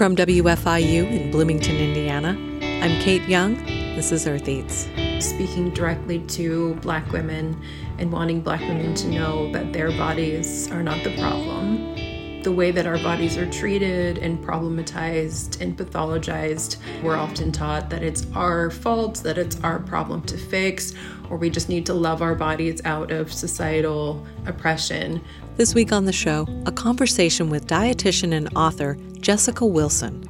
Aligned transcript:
From 0.00 0.16
WFIU 0.16 1.10
in 1.10 1.30
Bloomington, 1.30 1.76
Indiana, 1.76 2.30
I'm 2.82 3.02
Kate 3.02 3.20
Young. 3.28 3.54
This 3.96 4.12
is 4.12 4.26
Earth 4.26 4.48
Eats. 4.48 4.88
Speaking 5.18 5.68
directly 5.74 6.20
to 6.20 6.74
Black 6.76 7.12
women 7.12 7.62
and 7.98 8.10
wanting 8.10 8.40
Black 8.40 8.60
women 8.60 8.94
to 8.94 9.08
know 9.08 9.52
that 9.52 9.74
their 9.74 9.90
bodies 9.90 10.70
are 10.70 10.82
not 10.82 11.04
the 11.04 11.14
problem. 11.18 11.99
The 12.42 12.52
way 12.52 12.70
that 12.70 12.86
our 12.86 12.96
bodies 12.96 13.36
are 13.36 13.50
treated 13.50 14.16
and 14.16 14.42
problematized 14.42 15.60
and 15.60 15.76
pathologized, 15.76 16.78
we're 17.02 17.16
often 17.16 17.52
taught 17.52 17.90
that 17.90 18.02
it's 18.02 18.26
our 18.34 18.70
fault, 18.70 19.16
that 19.16 19.36
it's 19.36 19.60
our 19.60 19.78
problem 19.78 20.22
to 20.22 20.38
fix, 20.38 20.94
or 21.28 21.36
we 21.36 21.50
just 21.50 21.68
need 21.68 21.84
to 21.84 21.92
love 21.92 22.22
our 22.22 22.34
bodies 22.34 22.80
out 22.86 23.10
of 23.10 23.30
societal 23.30 24.26
oppression. 24.46 25.22
This 25.56 25.74
week 25.74 25.92
on 25.92 26.06
the 26.06 26.14
show, 26.14 26.46
a 26.64 26.72
conversation 26.72 27.50
with 27.50 27.66
dietitian 27.66 28.32
and 28.32 28.48
author 28.56 28.96
Jessica 29.20 29.66
Wilson 29.66 30.26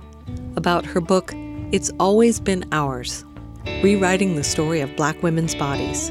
about 0.57 0.85
her 0.85 1.01
book, 1.01 1.33
It's 1.71 1.93
Always 2.01 2.41
Been 2.41 2.65
Ours 2.73 3.25
Rewriting 3.85 4.35
the 4.35 4.43
Story 4.43 4.81
of 4.81 4.95
Black 4.97 5.23
Women's 5.23 5.55
Bodies. 5.55 6.11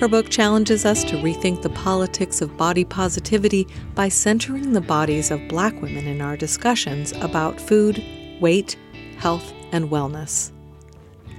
Her 0.00 0.08
book 0.08 0.28
challenges 0.28 0.84
us 0.84 1.04
to 1.04 1.16
rethink 1.16 1.62
the 1.62 1.70
politics 1.70 2.42
of 2.42 2.56
body 2.56 2.84
positivity 2.84 3.66
by 3.94 4.08
centering 4.08 4.72
the 4.72 4.80
bodies 4.80 5.30
of 5.30 5.46
black 5.48 5.80
women 5.80 6.06
in 6.06 6.20
our 6.20 6.36
discussions 6.36 7.12
about 7.12 7.60
food, 7.60 8.04
weight, 8.40 8.76
health, 9.18 9.52
and 9.70 9.90
wellness. 9.90 10.50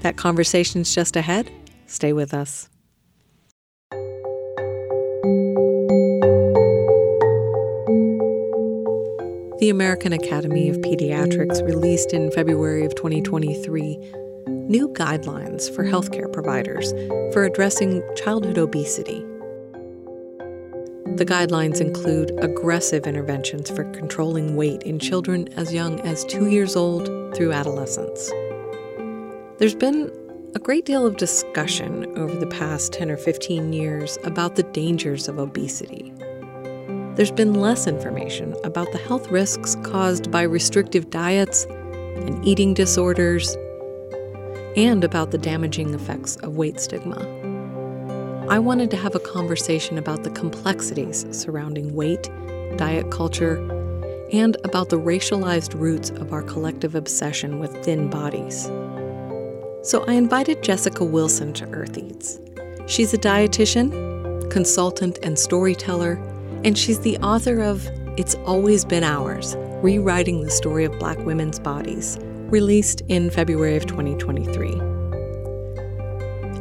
That 0.02 0.16
conversation's 0.16 0.96
just 0.96 1.16
ahead. 1.18 1.52
Stay 1.86 2.14
with 2.14 2.34
us. 2.34 2.70
The 9.60 9.70
American 9.70 10.14
Academy 10.14 10.70
of 10.70 10.78
Pediatrics 10.78 11.66
released 11.66 12.14
in 12.14 12.32
February 12.32 12.86
of 12.86 12.96
2023 12.96 14.25
new 14.48 14.88
guidelines 14.90 15.74
for 15.74 15.84
healthcare 15.84 16.32
providers 16.32 16.92
for 17.34 17.44
addressing 17.44 18.02
childhood 18.16 18.58
obesity. 18.58 19.20
The 21.16 21.26
guidelines 21.26 21.82
include 21.82 22.32
aggressive 22.44 23.08
interventions 23.08 23.70
for 23.70 23.84
controlling 23.92 24.56
weight 24.56 24.84
in 24.84 25.00
children 25.00 25.48
as 25.54 25.74
young 25.74 26.00
as 26.02 26.26
two 26.26 26.48
years 26.48 26.76
old 26.76 27.06
through 27.36 27.54
adolescence. 27.54 28.30
There's 29.58 29.76
been 29.76 30.12
a 30.56 30.60
great 30.60 30.86
deal 30.86 31.06
of 31.06 31.18
discussion 31.18 32.06
over 32.18 32.36
the 32.36 32.48
past 32.48 32.94
10 32.94 33.12
or 33.12 33.18
15 33.18 33.74
years 33.74 34.18
about 34.24 34.56
the 34.56 34.64
dangers 34.64 35.28
of 35.28 35.40
obesity 35.40 36.14
there's 37.16 37.32
been 37.32 37.54
less 37.54 37.88
information 37.88 38.54
about 38.66 38.92
the 38.92 38.98
health 38.98 39.32
risks 39.32 39.78
caused 39.84 40.30
by 40.32 40.42
restrictive 40.42 41.10
diets 41.10 41.64
and 41.64 42.46
eating 42.46 42.74
disorders, 42.74 43.56
and 44.76 45.04
about 45.04 45.32
the 45.32 45.38
damaging 45.38 45.94
effects 45.94 46.36
of 46.38 46.58
weight 46.58 46.80
stigma. 46.80 47.20
I 48.50 48.60
wanted 48.60 48.92
to 48.92 48.98
have 48.98 49.16
a 49.16 49.20
conversation 49.20 49.98
about 49.98 50.24
the 50.24 50.30
complexities 50.30 51.26
surrounding 51.32 51.96
weight, 51.96 52.30
diet 52.78 53.10
culture, 53.12 53.58
and 54.32 54.58
about 54.64 54.90
the 54.90 55.00
racialized 55.00 55.80
roots 55.80 56.10
of 56.12 56.34
our 56.34 56.44
collective 56.44 56.96
obsession 56.96 57.60
with 57.60 57.84
thin 57.84 58.10
bodies. 58.10 58.66
So 59.84 60.04
I 60.08 60.14
invited 60.14 60.64
Jessica 60.64 61.04
Wilson 61.04 61.54
to 61.54 61.66
Earth 61.72 61.98
Eats. 61.98 62.40
She's 62.88 63.14
a 63.14 63.18
dietitian, 63.18 64.50
consultant, 64.52 65.20
and 65.24 65.38
storyteller 65.38 66.20
and 66.66 66.76
she's 66.76 67.00
the 67.02 67.16
author 67.20 67.62
of 67.62 67.88
It's 68.18 68.34
Always 68.46 68.84
Been 68.84 69.04
Ours 69.04 69.56
Rewriting 69.84 70.42
the 70.42 70.50
Story 70.50 70.84
of 70.84 70.98
Black 70.98 71.20
Women's 71.20 71.60
Bodies, 71.60 72.18
released 72.52 73.02
in 73.08 73.30
February 73.30 73.76
of 73.76 73.86
2023. 73.86 74.96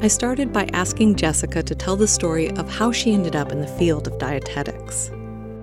I 0.02 0.08
started 0.08 0.52
by 0.52 0.68
asking 0.72 1.14
Jessica 1.16 1.62
to 1.62 1.74
tell 1.74 1.96
the 1.96 2.06
story 2.06 2.50
of 2.52 2.68
how 2.68 2.92
she 2.92 3.14
ended 3.14 3.34
up 3.34 3.50
in 3.52 3.60
the 3.60 3.66
field 3.66 4.06
of 4.06 4.18
dietetics. 4.18 5.10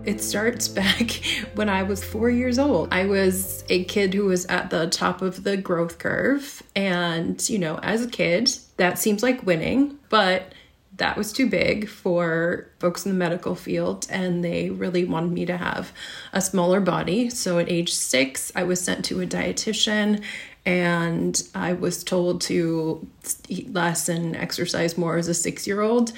It 0.03 0.21
starts 0.21 0.67
back 0.67 1.11
when 1.55 1.69
I 1.69 1.83
was 1.83 2.03
four 2.03 2.29
years 2.29 2.57
old. 2.57 2.89
I 2.91 3.05
was 3.05 3.63
a 3.69 3.83
kid 3.83 4.13
who 4.13 4.25
was 4.25 4.45
at 4.47 4.69
the 4.69 4.87
top 4.87 5.21
of 5.21 5.43
the 5.43 5.57
growth 5.57 5.99
curve. 5.99 6.63
And, 6.75 7.47
you 7.49 7.59
know, 7.59 7.77
as 7.83 8.03
a 8.03 8.09
kid, 8.09 8.51
that 8.77 8.97
seems 8.97 9.21
like 9.21 9.45
winning. 9.45 9.99
But 10.09 10.53
that 10.97 11.17
was 11.17 11.31
too 11.31 11.49
big 11.49 11.87
for 11.87 12.67
folks 12.79 13.05
in 13.05 13.11
the 13.11 13.17
medical 13.17 13.55
field, 13.55 14.07
and 14.09 14.43
they 14.43 14.69
really 14.69 15.05
wanted 15.05 15.31
me 15.31 15.45
to 15.45 15.57
have 15.57 15.93
a 16.33 16.41
smaller 16.41 16.81
body. 16.81 17.29
So 17.29 17.59
at 17.59 17.69
age 17.69 17.93
six, 17.93 18.51
I 18.55 18.63
was 18.63 18.81
sent 18.81 19.05
to 19.05 19.21
a 19.21 19.25
dietitian, 19.25 20.23
and 20.65 21.41
I 21.55 21.73
was 21.73 22.03
told 22.03 22.41
to 22.41 23.07
eat 23.47 23.73
less 23.73 24.09
and 24.09 24.35
exercise 24.35 24.97
more 24.97 25.17
as 25.17 25.27
a 25.27 25.33
six 25.33 25.65
year 25.65 25.81
old. 25.81 26.11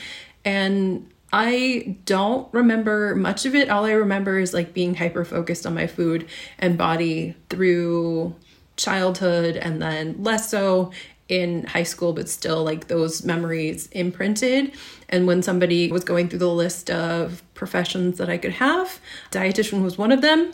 And 0.43 1.09
I 1.31 1.97
don't 2.05 2.53
remember 2.53 3.15
much 3.15 3.45
of 3.45 3.55
it. 3.55 3.69
All 3.69 3.85
I 3.85 3.93
remember 3.93 4.37
is 4.37 4.53
like 4.53 4.73
being 4.73 4.95
hyper 4.95 5.23
focused 5.23 5.65
on 5.65 5.73
my 5.73 5.87
food 5.87 6.27
and 6.59 6.77
body 6.77 7.35
through 7.49 8.35
childhood 8.75 9.55
and 9.55 9.81
then 9.81 10.15
less 10.19 10.49
so 10.49 10.91
in 11.29 11.65
high 11.65 11.83
school, 11.83 12.13
but 12.13 12.29
still 12.29 12.63
like 12.63 12.87
those 12.87 13.23
memories 13.23 13.87
imprinted. 13.87 14.73
And 15.09 15.27
when 15.27 15.41
somebody 15.41 15.91
was 15.91 16.03
going 16.03 16.29
through 16.29 16.39
the 16.39 16.49
list 16.49 16.89
of 16.89 17.41
professions 17.53 18.17
that 18.17 18.29
I 18.29 18.37
could 18.37 18.53
have, 18.53 18.99
dietitian 19.31 19.83
was 19.83 19.97
one 19.97 20.11
of 20.11 20.21
them. 20.21 20.53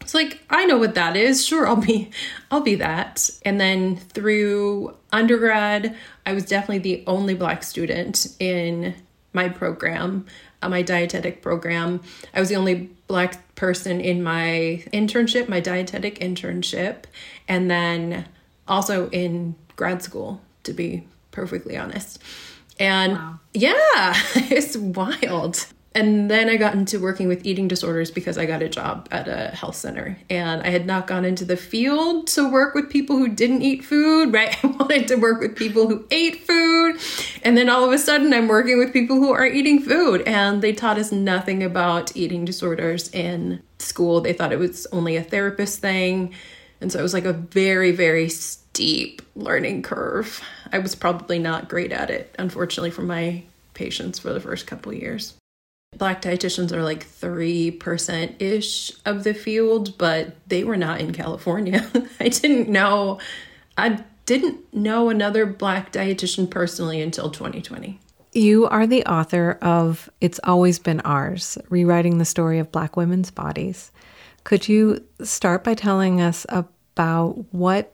It's 0.00 0.14
like 0.14 0.40
I 0.50 0.64
know 0.64 0.78
what 0.78 0.94
that 0.96 1.16
is. 1.16 1.46
Sure, 1.46 1.66
I'll 1.66 1.76
be 1.76 2.10
I'll 2.50 2.60
be 2.60 2.74
that. 2.76 3.30
And 3.44 3.60
then 3.60 3.96
through 3.96 4.96
undergrad, 5.12 5.96
I 6.26 6.32
was 6.32 6.44
definitely 6.44 6.78
the 6.78 7.04
only 7.06 7.34
black 7.34 7.62
student 7.62 8.26
in 8.38 8.94
my 9.32 9.48
program, 9.48 10.26
uh, 10.60 10.68
my 10.68 10.82
dietetic 10.82 11.40
program. 11.40 12.02
I 12.34 12.40
was 12.40 12.48
the 12.48 12.56
only 12.56 12.90
black 13.06 13.54
person 13.54 14.00
in 14.00 14.22
my 14.22 14.84
internship, 14.92 15.48
my 15.48 15.60
dietetic 15.60 16.18
internship, 16.18 17.04
and 17.48 17.70
then 17.70 18.26
also 18.66 19.08
in 19.10 19.54
grad 19.76 20.02
school, 20.02 20.40
to 20.64 20.72
be 20.72 21.06
perfectly 21.30 21.76
honest. 21.76 22.18
And 22.78 23.14
wow. 23.14 23.40
yeah, 23.54 23.74
it's 24.34 24.76
wild. 24.76 25.66
And 25.94 26.30
then 26.30 26.48
I 26.48 26.56
got 26.56 26.74
into 26.74 26.98
working 26.98 27.28
with 27.28 27.44
eating 27.44 27.68
disorders 27.68 28.10
because 28.10 28.38
I 28.38 28.46
got 28.46 28.62
a 28.62 28.68
job 28.68 29.08
at 29.10 29.28
a 29.28 29.48
health 29.48 29.76
center. 29.76 30.16
And 30.30 30.62
I 30.62 30.70
had 30.70 30.86
not 30.86 31.06
gone 31.06 31.24
into 31.24 31.44
the 31.44 31.56
field 31.56 32.28
to 32.28 32.50
work 32.50 32.74
with 32.74 32.88
people 32.88 33.18
who 33.18 33.28
didn't 33.28 33.62
eat 33.62 33.84
food, 33.84 34.32
right? 34.32 34.56
I 34.64 34.68
wanted 34.68 35.08
to 35.08 35.16
work 35.16 35.40
with 35.40 35.54
people 35.54 35.88
who 35.88 36.06
ate 36.10 36.46
food. 36.46 36.96
And 37.42 37.56
then 37.56 37.68
all 37.68 37.84
of 37.84 37.92
a 37.92 37.98
sudden, 37.98 38.32
I'm 38.32 38.48
working 38.48 38.78
with 38.78 38.92
people 38.92 39.16
who 39.16 39.32
are 39.32 39.46
eating 39.46 39.80
food. 39.80 40.22
And 40.22 40.62
they 40.62 40.72
taught 40.72 40.98
us 40.98 41.12
nothing 41.12 41.62
about 41.62 42.16
eating 42.16 42.44
disorders 42.44 43.10
in 43.10 43.62
school. 43.78 44.20
They 44.22 44.32
thought 44.32 44.52
it 44.52 44.58
was 44.58 44.86
only 44.92 45.16
a 45.16 45.22
therapist 45.22 45.80
thing. 45.80 46.32
And 46.80 46.90
so 46.90 46.98
it 46.98 47.02
was 47.02 47.14
like 47.14 47.26
a 47.26 47.32
very, 47.32 47.92
very 47.92 48.28
steep 48.72 49.20
learning 49.36 49.82
curve. 49.82 50.40
I 50.72 50.78
was 50.78 50.94
probably 50.94 51.38
not 51.38 51.68
great 51.68 51.92
at 51.92 52.08
it, 52.08 52.34
unfortunately, 52.38 52.90
for 52.90 53.02
my 53.02 53.42
patients 53.74 54.18
for 54.18 54.32
the 54.32 54.40
first 54.40 54.66
couple 54.66 54.94
years. 54.94 55.34
Black 55.98 56.22
dietitians 56.22 56.72
are 56.72 56.82
like 56.82 57.06
3% 57.06 58.40
ish 58.40 58.92
of 59.04 59.24
the 59.24 59.34
field, 59.34 59.98
but 59.98 60.36
they 60.48 60.64
were 60.64 60.78
not 60.78 61.02
in 61.02 61.12
California. 61.12 61.86
I 62.20 62.30
didn't 62.30 62.70
know, 62.70 63.18
I 63.76 64.02
didn't 64.24 64.72
know 64.72 65.10
another 65.10 65.44
black 65.44 65.92
dietitian 65.92 66.48
personally 66.48 67.02
until 67.02 67.30
2020. 67.30 68.00
You 68.32 68.66
are 68.68 68.86
the 68.86 69.04
author 69.04 69.58
of 69.60 70.08
It's 70.22 70.40
Always 70.44 70.78
Been 70.78 71.00
Ours 71.00 71.58
Rewriting 71.68 72.16
the 72.16 72.24
Story 72.24 72.58
of 72.58 72.72
Black 72.72 72.96
Women's 72.96 73.30
Bodies. 73.30 73.92
Could 74.44 74.66
you 74.66 75.04
start 75.22 75.62
by 75.62 75.74
telling 75.74 76.22
us 76.22 76.46
about 76.48 77.44
what 77.52 77.92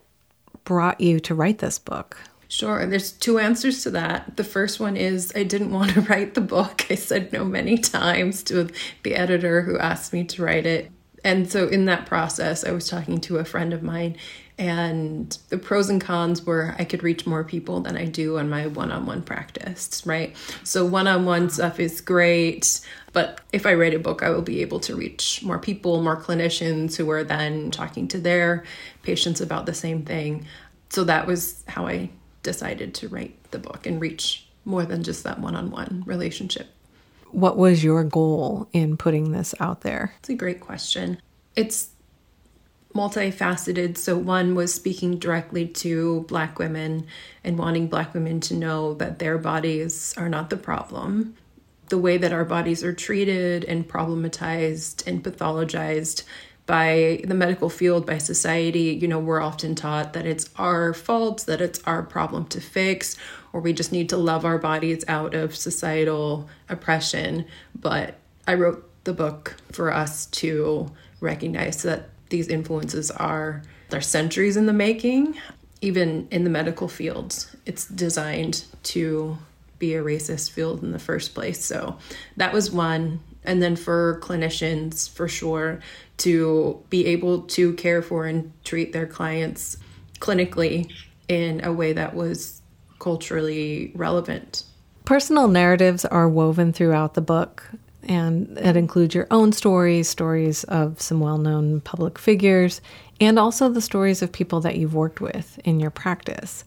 brought 0.69 1.01
you 1.01 1.19
to 1.19 1.35
write 1.35 1.61
this 1.61 1.79
book? 1.79 2.19
Sure. 2.47 2.85
There's 2.85 3.13
two 3.13 3.39
answers 3.39 3.83
to 3.85 3.91
that. 3.93 4.37
The 4.37 4.45
first 4.45 4.79
one 4.79 4.99
is 4.99 5.33
I 5.35 5.43
didn't 5.43 5.73
want 5.73 5.93
to 5.93 6.01
write 6.11 6.35
the 6.35 6.43
book. 6.43 6.85
I 6.91 6.95
said 6.95 7.33
no 7.33 7.43
many 7.43 7.79
times 7.79 8.43
to 8.45 8.69
the 9.03 9.15
editor 9.15 9.63
who 9.63 9.79
asked 9.79 10.13
me 10.13 10.25
to 10.25 10.43
write 10.43 10.67
it. 10.67 10.93
And 11.25 11.51
so 11.51 11.69
in 11.69 11.87
that 11.87 12.05
process, 12.05 12.65
I 12.65 12.73
was 12.73 12.87
talking 12.87 13.19
to 13.23 13.39
a 13.39 13.47
friend 13.47 13.73
of 13.73 13.83
mine, 13.83 14.19
and 14.59 15.39
the 15.51 15.59
pros 15.59 15.89
and 15.89 16.01
cons 16.01 16.45
were 16.45 16.75
I 16.79 16.85
could 16.85 17.05
reach 17.05 17.27
more 17.27 17.45
people 17.45 17.81
than 17.81 17.97
I 17.97 18.07
do 18.07 18.39
on 18.39 18.51
my 18.51 18.67
one 18.67 18.91
on 18.91 19.07
one 19.07 19.23
practice, 19.23 20.03
right? 20.05 20.35
So 20.65 20.85
one 20.85 21.07
on 21.07 21.25
one 21.25 21.49
stuff 21.49 21.79
is 21.79 22.01
great. 22.01 22.81
But 23.13 23.41
if 23.53 23.67
I 23.67 23.75
write 23.75 23.95
a 23.95 23.99
book, 24.01 24.23
I 24.23 24.31
will 24.31 24.43
be 24.43 24.61
able 24.61 24.81
to 24.81 24.97
reach 24.97 25.43
more 25.45 25.59
people, 25.59 26.03
more 26.03 26.21
clinicians 26.21 26.97
who 26.97 27.09
are 27.11 27.23
then 27.23 27.71
talking 27.71 28.09
to 28.09 28.19
their 28.19 28.65
patients 29.03 29.41
about 29.41 29.67
the 29.67 29.75
same 29.75 30.03
thing. 30.03 30.47
So 30.91 31.05
that 31.05 31.27
was 31.27 31.63
how 31.69 31.87
I 31.87 32.11
decided 32.43 32.95
to 32.95 33.09
write 33.09 33.37
the 33.51 33.59
book 33.59 33.87
and 33.87 34.01
reach 34.01 34.47
more 34.65 34.85
than 34.85 35.03
just 35.03 35.23
that 35.25 35.39
one 35.39 35.55
on 35.55 35.71
one 35.71 36.03
relationship. 36.05 36.69
What 37.31 37.57
was 37.57 37.85
your 37.85 38.05
goal 38.05 38.69
in 38.73 38.97
putting 38.97 39.33
this 39.33 39.55
out 39.61 39.83
there? 39.83 40.15
It's 40.19 40.31
a 40.31 40.35
great 40.35 40.61
question. 40.61 41.21
It's 41.57 41.91
multifaceted. 42.99 43.97
So, 43.97 44.19
one 44.19 44.55
was 44.55 44.75
speaking 44.75 45.19
directly 45.19 45.67
to 45.69 46.23
Black 46.29 46.59
women 46.59 47.07
and 47.45 47.57
wanting 47.57 47.87
Black 47.87 48.13
women 48.13 48.41
to 48.41 48.55
know 48.55 48.95
that 48.95 49.21
their 49.21 49.39
bodies 49.39 50.13
are 50.17 50.29
not 50.29 50.51
the 50.51 50.57
problem. 50.57 51.37
The 51.89 51.99
way 51.99 52.19
that 52.19 52.33
our 52.33 52.45
bodies 52.45 52.83
are 52.83 52.93
treated 52.93 53.65
and 53.65 53.89
problematized 53.89 55.07
and 55.07 55.23
pathologized 55.23 56.25
by 56.67 57.23
the 57.25 57.35
medical 57.35 57.71
field, 57.71 58.05
by 58.05 58.19
society, 58.19 58.99
you 59.01 59.09
know, 59.09 59.19
we're 59.19 59.41
often 59.41 59.75
taught 59.75 60.13
that 60.13 60.27
it's 60.27 60.51
our 60.57 60.93
fault, 60.93 61.47
that 61.47 61.63
it's 61.63 61.81
our 61.85 62.03
problem 62.03 62.45
to 62.49 62.61
fix, 62.61 63.17
or 63.55 63.61
we 63.63 63.73
just 63.73 63.91
need 63.91 64.11
to 64.11 64.19
love 64.19 64.45
our 64.45 64.59
bodies 64.59 65.03
out 65.09 65.35
of 65.35 65.57
societal 65.57 66.47
oppression. 66.69 67.47
But 67.75 68.19
I 68.47 68.53
wrote 68.55 68.85
the 69.05 69.15
book 69.15 69.57
for 69.73 69.91
us 69.91 70.27
to 70.27 70.93
recognize 71.21 71.83
that 71.85 72.11
these 72.31 72.49
influences 72.49 73.11
are 73.11 73.63
they're 73.91 74.01
centuries 74.01 74.57
in 74.57 74.67
the 74.67 74.73
making 74.73 75.39
even 75.81 76.29
in 76.31 76.45
the 76.45 76.51
medical 76.51 76.89
fields. 76.89 77.55
It's 77.67 77.87
designed 77.87 78.65
to 78.85 79.39
be 79.79 79.95
a 79.95 80.03
racist 80.03 80.51
field 80.51 80.83
in 80.83 80.93
the 80.93 80.99
first 80.99 81.35
place. 81.35 81.65
So 81.65 81.99
that 82.37 82.53
was 82.53 82.71
one. 82.71 83.21
And 83.45 83.63
then 83.63 83.77
for 83.77 84.21
clinicians 84.21 85.09
for 85.09 85.29
sure 85.29 85.81
to 86.19 86.83
be 86.91 87.07
able 87.07 87.43
to 87.43 87.75
care 87.75 88.03
for 88.03 88.27
and 88.27 88.53
treat 88.65 88.93
their 88.93 89.07
clients 89.07 89.77
clinically 90.19 90.93
in 91.29 91.65
a 91.65 91.73
way 91.73 91.93
that 91.93 92.15
was 92.15 92.61
culturally 92.99 93.93
relevant. 93.95 94.65
Personal 95.05 95.47
narratives 95.47 96.05
are 96.05 96.29
woven 96.29 96.73
throughout 96.73 97.15
the 97.15 97.21
book 97.21 97.71
and 98.09 98.49
that 98.57 98.77
includes 98.77 99.15
your 99.15 99.27
own 99.31 99.53
stories, 99.53 100.09
stories 100.09 100.65
of 100.65 101.01
some 101.01 101.21
well 101.21 101.39
known 101.39 101.81
public 101.83 102.19
figures, 102.19 102.81
and 103.21 103.39
also 103.39 103.69
the 103.69 103.81
stories 103.81 104.23
of 104.23 104.33
people 104.33 104.61
that 104.61 104.77
you've 104.77 104.95
worked 104.95 105.21
with 105.21 105.59
in 105.65 105.79
your 105.79 105.91
practice. 105.91 106.65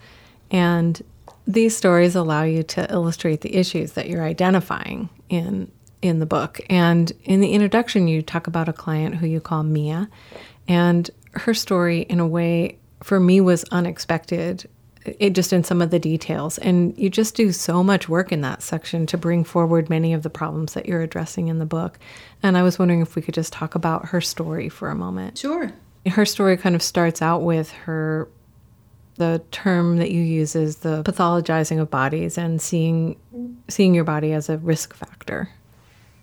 And 0.52 1.02
these 1.48 1.76
stories 1.76 2.16
allow 2.16 2.44
you 2.44 2.62
to 2.64 2.92
illustrate 2.92 3.42
the 3.42 3.56
issues 3.56 3.94
that 3.94 4.08
you're 4.08 4.24
identifying 4.24 5.10
in 5.30 5.72
in 6.02 6.20
the 6.20 6.26
book. 6.26 6.60
And 6.70 7.12
in 7.24 7.42
the 7.42 7.52
introduction, 7.52 8.08
you 8.08 8.22
talk 8.22 8.48
about 8.48 8.70
a 8.70 8.74
client 8.74 9.16
who 9.16 9.28
you 9.28 9.40
call 9.40 9.64
Mia, 9.64 10.10
and 10.68 11.10
her 11.34 11.54
story, 11.54 12.02
in 12.02 12.20
a 12.20 12.28
way, 12.28 12.78
for 13.02 13.20
me 13.20 13.42
was 13.42 13.64
unexpected 13.72 14.70
it 15.06 15.32
just 15.32 15.54
in 15.54 15.64
some 15.64 15.82
of 15.82 15.90
the 15.90 16.00
details. 16.00 16.58
And 16.60 16.98
you 16.98 17.10
just 17.10 17.36
do 17.36 17.52
so 17.52 17.84
much 17.84 18.10
work 18.10 18.32
in 18.32 18.42
that 18.42 18.62
section 18.62 19.06
to 19.08 19.18
bring 19.18 19.44
forward 19.44 19.90
many 19.90 20.14
of 20.14 20.24
the 20.24 20.30
problems 20.30 20.74
that 20.74 20.86
you're 20.86 21.02
addressing 21.02 21.48
in 21.48 21.60
the 21.60 21.66
book. 21.66 22.00
And 22.44 22.58
I 22.58 22.64
was 22.64 22.78
wondering 22.78 23.02
if 23.02 23.16
we 23.16 23.22
could 23.22 23.34
just 23.34 23.54
talk 23.54 23.76
about 23.76 24.08
her 24.08 24.22
story 24.22 24.70
for 24.70 24.90
a 24.90 24.96
moment. 24.96 25.38
Sure. 25.38 25.72
Her 26.06 26.26
story 26.26 26.58
kind 26.58 26.76
of 26.76 26.82
starts 26.82 27.22
out 27.22 27.44
with 27.44 27.72
her 27.72 28.28
the 29.16 29.44
term 29.52 29.98
that 29.98 30.10
you 30.10 30.22
use 30.22 30.56
is 30.56 30.78
the 30.78 31.04
pathologizing 31.04 31.80
of 31.80 31.92
bodies 31.92 32.38
and 32.38 32.60
seeing 32.62 33.16
seeing 33.68 33.94
your 33.94 34.04
body 34.04 34.32
as 34.34 34.50
a 34.50 34.58
risk 34.58 34.96
factor. 34.96 35.50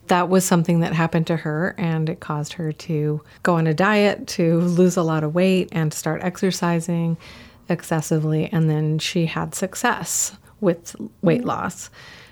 That 0.09 0.29
was 0.29 0.45
something 0.45 0.81
that 0.81 0.95
happened 0.95 1.27
to 1.29 1.37
her 1.37 1.75
and 1.79 2.09
it 2.09 2.19
caused 2.19 2.55
her 2.55 2.73
to 2.73 3.21
go 3.43 3.55
on 3.55 3.67
a 3.67 3.75
diet, 3.75 4.27
to 4.29 4.61
lose 4.61 4.97
a 4.97 5.03
lot 5.03 5.23
of 5.23 5.35
weight 5.35 5.69
and 5.71 5.93
start 5.93 6.25
exercising 6.25 7.19
excessively 7.69 8.49
and 8.53 8.69
then 8.69 8.99
she 8.99 9.27
had 9.27 9.55
success 9.55 10.37
with 10.61 10.97
weight 11.23 11.41
mm-hmm. 11.41 11.49
loss. 11.49 11.91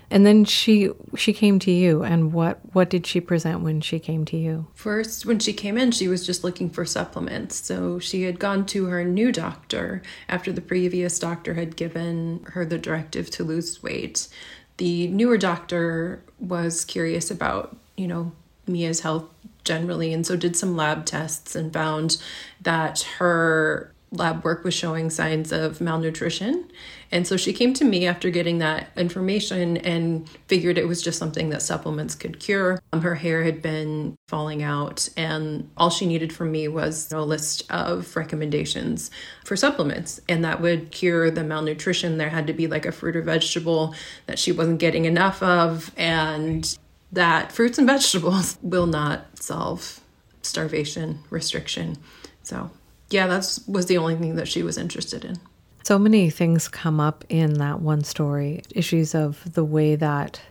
And 0.09 0.25
then 0.25 0.45
she 0.45 0.89
she 1.17 1.33
came 1.33 1.59
to 1.59 1.71
you 1.71 2.03
and 2.03 2.31
what 2.31 2.59
what 2.73 2.89
did 2.89 3.05
she 3.05 3.19
present 3.19 3.61
when 3.61 3.81
she 3.81 3.99
came 3.99 4.23
to 4.25 4.37
you? 4.37 4.67
First 4.73 5.25
when 5.25 5.39
she 5.39 5.51
came 5.51 5.77
in 5.77 5.91
she 5.91 6.07
was 6.07 6.25
just 6.25 6.45
looking 6.45 6.69
for 6.69 6.85
supplements. 6.85 7.57
So 7.57 7.99
she 7.99 8.23
had 8.23 8.39
gone 8.39 8.65
to 8.67 8.85
her 8.85 9.03
new 9.03 9.33
doctor 9.33 10.01
after 10.29 10.53
the 10.53 10.61
previous 10.61 11.19
doctor 11.19 11.55
had 11.55 11.75
given 11.75 12.45
her 12.53 12.65
the 12.65 12.77
directive 12.77 13.29
to 13.31 13.43
lose 13.43 13.83
weight. 13.83 14.29
The 14.77 15.07
newer 15.07 15.37
doctor 15.37 16.23
was 16.39 16.85
curious 16.85 17.29
about 17.29 17.75
you 17.97 18.07
know 18.07 18.31
mia's 18.65 19.01
health 19.01 19.25
generally 19.65 20.13
and 20.13 20.25
so 20.25 20.37
did 20.37 20.55
some 20.55 20.77
lab 20.77 21.05
tests 21.05 21.53
and 21.53 21.73
found 21.73 22.17
that 22.61 23.01
her 23.17 23.91
lab 24.11 24.43
work 24.43 24.63
was 24.63 24.73
showing 24.73 25.09
signs 25.09 25.51
of 25.51 25.81
malnutrition. 25.81 26.71
And 27.11 27.27
so 27.27 27.37
she 27.37 27.53
came 27.53 27.73
to 27.75 27.85
me 27.85 28.07
after 28.07 28.29
getting 28.29 28.57
that 28.59 28.89
information 28.95 29.77
and 29.77 30.29
figured 30.47 30.77
it 30.77 30.87
was 30.87 31.01
just 31.01 31.19
something 31.19 31.49
that 31.49 31.61
supplements 31.61 32.15
could 32.15 32.39
cure. 32.39 32.81
Um, 32.93 33.01
her 33.01 33.15
hair 33.15 33.43
had 33.43 33.61
been 33.61 34.15
falling 34.27 34.63
out, 34.63 35.07
and 35.17 35.69
all 35.77 35.89
she 35.89 36.05
needed 36.05 36.33
from 36.33 36.51
me 36.51 36.67
was 36.67 37.11
a 37.11 37.21
list 37.21 37.63
of 37.69 38.15
recommendations 38.15 39.11
for 39.45 39.55
supplements, 39.55 40.19
and 40.27 40.43
that 40.43 40.61
would 40.61 40.91
cure 40.91 41.29
the 41.31 41.43
malnutrition. 41.43 42.17
There 42.17 42.29
had 42.29 42.47
to 42.47 42.53
be 42.53 42.67
like 42.67 42.85
a 42.85 42.91
fruit 42.91 43.15
or 43.15 43.21
vegetable 43.21 43.93
that 44.25 44.39
she 44.39 44.51
wasn't 44.51 44.79
getting 44.79 45.05
enough 45.05 45.41
of, 45.43 45.91
and 45.97 46.77
that 47.11 47.51
fruits 47.51 47.77
and 47.77 47.87
vegetables 47.87 48.57
will 48.61 48.87
not 48.87 49.37
solve 49.39 50.01
starvation 50.41 51.19
restriction. 51.29 51.97
So 52.43 52.71
yeah, 53.09 53.27
that 53.27 53.59
was 53.67 53.85
the 53.85 53.97
only 53.97 54.15
thing 54.15 54.35
that 54.35 54.47
she 54.47 54.63
was 54.63 54.77
interested 54.77 55.23
in. 55.25 55.39
So 55.83 55.97
many 55.97 56.29
things 56.29 56.67
come 56.67 56.99
up 56.99 57.23
in 57.29 57.53
that 57.55 57.79
one 57.79 58.03
story 58.03 58.63
issues 58.75 59.15
of 59.15 59.53
the 59.53 59.63
way 59.63 59.95
that 59.95 60.41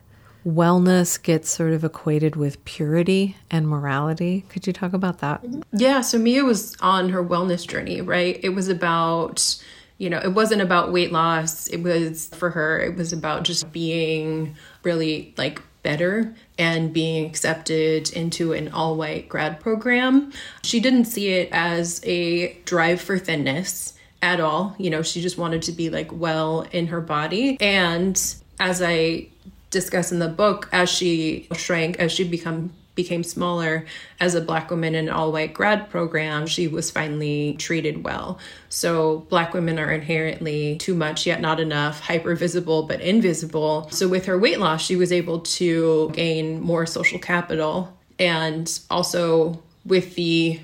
wellness 0.46 1.20
gets 1.20 1.50
sort 1.50 1.72
of 1.72 1.84
equated 1.84 2.36
with 2.36 2.64
purity 2.64 3.36
and 3.50 3.68
morality. 3.68 4.44
Could 4.48 4.66
you 4.66 4.72
talk 4.72 4.92
about 4.92 5.18
that? 5.18 5.44
Yeah, 5.72 6.00
so 6.00 6.18
Mia 6.18 6.44
was 6.44 6.76
on 6.80 7.08
her 7.08 7.22
wellness 7.22 7.66
journey, 7.66 8.00
right? 8.00 8.40
It 8.42 8.50
was 8.50 8.68
about, 8.68 9.60
you 9.98 10.08
know, 10.08 10.18
it 10.18 10.32
wasn't 10.32 10.62
about 10.62 10.92
weight 10.92 11.10
loss. 11.12 11.66
It 11.66 11.82
was 11.82 12.28
for 12.28 12.50
her, 12.50 12.80
it 12.80 12.96
was 12.96 13.12
about 13.12 13.42
just 13.42 13.70
being 13.72 14.56
really 14.84 15.34
like 15.36 15.60
better 15.86 16.34
and 16.58 16.92
being 16.92 17.24
accepted 17.24 18.10
into 18.10 18.52
an 18.52 18.66
all 18.72 18.96
white 18.96 19.28
grad 19.28 19.60
program. 19.60 20.32
She 20.64 20.80
didn't 20.80 21.04
see 21.04 21.28
it 21.28 21.48
as 21.52 22.00
a 22.02 22.54
drive 22.64 23.00
for 23.00 23.20
thinness 23.20 23.96
at 24.20 24.40
all. 24.40 24.74
You 24.78 24.90
know, 24.90 25.02
she 25.02 25.22
just 25.22 25.38
wanted 25.38 25.62
to 25.62 25.72
be 25.72 25.88
like 25.88 26.10
well 26.12 26.66
in 26.72 26.88
her 26.88 27.00
body. 27.00 27.56
And 27.60 28.20
as 28.58 28.82
I 28.82 29.28
discuss 29.70 30.10
in 30.10 30.18
the 30.18 30.28
book, 30.28 30.68
as 30.72 30.90
she 30.90 31.46
shrank, 31.54 32.00
as 32.00 32.10
she 32.10 32.24
become 32.24 32.72
became 32.96 33.22
smaller 33.22 33.86
as 34.18 34.34
a 34.34 34.40
black 34.40 34.70
woman 34.70 34.96
in 34.96 35.06
an 35.06 35.14
all 35.14 35.30
white 35.30 35.54
grad 35.54 35.88
program, 35.88 36.46
she 36.46 36.66
was 36.66 36.90
finally 36.90 37.54
treated 37.58 38.02
well. 38.02 38.40
So, 38.68 39.18
black 39.28 39.54
women 39.54 39.78
are 39.78 39.92
inherently 39.92 40.76
too 40.78 40.94
much, 40.94 41.26
yet 41.26 41.40
not 41.40 41.60
enough, 41.60 42.00
hyper 42.00 42.34
visible, 42.34 42.82
but 42.82 43.00
invisible. 43.00 43.88
So, 43.90 44.08
with 44.08 44.26
her 44.26 44.38
weight 44.38 44.58
loss, 44.58 44.84
she 44.84 44.96
was 44.96 45.12
able 45.12 45.40
to 45.40 46.10
gain 46.14 46.60
more 46.60 46.86
social 46.86 47.20
capital 47.20 47.96
and 48.18 48.80
also 48.90 49.62
with 49.84 50.16
the 50.16 50.58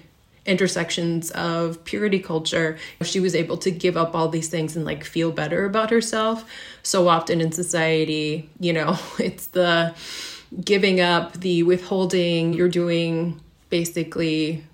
intersections 0.45 1.31
of 1.33 1.85
purity 1.85 2.19
culture 2.19 2.77
she 3.03 3.21
was 3.21 3.33
able 3.33 3.57
to 3.57 3.71
give 3.71 3.97
up 3.97 4.13
all 4.13 4.29
these 4.29 4.49
things 4.49 4.75
and 4.75 4.85
like 4.85 5.05
feel 5.05 5.31
better 5.31 5.65
about 5.65 5.91
herself 5.91 6.45
so 6.83 7.07
often 7.07 7.41
in 7.41 7.53
society 7.53 8.51
you 8.59 8.73
know 8.73 8.99
it's 9.21 9.47
the 9.49 9.95
giving 10.65 11.01
up, 11.01 11.35
the 11.35 11.63
withholding, 11.63 12.53
you're 12.53 12.69
doing 12.69 13.41
basically 13.71 14.65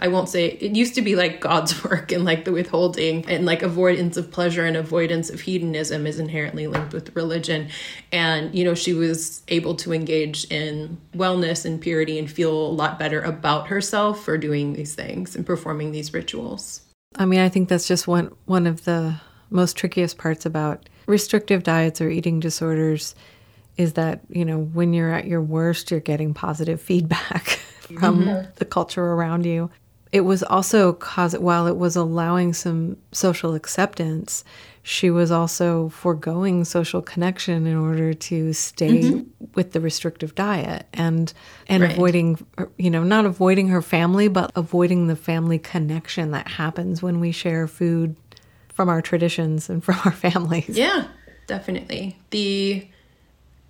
I 0.00 0.08
won't 0.08 0.28
say 0.28 0.48
it 0.48 0.74
used 0.74 0.96
to 0.96 1.02
be 1.02 1.14
like 1.14 1.40
God's 1.40 1.84
work 1.88 2.10
and 2.10 2.24
like 2.24 2.44
the 2.44 2.52
withholding 2.52 3.24
and 3.28 3.46
like 3.46 3.62
avoidance 3.62 4.16
of 4.16 4.30
pleasure 4.30 4.64
and 4.64 4.76
avoidance 4.76 5.30
of 5.30 5.40
hedonism 5.40 6.06
is 6.06 6.18
inherently 6.18 6.66
linked 6.66 6.92
with 6.92 7.14
religion. 7.14 7.68
And, 8.10 8.54
you 8.54 8.64
know, 8.64 8.74
she 8.74 8.92
was 8.92 9.42
able 9.48 9.76
to 9.76 9.92
engage 9.92 10.44
in 10.50 10.98
wellness 11.14 11.64
and 11.64 11.80
purity 11.80 12.18
and 12.18 12.28
feel 12.28 12.52
a 12.52 12.74
lot 12.74 12.98
better 12.98 13.20
about 13.22 13.68
herself 13.68 14.24
for 14.24 14.36
doing 14.36 14.72
these 14.72 14.94
things 14.94 15.36
and 15.36 15.46
performing 15.46 15.92
these 15.92 16.12
rituals. 16.12 16.80
I 17.16 17.24
mean, 17.24 17.40
I 17.40 17.48
think 17.48 17.68
that's 17.68 17.86
just 17.86 18.08
one 18.08 18.34
one 18.46 18.66
of 18.66 18.84
the 18.84 19.20
most 19.48 19.76
trickiest 19.76 20.18
parts 20.18 20.44
about 20.44 20.88
restrictive 21.06 21.62
diets 21.62 22.00
or 22.00 22.10
eating 22.10 22.40
disorders 22.40 23.14
is 23.76 23.94
that 23.94 24.20
you 24.28 24.44
know 24.44 24.58
when 24.58 24.92
you're 24.92 25.12
at 25.12 25.26
your 25.26 25.42
worst 25.42 25.90
you're 25.90 26.00
getting 26.00 26.34
positive 26.34 26.80
feedback 26.80 27.46
from 27.98 28.24
mm-hmm. 28.24 28.50
the 28.56 28.64
culture 28.64 29.04
around 29.04 29.44
you 29.44 29.70
it 30.12 30.20
was 30.20 30.44
also 30.44 30.92
cause 30.92 31.36
while 31.38 31.66
it 31.66 31.76
was 31.76 31.96
allowing 31.96 32.52
some 32.52 32.96
social 33.10 33.54
acceptance 33.54 34.44
she 34.86 35.10
was 35.10 35.30
also 35.30 35.88
foregoing 35.88 36.62
social 36.62 37.00
connection 37.00 37.66
in 37.66 37.74
order 37.74 38.12
to 38.12 38.52
stay 38.52 39.00
mm-hmm. 39.00 39.44
with 39.54 39.72
the 39.72 39.80
restrictive 39.80 40.34
diet 40.34 40.86
and 40.92 41.32
and 41.68 41.82
right. 41.82 41.92
avoiding 41.92 42.38
you 42.78 42.90
know 42.90 43.02
not 43.02 43.24
avoiding 43.26 43.68
her 43.68 43.82
family 43.82 44.28
but 44.28 44.52
avoiding 44.54 45.08
the 45.08 45.16
family 45.16 45.58
connection 45.58 46.30
that 46.30 46.46
happens 46.46 47.02
when 47.02 47.18
we 47.18 47.32
share 47.32 47.66
food 47.66 48.14
from 48.72 48.88
our 48.88 49.02
traditions 49.02 49.68
and 49.68 49.82
from 49.84 49.96
our 50.04 50.12
families 50.12 50.68
yeah 50.68 51.08
definitely 51.46 52.16
the 52.30 52.86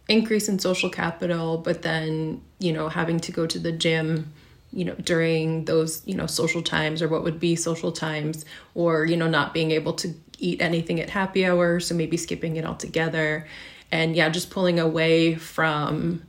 increase 0.08 0.48
in 0.48 0.58
social 0.58 0.90
capital, 0.90 1.58
but 1.58 1.82
then, 1.82 2.42
you 2.58 2.72
know, 2.72 2.88
having 2.88 3.20
to 3.20 3.32
go 3.32 3.46
to 3.46 3.58
the 3.58 3.72
gym 3.72 4.32
you 4.74 4.84
know, 4.84 4.94
during 4.94 5.64
those, 5.66 6.02
you 6.04 6.14
know, 6.14 6.26
social 6.26 6.60
times 6.60 7.00
or 7.00 7.08
what 7.08 7.22
would 7.22 7.38
be 7.38 7.54
social 7.54 7.92
times, 7.92 8.44
or, 8.74 9.04
you 9.04 9.16
know, 9.16 9.28
not 9.28 9.54
being 9.54 9.70
able 9.70 9.92
to 9.92 10.12
eat 10.38 10.60
anything 10.60 11.00
at 11.00 11.10
happy 11.10 11.46
hour. 11.46 11.78
So 11.78 11.94
maybe 11.94 12.16
skipping 12.16 12.56
it 12.56 12.64
altogether. 12.64 13.46
And 13.92 14.16
yeah, 14.16 14.28
just 14.28 14.50
pulling 14.50 14.80
away 14.80 15.36
from 15.36 16.24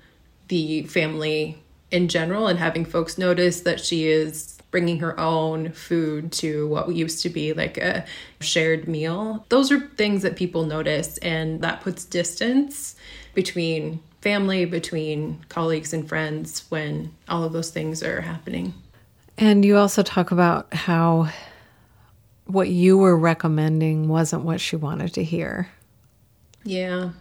the 0.47 0.83
family 0.83 1.57
in 1.89 2.07
general 2.07 2.47
and 2.47 2.59
having 2.59 2.85
folks 2.85 3.17
notice 3.17 3.61
that 3.61 3.79
she 3.79 4.07
is 4.07 4.59
bringing 4.69 4.99
her 4.99 5.19
own 5.19 5.71
food 5.71 6.31
to 6.33 6.67
what 6.67 6.93
used 6.93 7.23
to 7.23 7.29
be 7.29 7.53
like 7.53 7.77
a 7.77 8.05
shared 8.41 8.87
meal. 8.87 9.45
Those 9.49 9.71
are 9.71 9.79
things 9.79 10.21
that 10.21 10.35
people 10.35 10.65
notice, 10.65 11.17
and 11.19 11.61
that 11.61 11.81
puts 11.81 12.05
distance 12.05 12.95
between 13.35 14.01
family, 14.21 14.65
between 14.65 15.45
colleagues 15.49 15.93
and 15.93 16.09
friends 16.09 16.65
when 16.69 17.13
all 17.29 17.43
of 17.43 17.53
those 17.53 17.69
things 17.69 18.01
are 18.01 18.21
happening. 18.21 18.73
And 19.37 19.63
you 19.63 19.77
also 19.77 20.01
talk 20.01 20.31
about 20.31 20.73
how 20.73 21.29
what 22.45 22.69
you 22.69 22.97
were 22.97 23.17
recommending 23.17 24.07
wasn't 24.07 24.43
what 24.43 24.61
she 24.61 24.75
wanted 24.75 25.13
to 25.13 25.23
hear. 25.23 25.69
Yeah. 26.63 27.11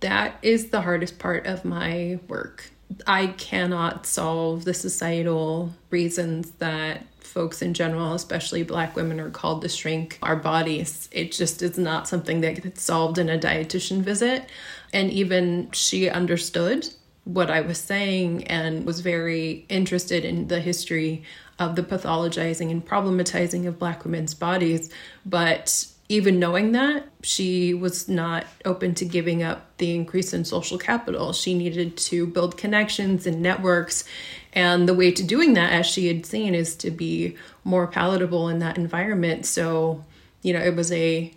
That 0.00 0.38
is 0.42 0.68
the 0.68 0.82
hardest 0.82 1.18
part 1.18 1.46
of 1.46 1.64
my 1.64 2.18
work. 2.28 2.70
I 3.06 3.28
cannot 3.28 4.06
solve 4.06 4.64
the 4.64 4.74
societal 4.74 5.72
reasons 5.90 6.52
that 6.52 7.06
folks 7.34 7.60
in 7.60 7.74
general, 7.74 8.14
especially 8.14 8.62
black 8.62 8.94
women, 8.94 9.18
are 9.18 9.28
called 9.28 9.60
to 9.62 9.68
shrink 9.68 10.18
our 10.22 10.36
bodies. 10.36 11.08
It 11.10 11.32
just 11.32 11.62
is 11.62 11.76
not 11.76 12.06
something 12.06 12.40
that 12.42 12.62
gets 12.62 12.82
solved 12.82 13.18
in 13.18 13.28
a 13.28 13.36
dietitian 13.36 14.02
visit. 14.02 14.48
And 14.92 15.10
even 15.10 15.68
she 15.72 16.08
understood 16.08 16.88
what 17.24 17.50
I 17.50 17.60
was 17.60 17.78
saying 17.78 18.46
and 18.46 18.86
was 18.86 19.00
very 19.00 19.66
interested 19.68 20.24
in 20.24 20.46
the 20.46 20.60
history 20.60 21.24
of 21.58 21.74
the 21.74 21.82
pathologizing 21.82 22.70
and 22.70 22.86
problematizing 22.86 23.66
of 23.66 23.80
black 23.80 24.04
women's 24.04 24.34
bodies. 24.34 24.90
But 25.26 25.88
even 26.08 26.38
knowing 26.38 26.72
that, 26.72 27.08
she 27.22 27.72
was 27.72 28.08
not 28.08 28.44
open 28.64 28.94
to 28.94 29.04
giving 29.04 29.42
up 29.42 29.76
the 29.78 29.94
increase 29.94 30.34
in 30.34 30.44
social 30.44 30.76
capital. 30.76 31.32
She 31.32 31.54
needed 31.54 31.96
to 31.96 32.26
build 32.26 32.58
connections 32.58 33.26
and 33.26 33.40
networks. 33.40 34.04
And 34.54 34.88
the 34.88 34.94
way 34.94 35.10
to 35.10 35.22
doing 35.22 35.54
that, 35.54 35.72
as 35.72 35.86
she 35.86 36.06
had 36.06 36.24
seen, 36.24 36.54
is 36.54 36.76
to 36.76 36.90
be 36.90 37.36
more 37.64 37.86
palatable 37.86 38.48
in 38.48 38.60
that 38.60 38.78
environment. 38.78 39.46
So, 39.46 40.04
you 40.42 40.52
know, 40.52 40.60
it 40.60 40.76
was 40.76 40.92
a, 40.92 41.32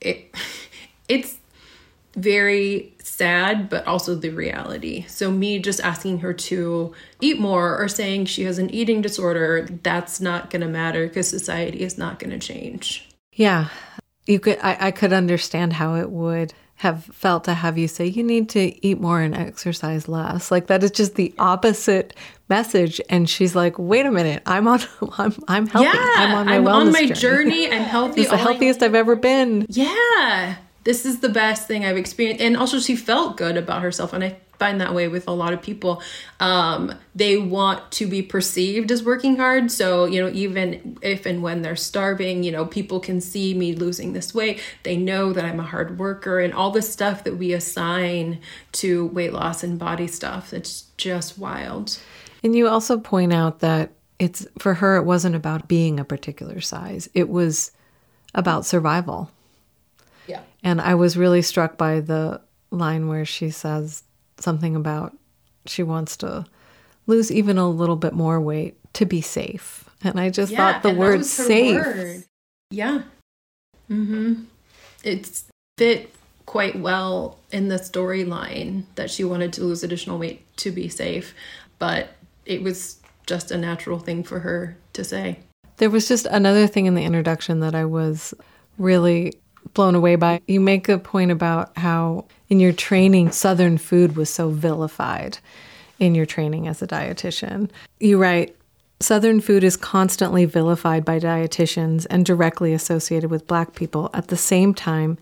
it, 0.00 0.32
it's 1.08 1.36
very 2.14 2.94
sad, 3.00 3.68
but 3.68 3.86
also 3.86 4.14
the 4.14 4.30
reality. 4.30 5.04
So, 5.08 5.32
me 5.32 5.58
just 5.58 5.80
asking 5.80 6.20
her 6.20 6.32
to 6.32 6.94
eat 7.20 7.40
more 7.40 7.76
or 7.76 7.88
saying 7.88 8.26
she 8.26 8.44
has 8.44 8.58
an 8.58 8.70
eating 8.70 9.02
disorder, 9.02 9.66
that's 9.82 10.20
not 10.20 10.50
going 10.50 10.62
to 10.62 10.68
matter 10.68 11.08
because 11.08 11.28
society 11.28 11.80
is 11.80 11.98
not 11.98 12.20
going 12.20 12.30
to 12.30 12.38
change. 12.38 13.08
Yeah. 13.32 13.68
You 14.26 14.40
could 14.40 14.58
I, 14.62 14.76
I 14.80 14.90
could 14.90 15.12
understand 15.12 15.74
how 15.74 15.96
it 15.96 16.10
would 16.10 16.54
have 16.84 17.04
felt 17.06 17.44
to 17.44 17.54
have 17.54 17.76
you 17.76 17.88
say 17.88 18.06
you 18.06 18.22
need 18.22 18.48
to 18.50 18.86
eat 18.86 19.00
more 19.00 19.20
and 19.20 19.34
exercise 19.34 20.06
less. 20.08 20.50
Like 20.50 20.68
that 20.68 20.84
is 20.84 20.90
just 20.92 21.16
the 21.16 21.34
opposite 21.38 22.14
message. 22.48 23.00
And 23.10 23.28
she's 23.28 23.56
like, 23.56 23.78
wait 23.78 24.06
a 24.06 24.10
minute, 24.10 24.42
I'm 24.46 24.68
on 24.68 24.80
I'm 25.18 25.34
I'm 25.48 25.66
healthy. 25.66 25.88
Yeah, 25.88 26.10
I'm 26.16 26.34
on 26.34 26.46
my 26.46 26.56
I'm 26.56 26.64
wellness 26.64 26.86
on 26.86 26.92
my 26.92 27.06
journey. 27.06 27.66
journey. 27.66 27.72
I'm 27.72 27.82
healthy. 27.96 28.20
It's 28.20 28.30
the 28.30 28.36
I- 28.36 28.38
healthiest 28.38 28.82
I've 28.82 28.94
ever 28.94 29.16
been. 29.16 29.66
yeah 29.68 30.56
this 30.84 31.06
is 31.06 31.20
the 31.20 31.30
best 31.30 31.66
thing 31.66 31.82
i've 31.86 31.96
experienced 31.96 32.42
and 32.42 32.58
also 32.58 32.78
she 32.78 32.94
felt 32.94 33.38
good 33.38 33.56
about 33.56 33.80
herself 33.80 34.12
and 34.12 34.22
i 34.22 34.36
find 34.58 34.80
that 34.80 34.94
way 34.94 35.08
with 35.08 35.28
a 35.28 35.32
lot 35.32 35.52
of 35.52 35.62
people. 35.62 36.02
Um, 36.40 36.94
they 37.14 37.36
want 37.36 37.90
to 37.92 38.06
be 38.06 38.22
perceived 38.22 38.90
as 38.90 39.02
working 39.02 39.36
hard. 39.36 39.70
So 39.70 40.04
you 40.04 40.22
know 40.22 40.30
even 40.32 40.98
if 41.02 41.26
and 41.26 41.42
when 41.42 41.62
they're 41.62 41.76
starving 41.76 42.42
you 42.42 42.52
know 42.52 42.66
people 42.66 43.00
can 43.00 43.20
see 43.20 43.54
me 43.54 43.74
losing 43.74 44.12
this 44.12 44.34
weight. 44.34 44.60
They 44.82 44.96
know 44.96 45.32
that 45.32 45.44
i'm 45.44 45.60
a 45.60 45.64
hard 45.64 45.98
worker 45.98 46.40
and 46.40 46.52
all 46.52 46.70
the 46.70 46.82
stuff 46.82 47.24
that 47.24 47.36
we 47.36 47.52
assign 47.52 48.40
to 48.72 49.06
weight 49.08 49.32
loss 49.32 49.62
and 49.62 49.78
body 49.78 50.06
stuff. 50.06 50.52
It's 50.52 50.86
just 50.96 51.38
wild. 51.38 51.98
And 52.42 52.54
you 52.54 52.68
also 52.68 52.98
point 52.98 53.32
out 53.32 53.60
that 53.60 53.90
it's 54.18 54.46
for 54.58 54.74
her 54.74 54.96
it 54.96 55.04
wasn't 55.04 55.34
about 55.34 55.66
being 55.66 55.98
a 55.98 56.04
particular 56.04 56.60
size. 56.60 57.08
It 57.14 57.28
was 57.28 57.72
about 58.34 58.66
survival. 58.66 59.30
yeah. 60.26 60.42
And 60.62 60.80
I 60.80 60.94
was 60.94 61.16
really 61.16 61.42
struck 61.42 61.76
by 61.76 62.00
the 62.00 62.40
line 62.70 63.08
where 63.08 63.24
she 63.24 63.50
says 63.50 64.03
something 64.38 64.76
about 64.76 65.16
she 65.66 65.82
wants 65.82 66.16
to 66.18 66.46
lose 67.06 67.30
even 67.30 67.58
a 67.58 67.68
little 67.68 67.96
bit 67.96 68.12
more 68.12 68.40
weight 68.40 68.76
to 68.94 69.04
be 69.04 69.20
safe. 69.20 69.88
And 70.02 70.20
I 70.20 70.30
just 70.30 70.54
thought 70.54 70.82
the 70.82 70.92
word 70.94 71.24
safe. 71.24 71.76
word. 71.76 72.24
Yeah. 72.70 73.02
Mm-hmm. 73.90 74.44
It's 75.02 75.44
fit 75.78 76.14
quite 76.46 76.78
well 76.78 77.38
in 77.50 77.68
the 77.68 77.76
storyline 77.76 78.84
that 78.94 79.10
she 79.10 79.24
wanted 79.24 79.52
to 79.54 79.62
lose 79.62 79.82
additional 79.82 80.18
weight 80.18 80.44
to 80.58 80.70
be 80.70 80.88
safe, 80.88 81.34
but 81.78 82.10
it 82.44 82.62
was 82.62 83.00
just 83.26 83.50
a 83.50 83.56
natural 83.56 83.98
thing 83.98 84.22
for 84.22 84.40
her 84.40 84.76
to 84.92 85.04
say. 85.04 85.38
There 85.78 85.90
was 85.90 86.06
just 86.06 86.26
another 86.26 86.66
thing 86.66 86.86
in 86.86 86.94
the 86.94 87.04
introduction 87.04 87.60
that 87.60 87.74
I 87.74 87.84
was 87.84 88.34
really 88.78 89.32
blown 89.72 89.94
away 89.94 90.16
by. 90.16 90.40
You 90.46 90.60
make 90.60 90.88
a 90.88 90.98
point 90.98 91.30
about 91.30 91.76
how 91.78 92.26
in 92.48 92.60
your 92.60 92.72
training, 92.72 93.32
Southern 93.32 93.78
food 93.78 94.16
was 94.16 94.30
so 94.30 94.50
vilified 94.50 95.38
in 95.98 96.14
your 96.14 96.26
training 96.26 96.68
as 96.68 96.82
a 96.82 96.86
dietitian. 96.86 97.70
You 98.00 98.18
write, 98.18 98.56
Southern 99.00 99.40
food 99.40 99.64
is 99.64 99.76
constantly 99.76 100.44
vilified 100.44 101.04
by 101.04 101.18
dietitians 101.18 102.06
and 102.10 102.24
directly 102.24 102.72
associated 102.72 103.30
with 103.30 103.46
black 103.46 103.74
people. 103.74 104.10
At 104.14 104.28
the 104.28 104.36
same 104.36 104.72
time, 104.72 105.18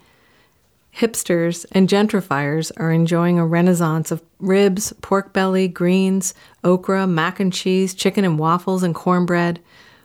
hipsters 0.95 1.65
and 1.73 1.89
gentrifiers 1.89 2.71
are 2.77 2.93
enjoying 2.93 3.39
a 3.39 3.47
renaissance 3.47 4.11
of 4.11 4.23
ribs, 4.39 4.93
pork 5.01 5.33
belly, 5.33 5.69
greens, 5.69 6.35
okra, 6.63 7.07
mac 7.07 7.41
and 7.41 7.53
cheese, 7.53 7.95
chicken 7.95 8.25
and 8.25 8.39
waffles, 8.39 8.83
and 8.83 8.95
cornbread. 8.95 9.59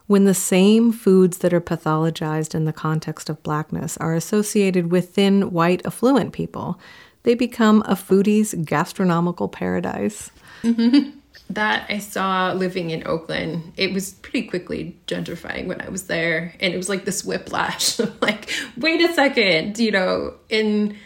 When 0.08 0.24
the 0.24 0.34
same 0.34 0.94
foods 0.94 1.40
that 1.40 1.54
are 1.54 1.62
pathologized 1.62 2.56
in 2.56 2.64
the 2.64 2.74
context 2.74 3.30
of 3.30 3.44
blackness 3.44 3.98
are 3.98 4.16
associated 4.16 4.90
with 4.90 5.10
thin, 5.10 5.52
white, 5.52 5.86
affluent 5.86 6.32
people, 6.32 6.80
they 7.24 7.36
become 7.36 7.84
a 7.86 7.94
foodie's 7.94 8.56
gastronomical 8.64 9.48
paradise. 9.50 10.32
Mm-hmm. 10.64 11.12
That 11.52 11.86
I 11.90 12.00
saw 12.00 12.52
living 12.52 12.90
in 12.90 13.08
Oakland. 13.08 13.72
It 13.78 13.94
was 13.94 14.12
pretty 14.16 14.48
quickly 14.48 14.98
gentrifying 15.08 15.68
when 15.68 15.80
I 15.80 15.88
was 15.88 16.08
there. 16.08 16.54
And 16.60 16.74
it 16.74 16.78
was 16.78 16.90
like 16.90 17.06
this 17.06 17.24
whiplash. 17.24 18.00
like, 18.22 18.52
wait 18.76 19.00
a 19.00 19.14
second, 19.14 19.80
you 19.80 19.92
know, 19.92 20.34
in 20.50 20.98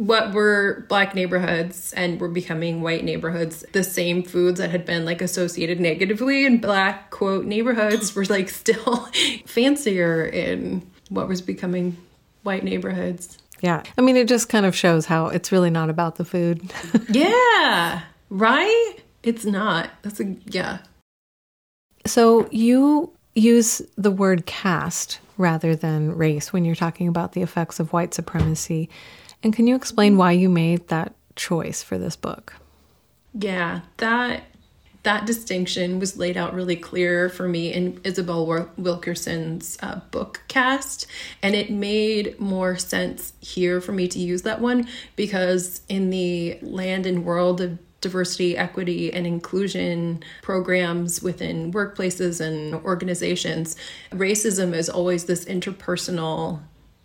what 0.00 0.32
were 0.32 0.86
black 0.88 1.14
neighborhoods 1.14 1.92
and 1.92 2.18
were 2.18 2.28
becoming 2.28 2.80
white 2.80 3.04
neighborhoods, 3.04 3.66
the 3.72 3.84
same 3.84 4.22
foods 4.22 4.58
that 4.58 4.70
had 4.70 4.86
been 4.86 5.04
like 5.04 5.20
associated 5.20 5.78
negatively 5.78 6.46
in 6.46 6.58
black 6.58 7.10
quote 7.10 7.44
neighborhoods 7.44 8.14
were 8.14 8.24
like 8.24 8.48
still 8.62 9.06
fancier 9.44 10.24
in 10.24 10.80
what 11.10 11.28
was 11.28 11.42
becoming 11.42 11.98
white 12.44 12.64
neighborhoods. 12.64 13.36
Yeah. 13.60 13.82
I 13.98 14.00
mean, 14.00 14.16
it 14.16 14.26
just 14.26 14.48
kind 14.48 14.64
of 14.64 14.74
shows 14.74 15.04
how 15.04 15.26
it's 15.26 15.52
really 15.52 15.68
not 15.68 15.90
about 15.90 16.16
the 16.16 16.24
food. 16.24 16.72
Yeah, 17.10 18.00
right? 18.30 18.94
It's 19.22 19.44
not. 19.44 19.90
That's 20.00 20.18
a, 20.18 20.34
yeah. 20.46 20.78
So 22.06 22.48
you 22.50 23.12
use 23.34 23.82
the 23.98 24.10
word 24.10 24.46
caste 24.46 25.20
rather 25.36 25.76
than 25.76 26.16
race 26.16 26.54
when 26.54 26.64
you're 26.64 26.74
talking 26.74 27.06
about 27.06 27.32
the 27.32 27.42
effects 27.42 27.80
of 27.80 27.92
white 27.92 28.14
supremacy. 28.14 28.88
And 29.42 29.54
can 29.54 29.66
you 29.66 29.74
explain 29.74 30.16
why 30.16 30.32
you 30.32 30.48
made 30.48 30.88
that 30.88 31.14
choice 31.36 31.82
for 31.82 31.98
this 31.98 32.16
book? 32.16 32.54
Yeah, 33.34 33.80
that 33.98 34.44
that 35.02 35.24
distinction 35.24 35.98
was 35.98 36.18
laid 36.18 36.36
out 36.36 36.52
really 36.52 36.76
clear 36.76 37.30
for 37.30 37.48
me 37.48 37.72
in 37.72 37.98
Isabel 38.04 38.68
Wilkerson's 38.76 39.78
uh, 39.82 40.00
book 40.10 40.42
Caste, 40.48 41.06
and 41.42 41.54
it 41.54 41.70
made 41.70 42.38
more 42.38 42.76
sense 42.76 43.32
here 43.40 43.80
for 43.80 43.92
me 43.92 44.08
to 44.08 44.18
use 44.18 44.42
that 44.42 44.60
one 44.60 44.86
because 45.16 45.80
in 45.88 46.10
the 46.10 46.58
land 46.60 47.06
and 47.06 47.24
world 47.24 47.62
of 47.62 47.78
diversity, 48.00 48.56
equity, 48.56 49.12
and 49.12 49.26
inclusion 49.26 50.22
programs 50.42 51.22
within 51.22 51.72
workplaces 51.72 52.40
and 52.40 52.74
organizations, 52.84 53.76
racism 54.10 54.74
is 54.74 54.88
always 54.88 55.24
this 55.24 55.44
interpersonal 55.44 56.60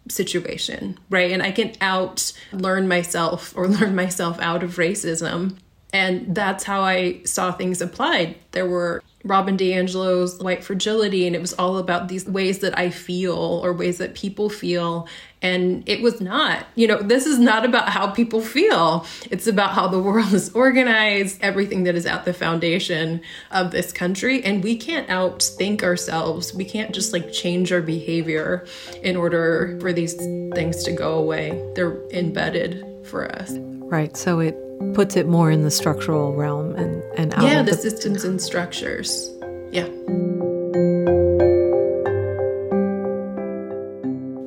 situation, 0.09 0.97
right? 1.09 1.31
And 1.31 1.41
I 1.41 1.51
can 1.51 1.73
out 1.81 2.33
learn 2.51 2.87
myself 2.87 3.55
or 3.55 3.67
learn 3.79 3.95
myself 3.95 4.39
out 4.39 4.63
of 4.63 4.77
racism. 4.77 5.57
And 5.93 6.35
that's 6.35 6.63
how 6.63 6.81
I 6.81 7.21
saw 7.23 7.51
things 7.51 7.81
applied. 7.81 8.35
There 8.51 8.67
were 8.67 9.01
Robin 9.25 9.57
DiAngelo's 9.57 10.39
White 10.39 10.63
Fragility, 10.63 11.25
and 11.25 11.35
it 11.35 11.41
was 11.41 11.53
all 11.53 11.79
about 11.79 12.07
these 12.07 12.25
ways 12.25 12.59
that 12.59 12.77
I 12.77 12.91
feel 12.91 13.35
or 13.35 13.73
ways 13.73 13.97
that 13.97 14.13
people 14.13 14.49
feel. 14.49 15.07
And 15.41 15.87
it 15.87 16.01
was 16.01 16.21
not, 16.21 16.65
you 16.75 16.87
know, 16.87 17.01
this 17.01 17.25
is 17.25 17.37
not 17.37 17.65
about 17.65 17.89
how 17.89 18.11
people 18.11 18.39
feel. 18.41 19.05
It's 19.29 19.47
about 19.47 19.71
how 19.71 19.87
the 19.87 19.99
world 19.99 20.31
is 20.33 20.49
organized, 20.51 21.39
everything 21.41 21.83
that 21.83 21.95
is 21.95 22.05
at 22.05 22.25
the 22.25 22.33
foundation 22.33 23.21
of 23.51 23.71
this 23.71 23.91
country. 23.91 24.43
And 24.43 24.63
we 24.63 24.75
can't 24.75 25.07
outthink 25.07 25.83
ourselves. 25.83 26.53
We 26.53 26.65
can't 26.65 26.93
just 26.93 27.11
like 27.11 27.31
change 27.31 27.71
our 27.71 27.81
behavior 27.81 28.65
in 29.03 29.17
order 29.17 29.77
for 29.81 29.91
these 29.91 30.13
things 30.13 30.83
to 30.83 30.91
go 30.91 31.17
away. 31.17 31.61
They're 31.75 31.99
embedded 32.09 32.85
for 33.07 33.31
us. 33.35 33.51
Right. 33.57 34.15
So 34.17 34.39
it 34.39 34.55
puts 34.93 35.15
it 35.15 35.27
more 35.27 35.51
in 35.51 35.63
the 35.63 35.71
structural 35.71 36.33
realm 36.33 36.75
and, 36.75 37.03
and 37.17 37.33
out 37.33 37.43
yeah, 37.43 37.59
of 37.59 37.65
the, 37.65 37.71
the 37.71 37.77
systems 37.77 38.23
and 38.23 38.41
structures. 38.41 39.31
Yeah. 39.71 39.87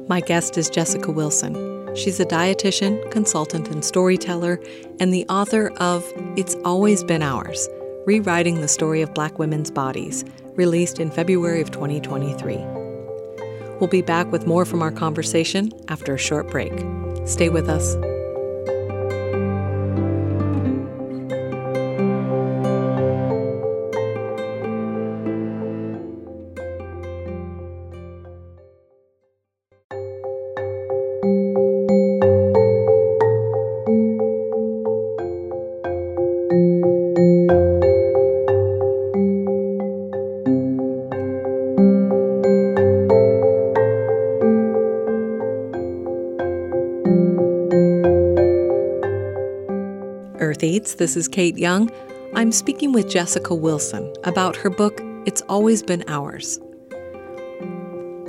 My 0.09 0.21
guest 0.21 0.57
is 0.57 0.71
Jessica 0.71 1.11
Wilson. 1.11 1.55
She's 1.95 2.21
a 2.21 2.25
dietitian, 2.25 3.11
consultant, 3.11 3.69
and 3.69 3.85
storyteller, 3.85 4.61
and 5.01 5.13
the 5.13 5.27
author 5.27 5.71
of 5.79 6.05
It's 6.37 6.55
Always 6.65 7.03
Been 7.05 7.23
Ours 7.23 7.69
Rewriting 8.09 8.63
the 8.63 8.69
Story 8.69 9.03
of 9.03 9.13
Black 9.13 9.39
Women's 9.39 9.71
Bodies, 9.71 10.25
released 10.55 10.99
in 10.99 11.11
February 11.11 11.61
of 11.61 11.71
2023. 11.71 12.57
We'll 13.79 13.87
be 13.87 14.01
back 14.01 14.33
with 14.33 14.47
more 14.47 14.65
from 14.65 14.81
our 14.81 14.91
conversation 14.91 15.71
after 15.89 16.15
a 16.15 16.19
short 16.19 16.51
break. 16.51 16.73
Stay 17.27 17.51
with 17.51 17.69
us. 17.69 17.97
This 50.99 51.17
is 51.17 51.29
Kate 51.29 51.57
Young. 51.57 51.93
I'm 52.35 52.51
speaking 52.51 52.93
with 52.93 53.09
Jessica 53.09 53.55
Wilson 53.55 54.13
about 54.25 54.57
her 54.57 54.69
book, 54.69 55.01
It's 55.27 55.43
Always 55.43 55.81
Been 55.81 56.03
Ours. 56.09 56.59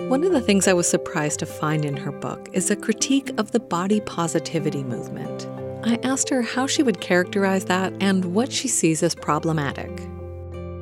One 0.07 0.23
of 0.23 0.31
the 0.31 0.43
things 0.45 0.67
I 0.67 0.73
was 0.73 0.88
surprised 0.88 1.39
to 1.39 1.47
find 1.47 1.83
in 1.83 1.97
her 1.97 2.11
book 2.11 2.47
is 2.53 2.69
a 2.69 2.75
critique 2.75 3.31
of 3.39 3.49
the 3.49 3.59
body 3.59 4.01
positivity 4.01 4.83
movement. 4.83 5.47
I 5.83 5.95
asked 6.03 6.29
her 6.29 6.43
how 6.43 6.67
she 6.67 6.83
would 6.83 7.01
characterize 7.01 7.65
that 7.65 7.91
and 7.99 8.35
what 8.35 8.51
she 8.51 8.67
sees 8.67 9.01
as 9.01 9.15
problematic. 9.15 9.99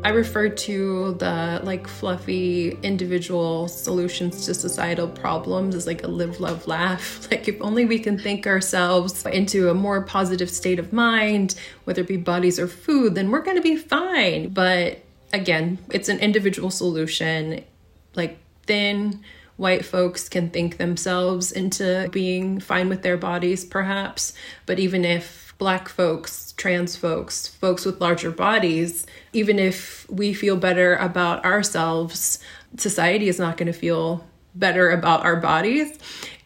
I 0.07 0.11
refer 0.11 0.47
to 0.47 1.15
the 1.15 1.59
like 1.65 1.85
fluffy 1.85 2.79
individual 2.81 3.67
solutions 3.67 4.45
to 4.45 4.53
societal 4.53 5.09
problems 5.09 5.75
as 5.75 5.85
like 5.85 6.01
a 6.05 6.07
live, 6.07 6.39
love, 6.39 6.65
laugh. 6.65 7.27
Like 7.29 7.49
if 7.49 7.61
only 7.61 7.83
we 7.83 7.99
can 7.99 8.17
think 8.17 8.47
ourselves 8.47 9.25
into 9.25 9.69
a 9.69 9.73
more 9.73 10.01
positive 10.01 10.49
state 10.49 10.79
of 10.79 10.93
mind, 10.93 11.55
whether 11.83 12.03
it 12.03 12.07
be 12.07 12.15
bodies 12.15 12.57
or 12.57 12.69
food, 12.69 13.15
then 13.15 13.31
we're 13.31 13.41
going 13.41 13.57
to 13.57 13.61
be 13.61 13.75
fine. 13.75 14.47
But 14.47 15.03
again, 15.33 15.77
it's 15.91 16.07
an 16.07 16.19
individual 16.19 16.71
solution. 16.71 17.65
Like 18.15 18.37
thin 18.65 19.19
white 19.57 19.83
folks 19.83 20.29
can 20.29 20.51
think 20.51 20.77
themselves 20.77 21.51
into 21.51 22.07
being 22.13 22.61
fine 22.61 22.87
with 22.87 23.01
their 23.01 23.17
bodies, 23.17 23.65
perhaps. 23.65 24.31
But 24.65 24.79
even 24.79 25.03
if 25.03 25.46
black 25.57 25.89
folks, 25.89 26.53
trans 26.57 26.95
folks, 26.95 27.47
folks 27.47 27.85
with 27.85 27.99
larger 27.99 28.31
bodies, 28.31 29.05
even 29.33 29.59
if 29.59 30.09
we 30.09 30.33
feel 30.33 30.55
better 30.55 30.95
about 30.95 31.43
ourselves, 31.45 32.39
society 32.77 33.27
is 33.27 33.39
not 33.39 33.57
going 33.57 33.67
to 33.67 33.73
feel 33.73 34.25
better 34.55 34.89
about 34.89 35.23
our 35.23 35.35
bodies. 35.35 35.97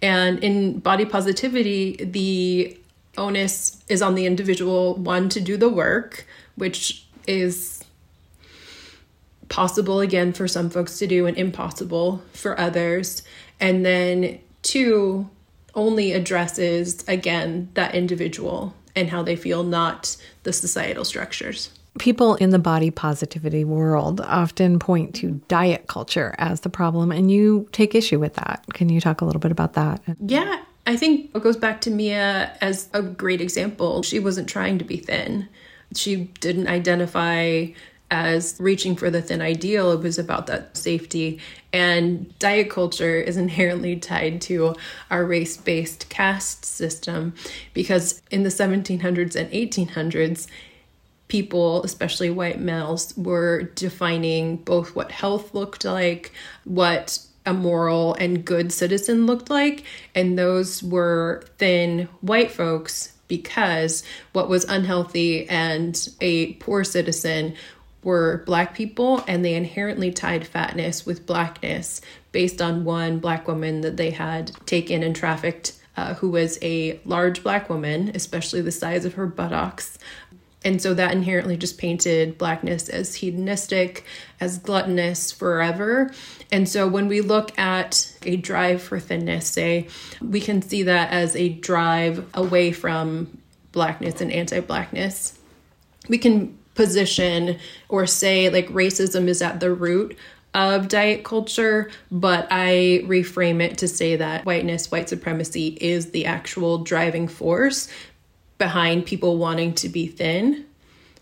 And 0.01 0.43
in 0.43 0.79
body 0.79 1.05
positivity, 1.05 1.97
the 2.03 2.77
onus 3.17 3.83
is 3.87 4.01
on 4.01 4.15
the 4.15 4.25
individual 4.25 4.95
one 4.95 5.29
to 5.29 5.41
do 5.41 5.57
the 5.57 5.69
work, 5.69 6.25
which 6.55 7.05
is 7.27 7.83
possible 9.49 9.99
again 9.99 10.31
for 10.31 10.47
some 10.47 10.69
folks 10.69 10.97
to 10.99 11.07
do 11.07 11.25
and 11.25 11.37
impossible 11.37 12.23
for 12.33 12.57
others. 12.59 13.23
And 13.59 13.85
then 13.85 14.39
two 14.61 15.29
only 15.75 16.13
addresses 16.13 17.05
again 17.07 17.69
that 17.73 17.93
individual 17.95 18.73
and 18.95 19.09
how 19.09 19.23
they 19.23 19.35
feel, 19.35 19.63
not 19.63 20.15
the 20.43 20.53
societal 20.53 21.05
structures. 21.05 21.71
People 21.99 22.35
in 22.35 22.51
the 22.51 22.59
body 22.59 22.89
positivity 22.89 23.65
world 23.65 24.21
often 24.21 24.79
point 24.79 25.13
to 25.15 25.41
diet 25.47 25.87
culture 25.87 26.33
as 26.37 26.61
the 26.61 26.69
problem, 26.69 27.11
and 27.11 27.29
you 27.29 27.67
take 27.71 27.93
issue 27.95 28.19
with 28.19 28.35
that. 28.35 28.63
Can 28.73 28.89
you 28.89 29.01
talk 29.01 29.21
a 29.21 29.25
little 29.25 29.41
bit 29.41 29.51
about 29.51 29.73
that? 29.73 30.01
Yeah, 30.25 30.61
I 30.87 30.95
think 30.95 31.35
it 31.35 31.43
goes 31.43 31.57
back 31.57 31.81
to 31.81 31.91
Mia 31.91 32.57
as 32.61 32.87
a 32.93 33.01
great 33.01 33.41
example. 33.41 34.03
She 34.03 34.19
wasn't 34.19 34.47
trying 34.47 34.77
to 34.79 34.85
be 34.85 34.97
thin, 34.97 35.49
she 35.95 36.15
didn't 36.39 36.67
identify 36.67 37.67
as 38.11 38.57
reaching 38.59 38.95
for 38.95 39.09
the 39.09 39.21
thin 39.21 39.41
ideal. 39.41 39.91
It 39.93 40.01
was 40.01 40.19
about 40.19 40.47
that 40.47 40.75
safety. 40.75 41.39
And 41.73 42.37
diet 42.37 42.69
culture 42.69 43.15
is 43.15 43.37
inherently 43.45 43.95
tied 43.95 44.41
to 44.41 44.75
our 45.09 45.25
race 45.25 45.57
based 45.57 46.09
caste 46.09 46.65
system 46.65 47.33
because 47.73 48.21
in 48.29 48.43
the 48.43 48.49
1700s 48.49 49.35
and 49.35 49.49
1800s, 49.51 50.47
people, 51.29 51.81
especially 51.83 52.29
white 52.29 52.59
males, 52.59 53.15
were 53.17 53.63
defining 53.75 54.57
both 54.57 54.93
what 54.95 55.11
health 55.11 55.53
looked 55.53 55.85
like, 55.85 56.33
what 56.65 57.19
a 57.45 57.53
moral 57.53 58.13
and 58.15 58.43
good 58.43 58.71
citizen 58.71 59.25
looked 59.25 59.49
like, 59.49 59.85
and 60.13 60.37
those 60.37 60.83
were 60.83 61.43
thin 61.57 62.09
white 62.19 62.51
folks 62.51 63.13
because 63.29 64.03
what 64.33 64.49
was 64.49 64.65
unhealthy 64.65 65.47
and 65.47 66.09
a 66.19 66.51
poor 66.55 66.83
citizen 66.83 67.55
were 68.03 68.43
black 68.45 68.73
people 68.73 69.23
and 69.27 69.45
they 69.45 69.53
inherently 69.53 70.11
tied 70.11 70.47
fatness 70.47 71.05
with 71.05 71.25
blackness 71.25 72.01
based 72.31 72.61
on 72.61 72.83
one 72.83 73.19
black 73.19 73.47
woman 73.47 73.81
that 73.81 73.97
they 73.97 74.09
had 74.09 74.51
taken 74.65 75.03
and 75.03 75.15
trafficked 75.15 75.73
uh, 75.97 76.13
who 76.15 76.29
was 76.29 76.57
a 76.61 76.99
large 77.05 77.43
black 77.43 77.69
woman 77.69 78.11
especially 78.15 78.61
the 78.61 78.71
size 78.71 79.05
of 79.05 79.13
her 79.13 79.27
buttocks. 79.27 79.97
And 80.63 80.79
so 80.79 80.93
that 80.93 81.11
inherently 81.11 81.57
just 81.57 81.79
painted 81.79 82.37
blackness 82.37 82.87
as 82.87 83.15
hedonistic 83.15 84.05
as 84.39 84.59
gluttonous 84.59 85.31
forever. 85.31 86.11
And 86.51 86.69
so 86.69 86.87
when 86.87 87.07
we 87.07 87.21
look 87.21 87.57
at 87.57 88.15
a 88.23 88.37
drive 88.37 88.81
for 88.81 88.99
thinness 88.99 89.47
say 89.47 89.87
we 90.21 90.39
can 90.39 90.61
see 90.61 90.83
that 90.83 91.11
as 91.11 91.35
a 91.35 91.49
drive 91.49 92.27
away 92.33 92.71
from 92.71 93.37
blackness 93.71 94.21
and 94.21 94.31
anti-blackness. 94.31 95.37
We 96.09 96.17
can 96.17 96.57
position 96.75 97.59
or 97.89 98.07
say 98.07 98.49
like 98.49 98.67
racism 98.69 99.27
is 99.27 99.41
at 99.41 99.59
the 99.59 99.73
root 99.73 100.17
of 100.53 100.87
diet 100.87 101.23
culture, 101.23 101.89
but 102.11 102.47
I 102.51 103.03
reframe 103.05 103.61
it 103.61 103.77
to 103.79 103.87
say 103.87 104.17
that 104.17 104.45
whiteness, 104.45 104.91
white 104.91 105.09
supremacy 105.09 105.77
is 105.79 106.11
the 106.11 106.25
actual 106.25 106.79
driving 106.79 107.27
force 107.27 107.87
behind 108.57 109.05
people 109.05 109.37
wanting 109.37 109.73
to 109.75 109.89
be 109.89 110.07
thin. 110.07 110.65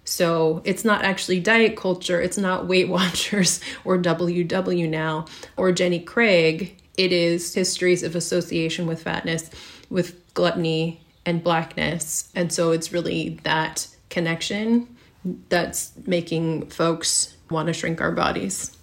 So 0.04 0.62
it's 0.66 0.84
not 0.84 1.06
actually 1.06 1.40
diet 1.40 1.78
culture, 1.78 2.20
it's 2.20 2.38
not 2.38 2.68
Weight 2.68 2.90
Watchers 2.90 3.62
or 3.86 4.00
WW 4.00 4.90
now 4.90 5.26
or 5.56 5.72
Jenny 5.72 6.00
Craig. 6.00 6.76
It 6.98 7.14
is 7.14 7.54
histories 7.54 8.04
of 8.04 8.16
association 8.16 8.88
with 8.88 9.04
fatness, 9.04 9.50
with 9.90 10.34
gluttony 10.34 11.02
and 11.26 11.44
blackness. 11.44 12.30
And 12.36 12.52
so 12.52 12.72
it's 12.72 12.92
really 12.92 13.40
that 13.44 13.88
connection 14.10 14.88
that's 15.50 15.92
making 16.06 16.68
folks 16.68 17.36
want 17.50 17.68
to 17.68 17.74
shrink 17.74 18.02
our 18.02 18.12
bodies. 18.12 18.76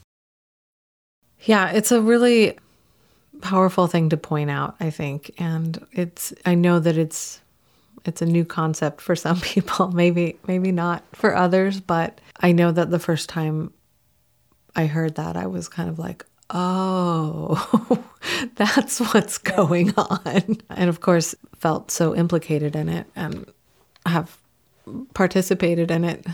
Yeah, 1.40 1.70
it's 1.70 1.92
a 1.92 2.01
really 2.01 2.59
powerful 3.40 3.87
thing 3.87 4.09
to 4.11 4.16
point 4.16 4.51
out, 4.51 4.77
I 4.81 4.90
think. 4.90 5.33
And 5.38 5.85
it's 5.92 6.33
I 6.44 6.55
know 6.55 6.79
that 6.81 6.96
it's 6.99 7.40
it's 8.05 8.22
a 8.22 8.27
new 8.27 8.44
concept 8.44 9.01
for 9.01 9.16
some 9.16 9.40
people, 9.40 9.88
maybe 9.88 10.38
maybe 10.46 10.72
not 10.72 11.05
for 11.12 11.35
others, 11.35 11.81
but 11.81 12.20
I 12.40 12.53
know 12.53 12.72
that 12.72 12.90
the 12.90 12.99
first 12.99 13.29
time 13.29 13.72
I 14.75 14.87
heard 14.87 15.14
that 15.14 15.37
I 15.37 15.46
was 15.46 15.68
kind 15.68 15.88
of 15.88 15.99
like, 15.99 16.27
"Oh, 16.51 18.05
that's 18.57 18.99
what's 18.99 19.38
going 19.38 19.94
on." 19.96 20.59
And 20.68 20.90
of 20.90 21.01
course, 21.01 21.35
felt 21.57 21.90
so 21.90 22.14
implicated 22.14 22.77
in 22.77 22.88
it 22.88 23.07
and 23.16 23.46
have 24.05 24.37
participated 25.14 25.90
in 25.90 26.05
it. 26.05 26.27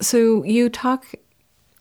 So 0.00 0.44
you 0.44 0.68
talk 0.68 1.14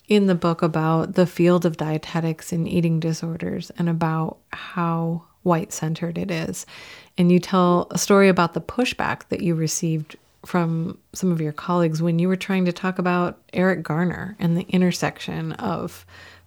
in 0.07 0.27
the 0.27 0.35
book 0.35 0.61
about 0.61 1.13
the 1.13 1.25
field 1.25 1.65
of 1.65 1.77
dietetics 1.77 2.51
and 2.51 2.67
eating 2.67 2.99
disorders 2.99 3.71
and 3.77 3.89
about 3.89 4.37
how 4.51 5.23
white 5.43 5.73
centered 5.73 6.17
it 6.17 6.31
is. 6.31 6.65
And 7.17 7.31
you 7.31 7.39
tell 7.39 7.87
a 7.91 7.97
story 7.97 8.29
about 8.29 8.53
the 8.53 8.61
pushback 8.61 9.27
that 9.29 9.41
you 9.41 9.55
received 9.55 10.15
from 10.45 10.97
some 11.13 11.31
of 11.31 11.41
your 11.41 11.51
colleagues 11.51 12.01
when 12.01 12.19
you 12.19 12.27
were 12.27 12.35
trying 12.35 12.65
to 12.65 12.71
talk 12.71 12.99
about 12.99 13.39
Eric 13.53 13.83
Garner 13.83 14.35
and 14.39 14.55
the 14.55 14.65
intersection 14.69 15.53
of 15.53 16.05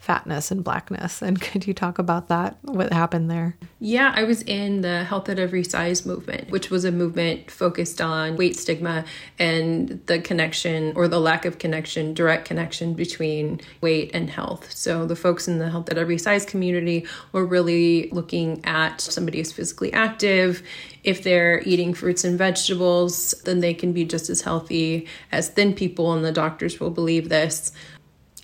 fatness 0.09 0.51
and 0.51 0.65
blackness. 0.65 1.21
And 1.21 1.39
could 1.49 1.67
you 1.67 1.75
talk 1.75 1.99
about 1.99 2.29
that? 2.29 2.57
What 2.63 2.93
happened 2.93 3.31
there? 3.31 3.57
Yeah, 3.79 4.11
I 4.17 4.25
was 4.25 4.41
in 4.43 4.81
the 4.81 5.05
Health 5.05 5.29
at 5.29 5.39
Every 5.39 5.63
Size 5.63 6.07
movement, 6.07 6.51
which 6.51 6.71
was 6.71 6.87
a 6.87 6.91
movement 6.91 7.51
focused 7.51 8.01
on 8.01 8.37
weight 8.37 8.57
stigma 8.57 9.05
and 9.39 10.01
the 10.07 10.19
connection 10.19 10.95
or 10.97 11.09
the 11.09 11.21
lack 11.21 11.45
of 11.45 11.59
connection, 11.59 12.15
direct 12.15 12.47
connection 12.47 12.95
between 12.95 13.61
weight 13.83 14.11
and 14.15 14.31
health. 14.31 14.73
So 14.73 15.05
the 15.05 15.15
folks 15.15 15.47
in 15.47 15.59
the 15.59 15.69
Health 15.69 15.91
at 15.91 15.99
Every 15.99 16.19
Size 16.19 16.47
community 16.47 17.07
were 17.33 17.45
really 17.45 18.09
looking 18.11 18.65
at 18.65 19.03
somebody 19.03 19.39
who's 19.39 19.53
physically 19.53 19.93
active. 19.93 20.63
If 21.05 21.23
they're 21.23 21.61
eating 21.67 21.93
fruits 21.93 22.25
and 22.25 22.39
vegetables, 22.39 23.33
then 23.45 23.61
they 23.61 23.75
can 23.75 23.93
be 23.93 24.07
just 24.07 24.31
as 24.31 24.41
healthy 24.41 25.07
as 25.33 25.51
thin 25.51 25.75
people, 25.75 26.15
and 26.15 26.25
the 26.25 26.33
doctors 26.33 26.81
will 26.81 26.91
believe 26.91 27.29
this. 27.29 27.73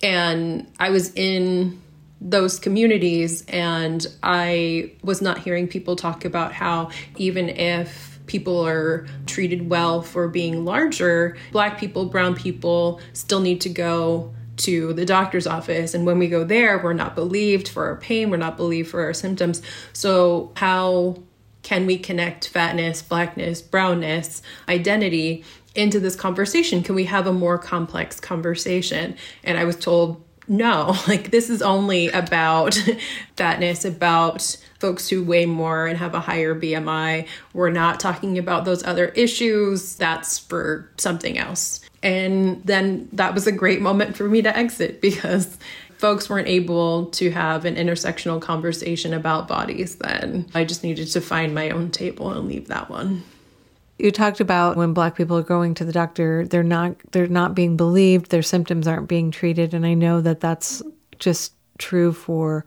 And 0.01 0.71
I 0.79 0.89
was 0.89 1.13
in 1.15 1.81
those 2.21 2.59
communities 2.59 3.43
and 3.47 4.05
I 4.23 4.91
was 5.03 5.21
not 5.21 5.39
hearing 5.39 5.67
people 5.67 5.95
talk 5.95 6.25
about 6.25 6.53
how 6.53 6.89
even 7.17 7.49
if 7.49 8.19
people 8.25 8.65
are 8.65 9.05
treated 9.27 9.69
well 9.69 10.01
for 10.01 10.27
being 10.27 10.65
larger, 10.65 11.37
black 11.51 11.79
people, 11.79 12.05
brown 12.05 12.35
people 12.35 12.99
still 13.13 13.39
need 13.39 13.61
to 13.61 13.69
go 13.69 14.33
to 14.57 14.93
the 14.93 15.05
doctor's 15.05 15.45
office. 15.45 15.93
And 15.93 16.05
when 16.05 16.17
we 16.17 16.27
go 16.27 16.43
there, 16.43 16.81
we're 16.81 16.93
not 16.93 17.15
believed 17.15 17.67
for 17.67 17.85
our 17.85 17.97
pain, 17.97 18.29
we're 18.29 18.37
not 18.37 18.57
believed 18.57 18.89
for 18.89 19.03
our 19.03 19.13
symptoms. 19.13 19.61
So, 19.93 20.51
how 20.55 21.17
can 21.61 21.85
we 21.87 21.97
connect 21.97 22.47
fatness, 22.47 23.01
blackness, 23.01 23.61
brownness, 23.61 24.41
identity 24.69 25.43
into 25.75 25.99
this 25.99 26.15
conversation? 26.15 26.83
Can 26.83 26.95
we 26.95 27.05
have 27.05 27.27
a 27.27 27.33
more 27.33 27.57
complex 27.57 28.19
conversation? 28.19 29.15
And 29.43 29.57
I 29.57 29.65
was 29.65 29.75
told, 29.75 30.23
no, 30.47 30.95
like 31.07 31.31
this 31.31 31.49
is 31.49 31.61
only 31.61 32.09
about 32.09 32.77
fatness, 33.35 33.85
about 33.85 34.57
folks 34.79 35.09
who 35.09 35.23
weigh 35.23 35.45
more 35.45 35.87
and 35.87 35.97
have 35.97 36.13
a 36.13 36.19
higher 36.19 36.53
BMI. 36.53 37.27
We're 37.53 37.71
not 37.71 37.99
talking 37.99 38.37
about 38.37 38.65
those 38.65 38.83
other 38.83 39.07
issues. 39.09 39.95
That's 39.95 40.37
for 40.37 40.89
something 40.97 41.37
else. 41.37 41.81
And 42.03 42.63
then 42.63 43.09
that 43.13 43.33
was 43.33 43.47
a 43.47 43.51
great 43.51 43.81
moment 43.81 44.15
for 44.15 44.27
me 44.27 44.41
to 44.43 44.55
exit 44.55 45.01
because 45.01 45.57
folks 45.97 46.29
weren't 46.29 46.47
able 46.47 47.07
to 47.07 47.31
have 47.31 47.65
an 47.65 47.75
intersectional 47.75 48.41
conversation 48.41 49.13
about 49.13 49.47
bodies 49.47 49.95
then. 49.95 50.45
I 50.53 50.65
just 50.65 50.83
needed 50.83 51.07
to 51.07 51.21
find 51.21 51.55
my 51.55 51.69
own 51.69 51.89
table 51.89 52.31
and 52.31 52.47
leave 52.47 52.67
that 52.67 52.89
one. 52.89 53.23
You 53.97 54.11
talked 54.11 54.39
about 54.39 54.75
when 54.75 54.93
black 54.93 55.15
people 55.15 55.37
are 55.37 55.43
going 55.43 55.73
to 55.75 55.85
the 55.85 55.93
doctor, 55.93 56.45
they're 56.47 56.63
not 56.63 56.95
they're 57.11 57.27
not 57.27 57.55
being 57.55 57.77
believed, 57.77 58.29
their 58.29 58.41
symptoms 58.41 58.87
aren't 58.87 59.07
being 59.07 59.31
treated, 59.31 59.73
and 59.73 59.85
I 59.85 59.93
know 59.93 60.21
that 60.21 60.41
that's 60.41 60.81
just 61.17 61.53
true 61.77 62.11
for 62.11 62.65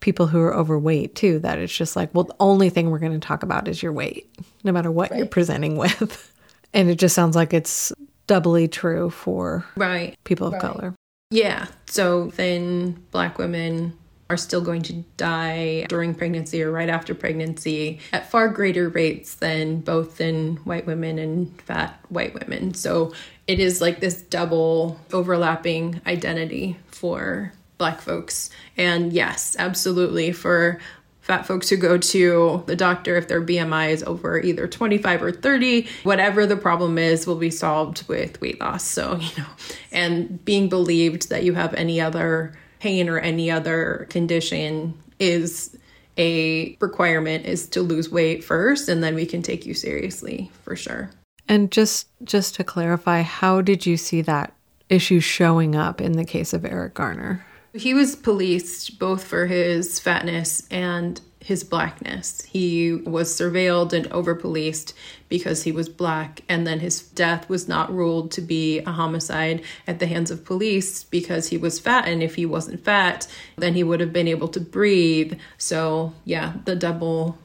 people 0.00 0.28
who 0.28 0.38
are 0.40 0.54
overweight 0.54 1.16
too. 1.16 1.40
That 1.40 1.58
it's 1.58 1.74
just 1.74 1.96
like, 1.96 2.14
well, 2.14 2.24
the 2.24 2.36
only 2.38 2.70
thing 2.70 2.90
we're 2.90 3.00
going 3.00 3.18
to 3.18 3.26
talk 3.26 3.42
about 3.42 3.66
is 3.66 3.82
your 3.82 3.92
weight, 3.92 4.30
no 4.62 4.70
matter 4.70 4.90
what 4.90 5.10
right. 5.10 5.18
you're 5.18 5.26
presenting 5.26 5.76
with, 5.78 6.32
and 6.72 6.88
it 6.88 6.96
just 6.96 7.14
sounds 7.14 7.34
like 7.34 7.52
it's 7.52 7.92
doubly 8.28 8.68
true 8.68 9.10
for 9.10 9.64
right 9.76 10.16
people 10.24 10.46
of 10.46 10.52
right. 10.52 10.62
color. 10.62 10.94
Yeah. 11.30 11.66
So 11.86 12.28
then 12.36 13.04
black 13.10 13.38
women 13.38 13.98
are 14.30 14.36
still 14.36 14.60
going 14.60 14.82
to 14.82 14.92
die 15.16 15.86
during 15.88 16.14
pregnancy 16.14 16.62
or 16.62 16.70
right 16.70 16.88
after 16.88 17.14
pregnancy 17.14 17.98
at 18.12 18.30
far 18.30 18.48
greater 18.48 18.88
rates 18.88 19.36
than 19.36 19.80
both 19.80 20.20
in 20.20 20.56
white 20.58 20.86
women 20.86 21.18
and 21.18 21.60
fat 21.62 21.98
white 22.10 22.34
women. 22.34 22.74
So 22.74 23.14
it 23.46 23.58
is 23.58 23.80
like 23.80 24.00
this 24.00 24.20
double 24.20 25.00
overlapping 25.12 26.02
identity 26.06 26.76
for 26.88 27.52
black 27.78 28.00
folks. 28.00 28.50
And 28.76 29.12
yes, 29.12 29.56
absolutely 29.58 30.32
for 30.32 30.78
fat 31.22 31.46
folks 31.46 31.68
who 31.68 31.76
go 31.76 31.96
to 31.98 32.62
the 32.66 32.76
doctor 32.76 33.16
if 33.16 33.28
their 33.28 33.42
BMI 33.42 33.90
is 33.90 34.02
over 34.02 34.40
either 34.40 34.66
25 34.66 35.22
or 35.22 35.32
30, 35.32 35.86
whatever 36.02 36.46
the 36.46 36.56
problem 36.56 36.98
is 36.98 37.26
will 37.26 37.36
be 37.36 37.50
solved 37.50 38.06
with 38.08 38.40
weight 38.40 38.60
loss. 38.60 38.84
So, 38.84 39.16
you 39.16 39.30
know, 39.38 39.48
and 39.92 40.44
being 40.44 40.68
believed 40.68 41.30
that 41.30 41.44
you 41.44 41.54
have 41.54 41.72
any 41.74 42.00
other 42.00 42.58
pain 42.80 43.08
or 43.08 43.18
any 43.18 43.50
other 43.50 44.06
condition 44.10 44.94
is 45.18 45.76
a 46.16 46.76
requirement 46.80 47.46
is 47.46 47.68
to 47.68 47.80
lose 47.80 48.10
weight 48.10 48.42
first 48.42 48.88
and 48.88 49.02
then 49.02 49.14
we 49.14 49.24
can 49.24 49.42
take 49.42 49.64
you 49.64 49.74
seriously 49.74 50.50
for 50.62 50.74
sure. 50.74 51.10
And 51.48 51.70
just 51.70 52.08
just 52.24 52.54
to 52.56 52.64
clarify, 52.64 53.22
how 53.22 53.62
did 53.62 53.86
you 53.86 53.96
see 53.96 54.20
that 54.22 54.52
issue 54.88 55.20
showing 55.20 55.74
up 55.74 56.00
in 56.00 56.12
the 56.12 56.24
case 56.24 56.52
of 56.52 56.64
Eric 56.64 56.94
Garner? 56.94 57.44
He 57.72 57.94
was 57.94 58.16
policed 58.16 58.98
both 58.98 59.24
for 59.24 59.46
his 59.46 59.98
fatness 60.00 60.66
and 60.70 61.20
his 61.48 61.64
blackness. 61.64 62.42
He 62.42 62.92
was 62.92 63.32
surveilled 63.34 63.94
and 63.94 64.06
over 64.08 64.34
policed 64.34 64.92
because 65.30 65.62
he 65.62 65.72
was 65.72 65.88
black, 65.88 66.42
and 66.46 66.66
then 66.66 66.80
his 66.80 67.00
death 67.00 67.48
was 67.48 67.66
not 67.66 67.90
ruled 67.90 68.30
to 68.32 68.42
be 68.42 68.80
a 68.80 68.92
homicide 68.92 69.62
at 69.86 69.98
the 69.98 70.06
hands 70.06 70.30
of 70.30 70.44
police 70.44 71.04
because 71.04 71.48
he 71.48 71.56
was 71.56 71.80
fat. 71.80 72.06
And 72.06 72.22
if 72.22 72.34
he 72.34 72.44
wasn't 72.44 72.84
fat, 72.84 73.26
then 73.56 73.72
he 73.72 73.82
would 73.82 74.00
have 74.00 74.12
been 74.12 74.28
able 74.28 74.48
to 74.48 74.60
breathe. 74.60 75.38
So, 75.56 76.12
yeah, 76.26 76.52
the 76.66 76.76
double 76.76 77.38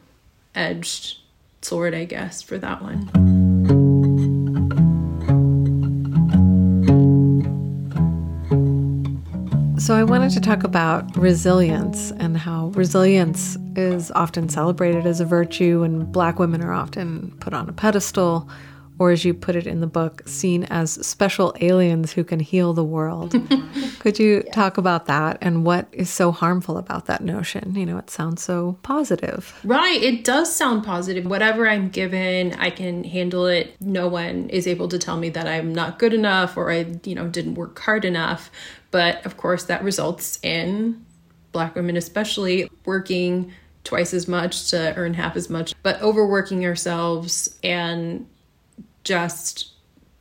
edged 0.54 1.20
sword, 1.62 1.94
I 1.94 2.04
guess, 2.04 2.42
for 2.42 2.58
that 2.58 2.82
one. 2.82 3.33
So, 9.84 9.96
I 9.96 10.06
wanted 10.06 10.30
to 10.30 10.40
talk 10.40 10.64
about 10.64 11.18
resilience 11.18 12.12
and 12.12 12.38
how 12.38 12.68
resilience 12.68 13.58
is 13.76 14.12
often 14.12 14.48
celebrated 14.48 15.06
as 15.06 15.20
a 15.20 15.26
virtue, 15.26 15.84
and 15.84 16.10
Black 16.10 16.40
women 16.40 16.64
are 16.64 16.72
often 16.72 17.36
put 17.42 17.54
on 17.54 17.68
a 17.68 17.74
pedestal, 17.74 18.48
or 19.00 19.12
as 19.12 19.26
you 19.26 19.34
put 19.34 19.56
it 19.56 19.66
in 19.66 19.82
the 19.82 19.88
book, 19.88 20.22
seen 20.26 20.66
as 20.66 20.92
special 21.06 21.56
aliens 21.62 22.14
who 22.14 22.24
can 22.24 22.40
heal 22.40 22.74
the 22.74 22.84
world. 22.84 23.32
Could 24.00 24.20
you 24.20 24.44
yeah. 24.46 24.54
talk 24.54 24.78
about 24.78 25.08
that 25.08 25.38
and 25.42 25.66
what 25.66 25.88
is 25.92 26.10
so 26.10 26.32
harmful 26.32 26.78
about 26.78 27.08
that 27.08 27.24
notion? 27.24 27.76
You 27.76 27.86
know, 27.86 27.98
it 27.98 28.10
sounds 28.10 28.44
so 28.44 28.78
positive. 28.84 29.60
Right. 29.64 30.02
It 30.02 30.24
does 30.24 30.56
sound 30.56 30.84
positive. 30.84 31.26
Whatever 31.26 31.68
I'm 31.68 31.90
given, 31.90 32.54
I 32.54 32.70
can 32.70 33.04
handle 33.04 33.48
it. 33.48 33.76
No 33.82 34.08
one 34.08 34.50
is 34.50 34.68
able 34.68 34.88
to 34.90 35.00
tell 35.00 35.18
me 35.18 35.30
that 35.30 35.48
I'm 35.48 35.74
not 35.74 35.98
good 35.98 36.14
enough 36.14 36.56
or 36.56 36.72
I, 36.72 36.86
you 37.04 37.16
know, 37.16 37.28
didn't 37.28 37.56
work 37.56 37.80
hard 37.80 38.06
enough. 38.06 38.52
But 38.92 39.26
of 39.26 39.38
course, 39.38 39.64
that 39.66 39.84
results 39.84 40.40
in 40.44 41.04
Black 41.52 41.76
women, 41.76 41.98
especially, 41.98 42.70
working 42.86 43.52
twice 43.84 44.14
as 44.14 44.28
much 44.28 44.70
to 44.72 44.94
earn 44.96 45.14
half 45.14 45.36
as 45.36 45.50
much, 45.50 45.74
but 45.84 46.02
overworking 46.02 46.66
ourselves 46.66 47.60
and 47.64 48.28
just 49.04 49.72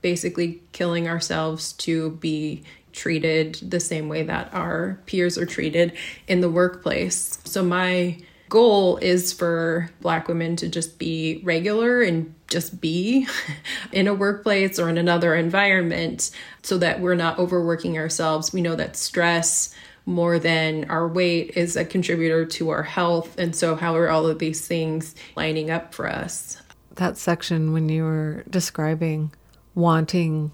basically 0.00 0.62
killing 0.72 1.08
ourselves 1.08 1.72
to 1.74 2.10
be 2.12 2.62
treated 2.92 3.54
the 3.62 3.80
same 3.80 4.08
way 4.08 4.22
that 4.22 4.52
our 4.52 5.00
peers 5.06 5.38
are 5.38 5.46
treated 5.46 5.92
in 6.26 6.40
the 6.40 6.50
workplace. 6.50 7.38
So, 7.44 7.64
my 7.64 8.18
goal 8.48 8.98
is 8.98 9.32
for 9.32 9.90
Black 10.02 10.28
women 10.28 10.56
to 10.56 10.68
just 10.68 10.98
be 10.98 11.40
regular 11.42 12.02
and 12.02 12.34
just 12.48 12.82
be 12.82 13.26
in 13.92 14.06
a 14.06 14.14
workplace 14.14 14.78
or 14.78 14.90
in 14.90 14.98
another 14.98 15.34
environment 15.34 16.30
so 16.62 16.76
that 16.76 17.00
we're 17.00 17.14
not 17.14 17.38
overworking 17.38 17.96
ourselves. 17.96 18.52
We 18.52 18.60
know 18.60 18.76
that 18.76 18.96
stress 18.96 19.74
more 20.04 20.38
than 20.38 20.84
our 20.90 21.08
weight 21.08 21.52
is 21.56 21.76
a 21.76 21.84
contributor 21.84 22.44
to 22.44 22.70
our 22.70 22.82
health. 22.82 23.38
And 23.38 23.56
so, 23.56 23.74
how 23.74 23.96
are 23.96 24.10
all 24.10 24.26
of 24.26 24.38
these 24.38 24.66
things 24.66 25.14
lining 25.34 25.70
up 25.70 25.94
for 25.94 26.08
us? 26.08 26.61
That 26.96 27.16
section 27.16 27.72
when 27.72 27.88
you 27.88 28.04
were 28.04 28.44
describing 28.48 29.32
wanting 29.74 30.52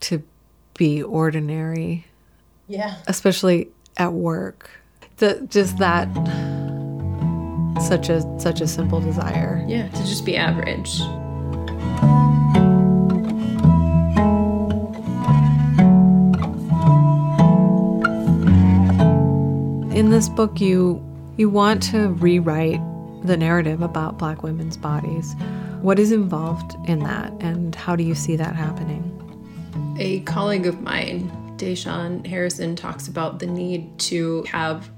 to 0.00 0.22
be 0.74 1.02
ordinary. 1.02 2.06
Yeah. 2.68 2.96
Especially 3.06 3.68
at 3.96 4.12
work. 4.12 4.70
The 5.16 5.46
just 5.50 5.78
that 5.78 6.08
such 7.82 8.08
a 8.08 8.22
such 8.38 8.60
a 8.60 8.66
simple 8.66 9.00
desire. 9.00 9.64
Yeah, 9.66 9.88
to 9.88 9.98
just 9.98 10.24
be 10.24 10.36
average. 10.36 11.00
In 19.94 20.10
this 20.10 20.28
book, 20.28 20.60
you 20.60 21.04
you 21.36 21.50
want 21.50 21.82
to 21.84 22.08
rewrite 22.08 22.80
the 23.24 23.36
narrative 23.36 23.82
about 23.82 24.18
Black 24.18 24.42
women's 24.42 24.76
bodies. 24.76 25.34
What 25.82 25.98
is 25.98 26.12
involved 26.12 26.76
in 26.88 26.98
that, 27.00 27.32
and 27.40 27.74
how 27.74 27.96
do 27.96 28.04
you 28.04 28.14
see 28.14 28.36
that 28.36 28.54
happening? 28.54 29.16
A 29.98 30.20
colleague 30.20 30.66
of 30.66 30.80
mine 30.82 31.30
Da'Shaun 31.56 32.26
Harrison 32.26 32.76
talks 32.76 33.08
about 33.08 33.38
the 33.38 33.46
need 33.46 33.98
to 34.00 34.42
have 34.44 34.90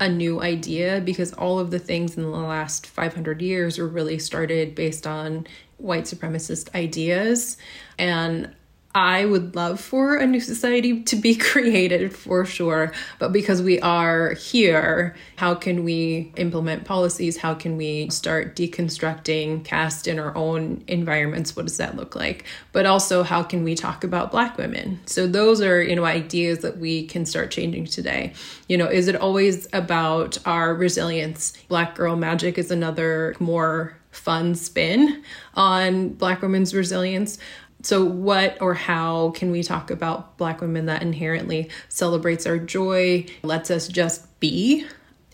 a 0.00 0.08
new 0.08 0.40
idea 0.40 1.00
because 1.00 1.32
all 1.34 1.58
of 1.58 1.70
the 1.70 1.78
things 1.78 2.16
in 2.16 2.22
the 2.22 2.28
last 2.28 2.86
500 2.86 3.40
years 3.40 3.78
were 3.78 3.86
really 3.86 4.18
started 4.18 4.74
based 4.74 5.06
on 5.06 5.46
white 5.78 6.04
supremacist 6.04 6.74
ideas. 6.74 7.56
And 7.98 8.54
I 8.94 9.24
would 9.24 9.54
love 9.56 9.80
for 9.80 10.16
a 10.16 10.26
new 10.26 10.40
society 10.40 11.02
to 11.04 11.16
be 11.16 11.34
created 11.52 12.14
for 12.14 12.44
sure, 12.44 12.92
but 13.18 13.32
because 13.32 13.62
we 13.62 13.80
are 13.80 14.34
here, 14.34 15.16
how 15.36 15.54
can 15.54 15.84
we 15.84 16.32
implement 16.36 16.84
policies? 16.84 17.38
How 17.38 17.54
can 17.54 17.76
we 17.76 18.10
start 18.10 18.54
deconstructing 18.54 19.64
caste 19.64 20.06
in 20.06 20.18
our 20.18 20.36
own 20.36 20.84
environments? 20.88 21.56
What 21.56 21.66
does 21.66 21.78
that 21.78 21.96
look 21.96 22.14
like? 22.14 22.44
But 22.72 22.84
also, 22.84 23.22
how 23.22 23.42
can 23.42 23.64
we 23.64 23.74
talk 23.74 24.04
about 24.04 24.30
Black 24.30 24.58
women? 24.58 25.00
So, 25.06 25.26
those 25.26 25.62
are, 25.62 25.82
you 25.82 25.96
know, 25.96 26.04
ideas 26.04 26.58
that 26.58 26.76
we 26.76 27.06
can 27.06 27.24
start 27.24 27.50
changing 27.50 27.86
today. 27.86 28.34
You 28.68 28.76
know, 28.76 28.86
is 28.86 29.08
it 29.08 29.16
always 29.16 29.66
about 29.72 30.36
our 30.46 30.74
resilience? 30.74 31.54
Black 31.68 31.94
Girl 31.94 32.16
Magic 32.16 32.58
is 32.58 32.70
another 32.70 33.34
more 33.40 33.96
fun 34.10 34.54
spin 34.54 35.22
on 35.54 36.10
Black 36.10 36.42
women's 36.42 36.74
resilience. 36.74 37.38
So, 37.82 38.04
what 38.04 38.60
or 38.60 38.74
how 38.74 39.30
can 39.30 39.50
we 39.50 39.62
talk 39.62 39.90
about 39.90 40.38
Black 40.38 40.60
women 40.60 40.86
that 40.86 41.02
inherently 41.02 41.68
celebrates 41.88 42.46
our 42.46 42.58
joy, 42.58 43.26
lets 43.42 43.70
us 43.70 43.88
just 43.88 44.38
be? 44.40 44.86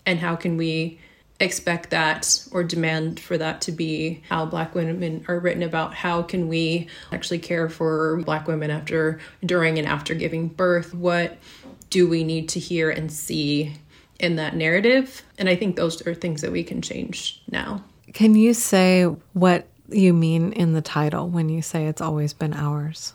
And 0.05 0.19
how 0.19 0.35
can 0.35 0.57
we 0.57 0.99
expect 1.39 1.91
that 1.91 2.47
or 2.51 2.63
demand 2.63 3.19
for 3.19 3.37
that 3.37 3.61
to 3.61 3.71
be 3.71 4.23
how 4.29 4.45
Black 4.45 4.73
women 4.73 5.23
are 5.27 5.39
written 5.39 5.61
about? 5.61 5.93
How 5.93 6.23
can 6.23 6.47
we 6.47 6.87
actually 7.11 7.39
care 7.39 7.69
for 7.69 8.21
Black 8.23 8.47
women 8.47 8.71
after, 8.71 9.19
during, 9.45 9.77
and 9.77 9.87
after 9.87 10.15
giving 10.15 10.47
birth? 10.47 10.93
What 10.93 11.37
do 11.91 12.07
we 12.07 12.23
need 12.23 12.49
to 12.49 12.59
hear 12.59 12.89
and 12.89 13.11
see 13.11 13.75
in 14.19 14.37
that 14.37 14.55
narrative? 14.55 15.21
And 15.37 15.47
I 15.47 15.55
think 15.55 15.75
those 15.75 16.05
are 16.05 16.15
things 16.15 16.41
that 16.41 16.51
we 16.51 16.63
can 16.63 16.81
change 16.81 17.41
now. 17.49 17.83
Can 18.13 18.33
you 18.33 18.55
say 18.55 19.03
what 19.33 19.67
you 19.91 20.13
mean 20.13 20.53
in 20.53 20.73
the 20.73 20.81
title 20.81 21.27
when 21.29 21.49
you 21.49 21.61
say 21.61 21.87
it's 21.87 22.01
always 22.01 22.33
been 22.33 22.53
ours? 22.53 23.13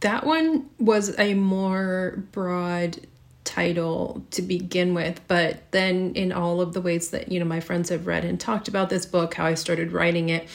That 0.00 0.26
one 0.26 0.68
was 0.78 1.18
a 1.18 1.34
more 1.34 2.24
broad 2.32 2.98
title 3.44 4.24
to 4.30 4.42
begin 4.42 4.94
with, 4.94 5.20
but 5.28 5.70
then 5.72 6.12
in 6.14 6.32
all 6.32 6.60
of 6.60 6.72
the 6.72 6.80
ways 6.80 7.10
that, 7.10 7.30
you 7.30 7.38
know, 7.38 7.44
my 7.44 7.60
friends 7.60 7.88
have 7.88 8.06
read 8.06 8.24
and 8.24 8.38
talked 8.38 8.68
about 8.68 8.88
this 8.90 9.06
book, 9.06 9.34
how 9.34 9.46
I 9.46 9.54
started 9.54 9.92
writing 9.92 10.28
it, 10.28 10.48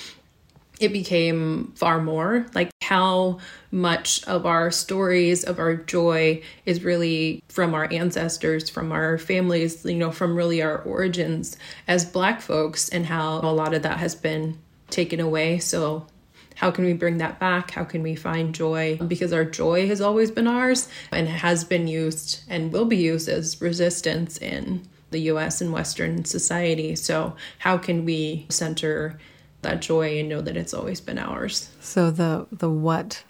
it 0.80 0.94
became 0.94 1.72
far 1.76 2.00
more 2.02 2.46
like 2.54 2.70
how 2.84 3.40
much 3.72 4.24
of 4.28 4.46
our 4.46 4.72
stories 4.72 5.44
of 5.44 5.60
our 5.60 5.76
joy 5.76 6.42
is 6.66 6.84
really 6.84 7.44
from 7.50 7.74
our 7.74 7.92
ancestors 7.92 8.70
from 8.70 8.92
our 8.92 9.18
families 9.18 9.84
you 9.84 9.96
know 9.96 10.12
from 10.12 10.36
really 10.36 10.62
our 10.62 10.78
origins 10.80 11.58
as 11.88 12.06
black 12.06 12.42
folks 12.42 12.90
and 12.90 13.08
how 13.08 13.40
a 13.40 13.52
lot 13.52 13.74
of 13.74 13.82
that 13.82 13.98
has 13.98 14.16
been 14.16 14.58
taken 14.90 15.20
away. 15.20 15.60
So, 15.60 16.08
how 16.56 16.72
can 16.72 16.86
we 16.86 16.94
bring 16.94 17.20
that 17.20 17.40
back? 17.40 17.72
How 17.72 17.84
can 17.84 18.02
we 18.02 18.16
find 18.16 18.54
joy? 18.54 18.98
Because 18.98 19.32
our 19.32 19.46
joy 19.46 19.88
has 19.88 20.02
always 20.02 20.32
been 20.32 20.48
ours 20.48 20.90
and 21.12 21.28
has 21.28 21.64
been 21.64 21.88
used 21.88 22.42
and 22.50 22.74
will 22.74 22.86
be 22.86 22.98
used 22.98 23.30
as 23.30 23.62
resistance 23.62 24.38
in 24.38 24.88
the 25.12 25.20
US 25.32 25.62
and 25.62 25.72
Western 25.72 26.26
society. 26.26 26.96
So, 26.96 27.36
how 27.60 27.78
can 27.78 28.06
we 28.06 28.48
center 28.50 29.20
that 29.62 29.82
joy 29.82 30.20
and 30.20 30.30
know 30.30 30.42
that 30.42 30.58
it's 30.58 30.74
always 30.74 31.00
been 31.00 31.20
ours? 31.20 31.70
So, 31.80 32.10
the, 32.10 32.48
the 32.52 32.70
what 32.70 33.24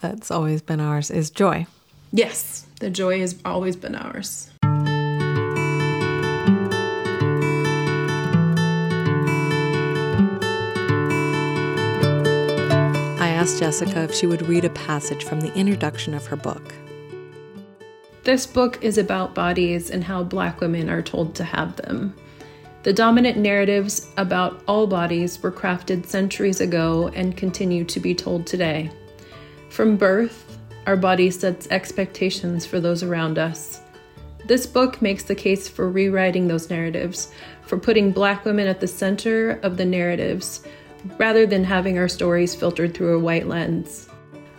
that's 0.00 0.30
always 0.30 0.62
been 0.62 0.80
ours 0.80 1.10
is 1.10 1.30
joy. 1.30 1.66
Yes, 2.12 2.66
the 2.80 2.90
joy 2.90 3.20
has 3.20 3.38
always 3.44 3.76
been 3.76 3.94
ours. 3.94 4.50
Asked 13.50 13.58
Jessica 13.58 14.02
if 14.02 14.14
she 14.14 14.26
would 14.26 14.46
read 14.46 14.64
a 14.64 14.70
passage 14.70 15.24
from 15.24 15.40
the 15.40 15.52
introduction 15.54 16.14
of 16.14 16.24
her 16.26 16.36
book. 16.36 16.72
This 18.22 18.46
book 18.46 18.78
is 18.80 18.96
about 18.96 19.34
bodies 19.34 19.90
and 19.90 20.04
how 20.04 20.22
black 20.22 20.60
women 20.60 20.88
are 20.88 21.02
told 21.02 21.34
to 21.34 21.42
have 21.42 21.74
them. 21.74 22.14
The 22.84 22.92
dominant 22.92 23.38
narratives 23.38 24.08
about 24.16 24.62
all 24.68 24.86
bodies 24.86 25.42
were 25.42 25.50
crafted 25.50 26.06
centuries 26.06 26.60
ago 26.60 27.08
and 27.08 27.36
continue 27.36 27.82
to 27.86 27.98
be 27.98 28.14
told 28.14 28.46
today. 28.46 28.88
From 29.68 29.96
birth, 29.96 30.56
our 30.86 30.96
body 30.96 31.28
sets 31.28 31.66
expectations 31.72 32.64
for 32.64 32.78
those 32.78 33.02
around 33.02 33.36
us. 33.36 33.80
This 34.46 34.64
book 34.64 35.02
makes 35.02 35.24
the 35.24 35.34
case 35.34 35.66
for 35.66 35.90
rewriting 35.90 36.46
those 36.46 36.70
narratives, 36.70 37.32
for 37.62 37.78
putting 37.78 38.12
black 38.12 38.44
women 38.44 38.68
at 38.68 38.78
the 38.78 38.86
center 38.86 39.58
of 39.64 39.76
the 39.76 39.84
narratives, 39.84 40.64
rather 41.18 41.46
than 41.46 41.64
having 41.64 41.98
our 41.98 42.08
stories 42.08 42.54
filtered 42.54 42.94
through 42.94 43.16
a 43.16 43.20
white 43.20 43.46
lens. 43.46 44.08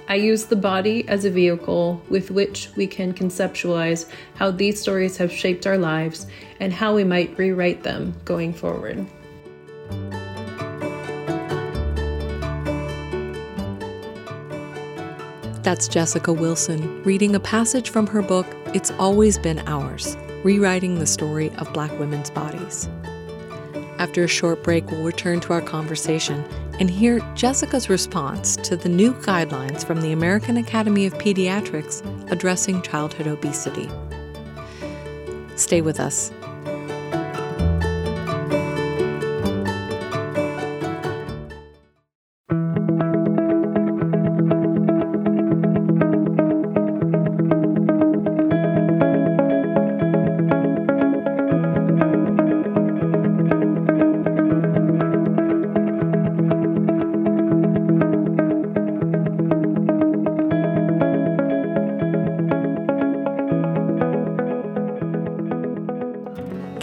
I 0.07 0.15
use 0.15 0.45
the 0.45 0.55
body 0.55 1.07
as 1.07 1.23
a 1.23 1.31
vehicle 1.31 2.01
with 2.09 2.31
which 2.31 2.69
we 2.75 2.85
can 2.85 3.13
conceptualize 3.13 4.09
how 4.35 4.51
these 4.51 4.81
stories 4.81 5.15
have 5.17 5.31
shaped 5.31 5.65
our 5.65 5.77
lives 5.77 6.27
and 6.59 6.73
how 6.73 6.95
we 6.95 7.03
might 7.03 7.37
rewrite 7.37 7.83
them 7.83 8.13
going 8.25 8.53
forward. 8.53 9.07
That's 15.63 15.87
Jessica 15.87 16.33
Wilson 16.33 17.03
reading 17.03 17.35
a 17.35 17.39
passage 17.39 17.91
from 17.91 18.07
her 18.07 18.23
book, 18.23 18.47
It's 18.73 18.91
Always 18.91 19.37
Been 19.37 19.59
Ours 19.67 20.17
Rewriting 20.43 20.97
the 20.97 21.05
Story 21.05 21.51
of 21.57 21.71
Black 21.71 21.91
Women's 21.99 22.31
Bodies. 22.31 22.89
After 24.01 24.23
a 24.23 24.27
short 24.27 24.63
break, 24.63 24.89
we'll 24.89 25.03
return 25.03 25.41
to 25.41 25.53
our 25.53 25.61
conversation 25.61 26.43
and 26.79 26.89
hear 26.89 27.19
Jessica's 27.35 27.87
response 27.87 28.55
to 28.55 28.75
the 28.75 28.89
new 28.89 29.13
guidelines 29.13 29.85
from 29.85 30.01
the 30.01 30.11
American 30.11 30.57
Academy 30.57 31.05
of 31.05 31.13
Pediatrics 31.19 32.01
addressing 32.31 32.81
childhood 32.81 33.27
obesity. 33.27 33.87
Stay 35.55 35.81
with 35.81 35.99
us. 35.99 36.31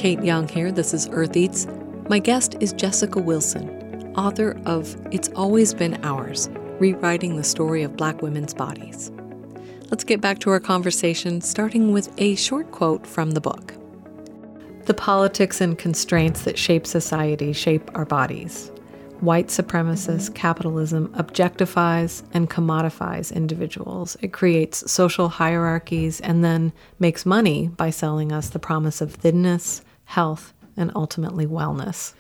Kate 0.08 0.24
Young 0.24 0.48
here. 0.48 0.72
This 0.72 0.94
is 0.94 1.06
Earth 1.12 1.36
Eats. 1.36 1.66
My 2.08 2.18
guest 2.18 2.56
is 2.60 2.72
Jessica 2.72 3.20
Wilson, 3.20 3.68
author 4.16 4.58
of 4.64 4.96
It's 5.10 5.28
Always 5.36 5.74
Been 5.74 6.02
Ours 6.02 6.48
Rewriting 6.78 7.36
the 7.36 7.44
Story 7.44 7.82
of 7.82 7.94
Black 7.94 8.22
Women's 8.22 8.54
Bodies. 8.54 9.12
Let's 9.90 10.04
get 10.04 10.22
back 10.22 10.38
to 10.38 10.50
our 10.50 10.60
conversation, 10.60 11.42
starting 11.42 11.92
with 11.92 12.10
a 12.16 12.36
short 12.36 12.70
quote 12.70 13.06
from 13.06 13.32
the 13.32 13.42
book. 13.42 13.74
The 14.86 14.94
politics 14.94 15.60
and 15.60 15.76
constraints 15.76 16.44
that 16.44 16.56
shape 16.56 16.86
society 16.86 17.52
shape 17.52 17.90
our 17.94 18.06
bodies. 18.06 18.72
White 19.20 19.48
supremacist 19.48 20.34
capitalism 20.34 21.08
objectifies 21.18 22.22
and 22.32 22.48
commodifies 22.48 23.30
individuals. 23.30 24.16
It 24.22 24.32
creates 24.32 24.90
social 24.90 25.28
hierarchies 25.28 26.18
and 26.22 26.42
then 26.42 26.72
makes 26.98 27.26
money 27.26 27.68
by 27.68 27.90
selling 27.90 28.32
us 28.32 28.48
the 28.48 28.58
promise 28.58 29.02
of 29.02 29.12
thinness, 29.12 29.82
health, 30.08 30.54
and 30.74 30.90
ultimately 30.96 31.46
wellness. 31.46 32.14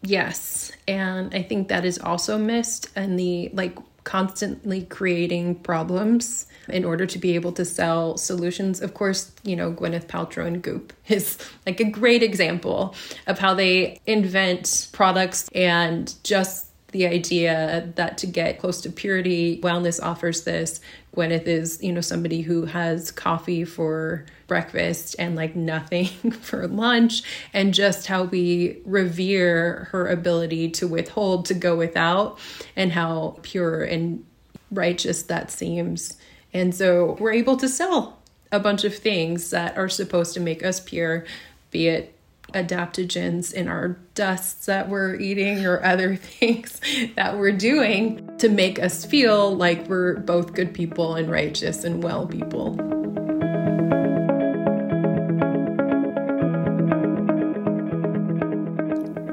Yes. 0.00 0.72
And 0.88 1.34
I 1.34 1.42
think 1.42 1.68
that 1.68 1.84
is 1.84 1.98
also 1.98 2.38
missed 2.38 2.88
and 2.96 3.18
the 3.18 3.50
like 3.52 3.76
constantly 4.04 4.84
creating 4.84 5.56
problems 5.56 6.46
in 6.68 6.84
order 6.84 7.04
to 7.04 7.18
be 7.18 7.34
able 7.34 7.52
to 7.52 7.64
sell 7.64 8.16
solutions. 8.16 8.80
Of 8.80 8.94
course, 8.94 9.32
you 9.42 9.54
know, 9.54 9.70
Gwyneth 9.70 10.06
Paltrow 10.06 10.46
and 10.46 10.62
Goop 10.62 10.94
is 11.08 11.36
like 11.66 11.78
a 11.80 11.84
great 11.84 12.22
example 12.22 12.94
of 13.26 13.38
how 13.38 13.52
they 13.52 14.00
invent 14.06 14.88
products 14.92 15.48
and 15.54 16.14
just 16.24 16.68
the 16.94 17.08
idea 17.08 17.92
that 17.96 18.18
to 18.18 18.26
get 18.28 18.60
close 18.60 18.80
to 18.82 18.88
purity, 18.88 19.60
wellness 19.62 20.00
offers 20.00 20.44
this. 20.44 20.80
Gwyneth 21.16 21.48
is, 21.48 21.82
you 21.82 21.92
know, 21.92 22.00
somebody 22.00 22.40
who 22.40 22.66
has 22.66 23.10
coffee 23.10 23.64
for 23.64 24.24
breakfast 24.46 25.16
and 25.18 25.34
like 25.34 25.56
nothing 25.56 26.06
for 26.40 26.68
lunch, 26.68 27.24
and 27.52 27.74
just 27.74 28.06
how 28.06 28.22
we 28.22 28.78
revere 28.84 29.88
her 29.90 30.06
ability 30.06 30.70
to 30.70 30.86
withhold, 30.86 31.46
to 31.46 31.54
go 31.54 31.74
without, 31.74 32.38
and 32.76 32.92
how 32.92 33.40
pure 33.42 33.82
and 33.82 34.24
righteous 34.70 35.24
that 35.24 35.50
seems 35.50 36.16
And 36.52 36.72
so 36.72 37.16
we're 37.18 37.32
able 37.32 37.56
to 37.56 37.68
sell 37.68 38.20
a 38.52 38.60
bunch 38.60 38.84
of 38.84 38.96
things 38.96 39.50
that 39.50 39.76
are 39.76 39.88
supposed 39.88 40.32
to 40.34 40.40
make 40.40 40.64
us 40.64 40.78
pure, 40.78 41.24
be 41.72 41.88
it 41.88 42.13
adaptogens 42.54 43.52
in 43.52 43.68
our 43.68 43.98
dusts 44.14 44.66
that 44.66 44.88
we're 44.88 45.16
eating 45.16 45.66
or 45.66 45.84
other 45.84 46.16
things 46.40 46.80
that 47.16 47.36
we're 47.36 47.52
doing 47.52 48.28
to 48.38 48.48
make 48.48 48.78
us 48.78 49.04
feel 49.04 49.54
like 49.54 49.86
we're 49.88 50.16
both 50.20 50.54
good 50.54 50.72
people 50.72 51.14
and 51.14 51.30
righteous 51.30 51.84
and 51.84 52.02
well 52.02 52.26
people. 52.26 52.76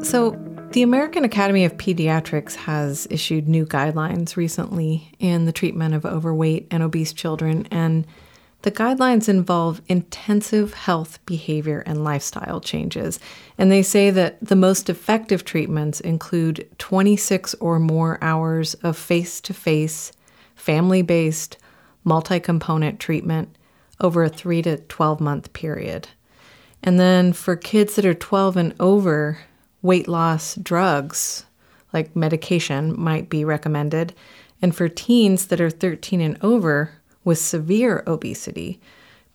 So, 0.03 0.38
the 0.71 0.84
American 0.84 1.25
Academy 1.25 1.65
of 1.65 1.77
Pediatrics 1.77 2.55
has 2.55 3.05
issued 3.10 3.47
new 3.47 3.65
guidelines 3.65 4.36
recently 4.36 5.12
in 5.19 5.45
the 5.45 5.51
treatment 5.51 5.93
of 5.93 6.05
overweight 6.05 6.67
and 6.71 6.81
obese 6.81 7.13
children, 7.13 7.67
and 7.71 8.07
the 8.63 8.71
guidelines 8.71 9.28
involve 9.28 9.82
intensive 9.88 10.74
health, 10.74 11.19
behavior, 11.26 11.84
and 11.86 12.04
lifestyle 12.04 12.62
changes. 12.62 13.19
And 13.58 13.71
they 13.71 13.82
say 13.82 14.12
that 14.12 14.38
the 14.41 14.56
most 14.56 14.89
effective 14.89 15.43
treatments 15.43 16.00
include 16.00 16.67
26 16.78 17.56
or 17.56 17.80
more 17.80 18.19
hours 18.21 18.76
of 18.76 18.97
face 18.97 19.41
to 19.41 19.54
face, 19.54 20.12
family 20.56 21.02
based, 21.02 21.58
multi 22.04 22.39
component 22.39 23.00
treatment 23.00 23.56
over 24.00 24.24
a 24.24 24.30
3 24.30 24.62
to 24.63 24.78
12 24.78 25.19
month 25.19 25.54
period. 25.54 26.08
And 26.84 27.00
then 27.00 27.34
for 27.34 27.56
kids 27.56 27.95
that 27.95 28.06
are 28.06 28.13
12 28.13 28.58
and 28.58 28.76
over, 28.80 29.39
weight 29.82 30.08
loss 30.08 30.56
drugs 30.56 31.45
like 31.93 32.15
medication 32.15 33.00
might 33.00 33.30
be 33.30 33.45
recommended. 33.45 34.13
And 34.62 34.76
for 34.76 34.88
teens 34.88 35.47
that 35.47 35.62
are 35.62 35.69
13 35.69 36.21
and 36.21 36.38
over 36.43 36.91
with 37.23 37.38
severe 37.38 38.03
obesity, 38.07 38.79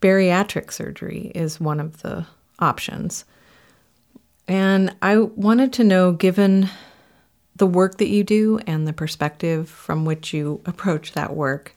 bariatric 0.01 0.73
surgery 0.73 1.33
is 1.35 1.61
one 1.61 1.81
of 1.81 2.03
the 2.03 2.27
options. 2.59 3.25
And 4.49 4.95
I 5.03 5.19
wanted 5.19 5.73
to 5.75 5.85
know, 5.85 6.13
given 6.13 6.69
the 7.57 7.67
work 7.67 7.99
that 7.99 8.09
you 8.09 8.23
do 8.23 8.61
and 8.67 8.87
the 8.87 8.93
perspective 8.93 9.69
from 9.69 10.05
which 10.05 10.33
you 10.33 10.61
approach 10.67 11.13
that 11.13 11.35
work, 11.35 11.75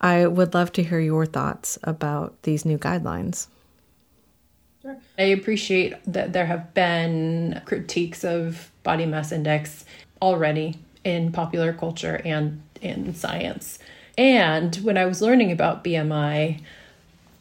I 0.00 0.26
would 0.26 0.54
love 0.54 0.72
to 0.72 0.82
hear 0.82 1.00
your 1.00 1.26
thoughts 1.26 1.78
about 1.82 2.42
these 2.42 2.64
new 2.64 2.78
guidelines. 2.78 3.48
Sure. 4.82 4.96
I 5.18 5.24
appreciate 5.24 5.94
that 6.06 6.32
there 6.32 6.46
have 6.46 6.72
been 6.72 7.60
critiques 7.66 8.24
of 8.24 8.70
body 8.82 9.04
mass 9.04 9.30
index 9.30 9.84
already 10.22 10.78
in 11.04 11.32
popular 11.32 11.74
culture 11.74 12.20
and 12.24 12.62
in 12.80 13.14
science. 13.14 13.78
And 14.20 14.76
when 14.76 14.98
I 14.98 15.06
was 15.06 15.22
learning 15.22 15.50
about 15.50 15.82
BMI, 15.82 16.60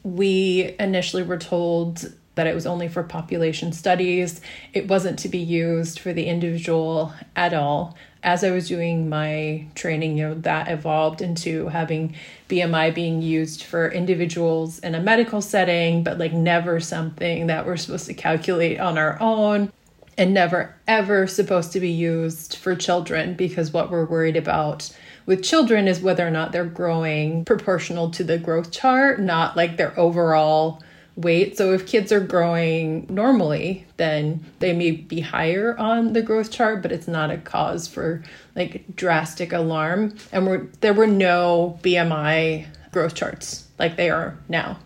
we 0.04 0.76
initially 0.80 1.24
were 1.24 1.38
told 1.38 2.14
that 2.36 2.48
it 2.48 2.56
was 2.56 2.66
only 2.66 2.88
for 2.88 3.04
population 3.04 3.74
studies. 3.74 4.40
It 4.74 4.88
wasn't 4.88 5.20
to 5.20 5.28
be 5.28 5.40
used 5.40 6.00
for 6.00 6.14
the 6.14 6.28
individual 6.28 7.14
at 7.36 7.54
all. 7.54 7.98
As 8.24 8.46
I 8.46 8.52
was 8.52 8.70
doing 8.70 9.10
my 9.10 9.68
training, 9.76 10.18
you 10.18 10.30
know, 10.30 10.36
that 10.36 10.70
evolved 10.70 11.22
into 11.22 11.68
having 11.68 12.16
BMI 12.48 12.96
being 12.96 13.22
used 13.22 13.64
for 13.64 13.92
individuals 13.92 14.80
in 14.80 14.96
a 14.96 15.02
medical 15.02 15.42
setting, 15.42 16.02
but 16.02 16.18
like 16.18 16.32
never 16.32 16.80
something 16.80 17.48
that 17.48 17.66
we're 17.66 17.76
supposed 17.76 18.06
to 18.06 18.14
calculate 18.14 18.80
on 18.80 18.98
our 18.98 19.22
own 19.22 19.70
and 20.18 20.34
never 20.34 20.74
ever 20.88 21.28
supposed 21.28 21.74
to 21.74 21.82
be 21.82 21.92
used 21.92 22.56
for 22.56 22.74
children 22.74 23.34
because 23.34 23.74
what 23.74 23.92
we're 23.92 24.06
worried 24.06 24.38
about 24.38 24.90
with 25.30 25.44
children 25.44 25.88
is 25.88 26.02
whether 26.02 26.28
or 26.28 26.32
not 26.32 26.52
they're 26.52 26.66
growing 26.66 27.46
proportional 27.46 28.10
to 28.10 28.24
the 28.24 28.40
growth 28.40 28.72
chart, 28.72 29.20
not 29.20 29.56
like 29.56 29.78
their 29.78 29.98
overall 29.98 30.82
weight. 31.16 31.56
So 31.56 31.72
if 31.72 31.86
kids 31.86 32.12
are 32.12 32.20
growing 32.20 33.06
normally, 33.12 33.86
then 33.98 34.44
they 34.58 34.74
may 34.74 34.90
be 34.90 35.20
higher 35.20 35.78
on 35.78 36.14
the 36.14 36.24
growth 36.24 36.50
chart, 36.50 36.82
but 36.82 36.92
it's 36.92 37.08
not 37.08 37.30
a 37.30 37.38
cause 37.38 37.88
for 37.88 38.24
like 38.56 38.96
drastic 38.96 39.54
alarm. 39.54 40.18
And 40.32 40.48
we're, 40.48 40.66
there 40.82 40.96
were 40.96 41.06
no 41.06 41.78
BMI 41.84 42.66
growth 42.92 43.14
charts 43.14 43.68
like 43.78 43.98
they 43.98 44.10
are 44.10 44.36
now. 44.48 44.80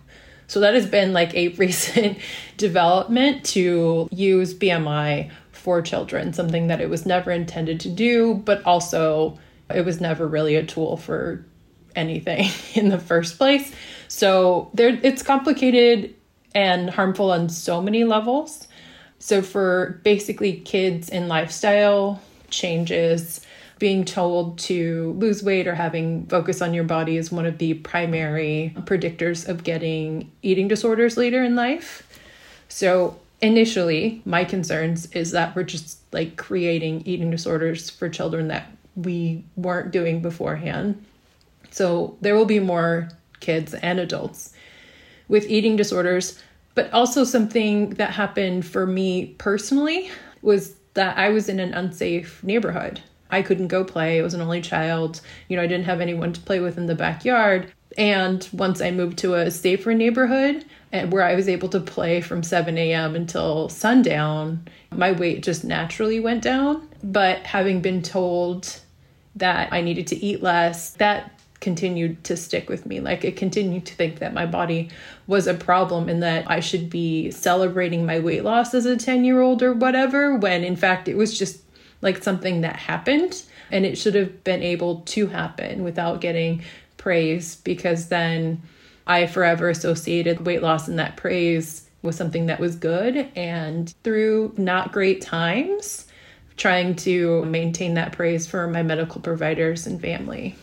So 0.48 0.60
that 0.60 0.74
has 0.74 0.86
been 0.86 1.14
like 1.14 1.34
a 1.36 1.48
recent 1.56 2.18
development 2.58 3.46
to 3.46 4.10
use 4.12 4.54
BMI 4.54 5.32
for 5.54 5.82
children, 5.82 6.34
something 6.34 6.68
that 6.68 6.82
it 6.82 6.90
was 6.90 7.06
never 7.06 7.32
intended 7.32 7.80
to 7.80 7.90
do, 7.90 8.34
but 8.34 8.62
also 8.66 9.40
it 9.76 9.86
was 9.86 10.02
never 10.02 10.28
really 10.28 10.56
a 10.56 10.66
tool 10.66 10.98
for 10.98 11.46
anything 11.96 12.50
in 12.76 12.90
the 12.90 13.00
first 13.00 13.38
place. 13.38 13.72
So 14.08 14.70
there 14.74 15.00
it's 15.04 15.24
complicated 15.24 16.16
and 16.56 16.90
harmful 16.90 17.32
on 17.32 17.50
so 17.50 17.82
many 17.82 18.04
levels. 18.04 18.68
So, 19.20 19.42
for 19.42 20.02
basically 20.04 20.58
kids 20.58 21.10
in 21.10 21.30
lifestyle 21.30 22.22
changes, 22.50 23.40
being 23.80 24.06
told 24.06 24.60
to 24.60 25.14
lose 25.18 25.44
weight 25.44 25.68
or 25.68 25.76
having 25.76 26.26
focus 26.28 26.62
on 26.62 26.74
your 26.74 26.84
body 26.84 27.18
is 27.18 27.32
one 27.32 27.46
of 27.46 27.58
the 27.58 27.74
primary 27.76 28.74
predictors 28.82 29.48
of 29.48 29.64
getting 29.64 30.32
eating 30.42 30.68
disorders 30.68 31.18
later 31.18 31.44
in 31.44 31.56
life. 31.56 32.08
So, 32.68 33.18
initially, 33.42 34.22
my 34.26 34.44
concerns 34.44 35.06
is 35.12 35.32
that 35.32 35.56
we're 35.56 35.64
just 35.64 36.00
like 36.14 36.38
creating 36.38 37.04
eating 37.06 37.32
disorders 37.32 37.90
for 37.90 38.10
children 38.10 38.50
that 38.50 38.68
we 38.96 39.46
weren't 39.56 39.92
doing 39.92 40.22
beforehand. 40.22 41.04
So, 41.72 42.18
there 42.22 42.36
will 42.36 42.46
be 42.46 42.60
more 42.60 43.10
kids 43.40 43.74
and 43.74 44.00
adults 44.00 44.54
with 45.28 45.50
eating 45.50 45.76
disorders. 45.76 46.42
But 46.76 46.92
also, 46.92 47.24
something 47.24 47.92
that 47.92 48.12
happened 48.12 48.66
for 48.66 48.86
me 48.86 49.36
personally 49.38 50.10
was 50.42 50.76
that 50.94 51.18
I 51.18 51.30
was 51.30 51.50
in 51.50 51.60
an 51.60 51.74
unsafe 51.74 52.44
neighborhood. 52.44 53.02
I 53.30 53.42
couldn't 53.42 53.68
go 53.68 53.84
play. 53.84 54.20
I 54.20 54.24
was 54.24 54.34
an 54.34 54.42
only 54.42 54.62
child. 54.62 55.22
You 55.48 55.58
know, 55.58 55.64
I 55.64 55.68
didn't 55.68 55.86
have 55.86 56.02
anyone 56.02 56.34
to 56.34 56.42
play 56.42 56.60
with 56.60 56.78
in 56.78 56.86
the 56.86 56.96
backyard. 56.96 57.72
And 57.98 58.48
once 58.54 58.82
I 58.82 58.92
moved 58.92 59.18
to 59.20 59.36
a 59.36 59.52
safer 59.52 59.94
neighborhood 59.94 60.66
and 60.92 61.12
where 61.12 61.24
I 61.24 61.36
was 61.36 61.50
able 61.50 61.70
to 61.70 61.80
play 61.80 62.22
from 62.22 62.44
7 62.44 62.78
a.m. 62.78 63.16
until 63.16 63.70
sundown, 63.70 64.68
my 64.92 65.12
weight 65.12 65.44
just 65.44 65.64
naturally 65.64 66.20
went 66.20 66.44
down. 66.44 66.88
But 67.04 67.40
having 67.40 67.82
been 67.82 68.02
told 68.02 68.80
that 69.36 69.72
I 69.72 69.82
needed 69.82 70.08
to 70.08 70.16
eat 70.24 70.44
less, 70.44 70.92
that 70.92 71.40
continued 71.60 72.24
to 72.26 72.36
stick 72.36 72.70
with 72.70 72.86
me. 72.86 73.00
Like 73.00 73.24
it 73.24 73.38
continued 73.38 73.86
to 73.86 73.96
think 73.96 74.20
that 74.20 74.34
my 74.34 74.46
body 74.46 74.90
was 75.28 75.48
a 75.48 75.54
problem 75.54 76.10
and 76.10 76.22
that 76.22 76.50
I 76.52 76.60
should 76.60 76.90
be 76.90 77.32
celebrating 77.32 78.06
my 78.06 78.20
weight 78.20 78.44
loss 78.44 78.74
as 78.74 78.86
a 78.86 78.98
10 78.98 79.24
year 79.24 79.42
old 79.42 79.64
or 79.64 79.74
whatever, 79.74 80.36
when 80.36 80.64
in 80.64 80.76
fact 80.76 81.08
it 81.08 81.16
was 81.16 81.38
just 81.38 81.62
like 82.02 82.22
something 82.22 82.62
that 82.62 82.76
happened 82.76 83.44
and 83.72 83.86
it 83.86 83.98
should 83.98 84.14
have 84.14 84.44
been 84.44 84.62
able 84.62 85.02
to 85.02 85.28
happen 85.28 85.84
without 85.84 86.20
getting 86.20 86.62
praise 86.98 87.56
because 87.56 88.10
then 88.10 88.62
I 89.08 89.26
forever 89.26 89.70
associated 89.70 90.46
weight 90.46 90.62
loss 90.62 90.88
and 90.88 91.00
that 91.00 91.18
praise 91.18 91.90
with 92.02 92.16
something 92.16 92.48
that 92.48 92.60
was 92.60 92.76
good. 92.76 93.30
And 93.36 93.94
through 94.04 94.54
not 94.58 94.92
great 94.92 95.22
times, 95.22 96.08
trying 96.58 96.96
to 96.96 97.44
maintain 97.46 97.96
that 97.96 98.12
praise 98.12 98.48
for 98.48 98.68
my 98.68 98.84
medical 98.84 99.22
providers 99.22 99.88
and 99.88 100.00
family. 100.02 100.56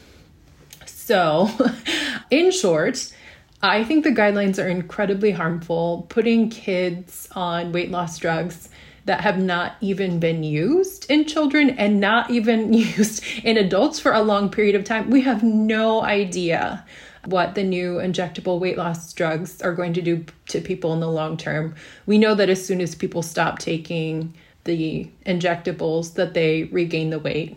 So, 0.87 1.50
in 2.31 2.50
short, 2.53 3.12
I 3.62 3.85
think 3.85 4.05
the 4.05 4.11
guidelines 4.11 4.62
are 4.62 4.68
incredibly 4.68 5.33
harmful, 5.33 6.07
putting 6.09 6.48
kids 6.48 7.29
on 7.33 7.72
weight 7.72 7.90
loss 7.90 8.18
drugs 8.18 8.68
that 9.05 9.20
have 9.20 9.38
not 9.38 9.76
even 9.81 10.20
been 10.20 10.44
used 10.44 11.11
in 11.11 11.26
children 11.26 11.70
and 11.70 12.00
not 12.00 12.31
even 12.31 12.72
used 12.72 13.24
in 13.42 13.57
adults 13.57 13.98
for 13.98 14.12
a 14.12 14.22
long 14.22 14.50
period 14.50 14.74
of 14.74 14.85
time. 14.85 15.11
We 15.11 15.22
have 15.22 15.42
no 15.42 16.03
idea 16.03 16.85
what 17.26 17.55
the 17.55 17.62
new 17.62 17.96
injectable 17.96 18.59
weight 18.59 18.79
loss 18.79 19.12
drugs 19.12 19.61
are 19.61 19.74
going 19.74 19.92
to 19.92 20.03
do 20.03 20.24
to 20.48 20.61
people 20.61 20.92
in 20.94 21.00
the 21.00 21.11
long 21.11 21.37
term. 21.37 21.74
We 22.07 22.18
know 22.18 22.35
that 22.35 22.48
as 22.48 22.64
soon 22.64 22.81
as 22.81 22.94
people 22.94 23.22
stop 23.22 23.59
taking 23.59 24.34
the 24.64 25.11
injectables 25.26 26.14
that 26.14 26.34
they 26.34 26.64
regain 26.64 27.11
the 27.11 27.18
weight 27.18 27.56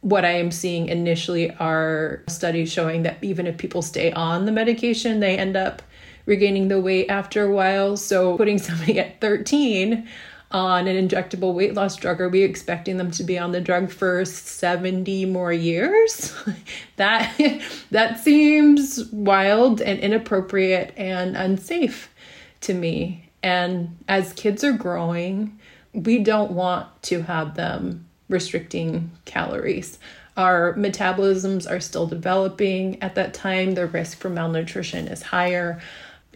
what 0.00 0.24
I 0.24 0.32
am 0.32 0.50
seeing 0.50 0.88
initially 0.88 1.50
are 1.56 2.22
studies 2.28 2.72
showing 2.72 3.02
that 3.02 3.18
even 3.22 3.46
if 3.46 3.58
people 3.58 3.82
stay 3.82 4.12
on 4.12 4.46
the 4.46 4.52
medication, 4.52 5.20
they 5.20 5.36
end 5.36 5.56
up 5.56 5.82
regaining 6.26 6.68
the 6.68 6.80
weight 6.80 7.08
after 7.08 7.44
a 7.44 7.50
while. 7.50 7.96
So, 7.96 8.36
putting 8.36 8.58
somebody 8.58 8.98
at 8.98 9.20
13 9.20 10.08
on 10.50 10.88
an 10.88 11.08
injectable 11.08 11.52
weight 11.52 11.74
loss 11.74 11.96
drug, 11.96 12.20
are 12.20 12.28
we 12.28 12.42
expecting 12.42 12.96
them 12.96 13.10
to 13.10 13.24
be 13.24 13.38
on 13.38 13.52
the 13.52 13.60
drug 13.60 13.90
for 13.90 14.24
70 14.24 15.26
more 15.26 15.52
years? 15.52 16.34
that 16.96 17.36
that 17.90 18.20
seems 18.20 19.04
wild 19.06 19.80
and 19.80 19.98
inappropriate 19.98 20.94
and 20.96 21.36
unsafe 21.36 22.08
to 22.60 22.74
me. 22.74 23.28
And 23.42 23.96
as 24.08 24.32
kids 24.32 24.64
are 24.64 24.72
growing, 24.72 25.58
we 26.04 26.20
don't 26.20 26.52
want 26.52 26.86
to 27.04 27.22
have 27.22 27.54
them 27.54 28.06
restricting 28.28 29.10
calories. 29.24 29.98
Our 30.36 30.74
metabolisms 30.74 31.68
are 31.68 31.80
still 31.80 32.06
developing 32.06 33.02
at 33.02 33.16
that 33.16 33.34
time. 33.34 33.74
The 33.74 33.86
risk 33.86 34.18
for 34.18 34.28
malnutrition 34.28 35.08
is 35.08 35.22
higher. 35.22 35.80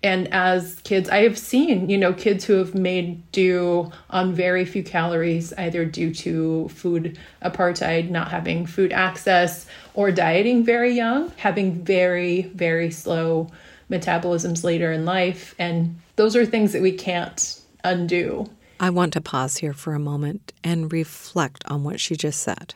And 0.03 0.27
as 0.35 0.81
kids, 0.81 1.09
I 1.09 1.19
have 1.19 1.39
seen, 1.39 1.89
you 1.89 1.97
know, 1.97 2.13
kids 2.13 2.45
who 2.45 2.55
have 2.55 2.75
made 2.75 3.31
do 3.31 3.93
on 4.11 4.35
very 4.35 4.65
few 4.65 4.83
calories, 4.83 5.53
either 5.53 5.85
due 5.85 6.13
to 6.15 6.69
food 6.71 7.17
apartheid, 7.41 8.11
not 8.11 8.33
having 8.33 8.67
food 8.67 8.93
access, 8.93 9.67
or 9.95 10.11
dieting 10.11 10.65
very 10.65 10.93
young, 10.93 11.31
having 11.37 11.85
very, 11.85 12.43
very 12.43 12.91
slow 12.91 13.49
metabolisms 13.89 14.65
later 14.65 14.91
in 14.91 15.05
life. 15.05 15.55
And 15.61 16.01
those 16.17 16.35
are 16.35 16.45
things 16.45 16.73
that 16.73 16.83
we 16.83 16.93
can't 16.93 17.61
undo. 17.85 18.51
I 18.83 18.91
want 18.91 19.13
to 19.13 19.21
pause 19.21 19.59
here 19.59 19.75
for 19.75 19.95
a 19.95 20.01
moment 20.01 20.53
and 20.65 20.93
reflect 20.93 21.63
on 21.69 21.85
what 21.85 22.01
she 22.01 22.17
just 22.17 22.41
said. 22.41 22.75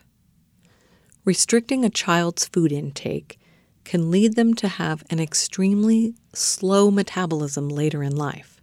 Restricting 1.24 1.84
a 1.84 1.90
child's 1.90 2.46
food 2.46 2.70
intake 2.70 3.40
can 3.82 4.08
lead 4.08 4.36
them 4.36 4.54
to 4.54 4.68
have 4.68 5.02
an 5.10 5.18
extremely 5.18 6.14
slow 6.32 6.92
metabolism 6.92 7.68
later 7.68 8.04
in 8.04 8.14
life. 8.14 8.60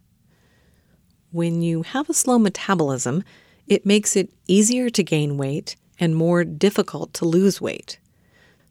When 1.32 1.62
you 1.62 1.82
have 1.82 2.10
a 2.10 2.14
slow 2.14 2.40
metabolism, 2.40 3.26
it 3.68 3.86
makes 3.86 4.16
it 4.16 4.32
easier 4.48 4.90
to 4.92 5.04
gain 5.04 5.36
weight 5.36 5.76
and 6.00 6.16
more 6.16 6.46
difficult 6.46 7.14
to 7.16 7.26
lose 7.26 7.60
weight. 7.60 8.00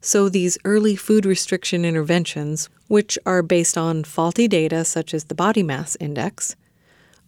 So, 0.01 0.29
these 0.29 0.57
early 0.65 0.95
food 0.95 1.27
restriction 1.27 1.85
interventions, 1.85 2.69
which 2.87 3.19
are 3.23 3.43
based 3.43 3.77
on 3.77 4.03
faulty 4.03 4.47
data 4.47 4.83
such 4.83 5.13
as 5.13 5.25
the 5.25 5.35
body 5.35 5.61
mass 5.61 5.95
index, 5.99 6.55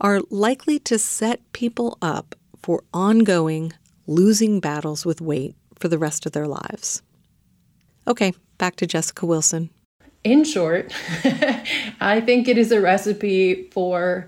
are 0.02 0.22
likely 0.30 0.80
to 0.80 1.00
set 1.00 1.40
people 1.54 1.98
up 2.02 2.36
for 2.62 2.84
ongoing 2.94 3.74
losing 4.08 4.60
battles 4.60 5.06
with 5.06 5.22
weight 5.22 5.56
for 5.78 5.88
the 5.88 5.98
rest 5.98 6.26
of 6.26 6.32
their 6.32 6.48
lives. 6.48 7.02
Okay, 8.08 8.34
back 8.58 8.76
to 8.78 8.88
Jessica 8.88 9.26
Wilson. 9.26 9.70
In 10.24 10.44
short, 10.44 10.94
I 12.02 12.22
think 12.22 12.48
it 12.48 12.58
is 12.58 12.72
a 12.72 12.82
recipe 12.82 13.70
for 13.72 14.28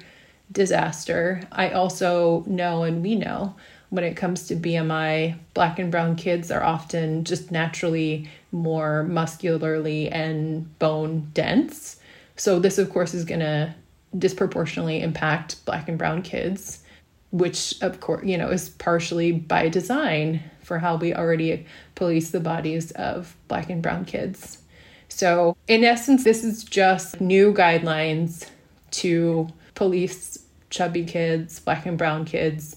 disaster. 0.51 1.41
I 1.51 1.72
also 1.72 2.43
know, 2.47 2.84
and 2.84 3.03
we 3.03 3.15
know, 3.15 3.55
when 3.89 4.03
it 4.03 4.15
comes 4.15 4.47
to 4.47 4.55
BMI, 4.55 5.38
black 5.53 5.80
and 5.80 5.91
brown 5.91 6.15
kids 6.15 6.51
are 6.51 6.63
often 6.63 7.24
just 7.24 7.51
naturally 7.51 8.30
more 8.51 9.03
muscularly 9.03 10.09
and 10.09 10.78
bone 10.80 11.30
dense. 11.34 11.97
So, 12.36 12.59
this, 12.59 12.78
of 12.78 12.91
course, 12.91 13.13
is 13.13 13.26
going 13.26 13.39
to 13.39 13.74
disproportionately 14.18 15.01
impact 15.01 15.64
black 15.66 15.88
and 15.88 15.97
brown 15.97 16.22
kids, 16.22 16.84
which, 17.32 17.76
of 17.82 17.99
course, 17.99 18.26
you 18.26 18.38
know, 18.38 18.49
is 18.49 18.70
partially 18.70 19.32
by 19.32 19.70
design 19.70 20.41
for 20.62 20.80
how 20.80 20.95
we 20.97 21.14
already 21.14 21.66
police 21.95 22.32
the 22.32 22.39
bodies 22.39 22.91
of 22.91 23.36
black 23.47 23.70
and 23.70 23.82
brown 23.82 24.05
kids. 24.05 24.60
So, 25.10 25.55
in 25.68 25.84
essence, 25.84 26.24
this 26.24 26.43
is 26.43 26.64
just 26.64 27.22
new 27.22 27.53
guidelines 27.53 28.49
to 28.91 29.47
police 29.76 30.39
chubby 30.70 31.05
kids, 31.05 31.60
black 31.60 31.86
and 31.86 31.97
brown 31.97 32.26
kids, 32.26 32.76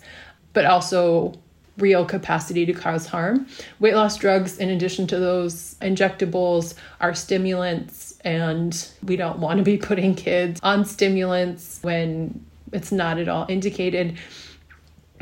but 0.53 0.65
also 0.65 1.35
real 1.79 2.05
capacity 2.05 2.67
to 2.67 2.73
cause 2.73 3.07
harm. 3.07 3.47
Weight 3.79 3.95
loss 3.95 4.17
drugs, 4.17 4.59
in 4.59 4.71
addition 4.71 5.07
to 5.09 5.19
those 5.19 5.75
injectables, 5.81 6.75
are 7.01 7.15
stimulants, 7.15 8.10
and 8.25 8.89
we 9.03 9.17
don't 9.17 9.39
want 9.39 9.59
to 9.59 9.65
be 9.65 9.77
putting 9.77 10.15
kids 10.15 10.61
on 10.63 10.85
stimulants 10.85 11.79
when 11.83 12.45
it's 12.73 12.93
not 12.93 13.19
at 13.19 13.29
all 13.29 13.47
indicated. 13.49 14.19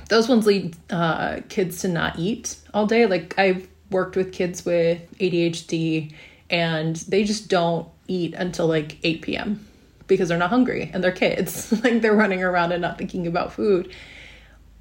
Those 0.09 0.29
ones 0.29 0.47
lead 0.47 0.77
uh, 0.91 1.41
kids 1.49 1.81
to 1.81 1.89
not 1.89 2.19
eat 2.19 2.57
all 2.75 2.87
day. 2.87 3.07
Like 3.07 3.39
I've 3.39 3.69
worked 3.91 4.17
with 4.17 4.33
kids 4.33 4.65
with 4.65 5.01
ADHD, 5.19 6.13
and 6.51 6.97
they 6.97 7.25
just 7.25 7.49
don't 7.49 7.89
eat 8.07 8.35
until 8.35 8.67
like 8.67 8.99
8 9.03 9.23
p.m. 9.23 9.67
because 10.07 10.29
they're 10.29 10.39
not 10.39 10.51
hungry 10.51 10.91
and 10.93 11.05
they're 11.05 11.13
kids. 11.13 11.73
like 11.85 12.01
they're 12.01 12.15
running 12.15 12.43
around 12.43 12.73
and 12.73 12.83
not 12.83 12.99
thinking 12.99 13.27
about 13.27 13.53
food 13.53 13.93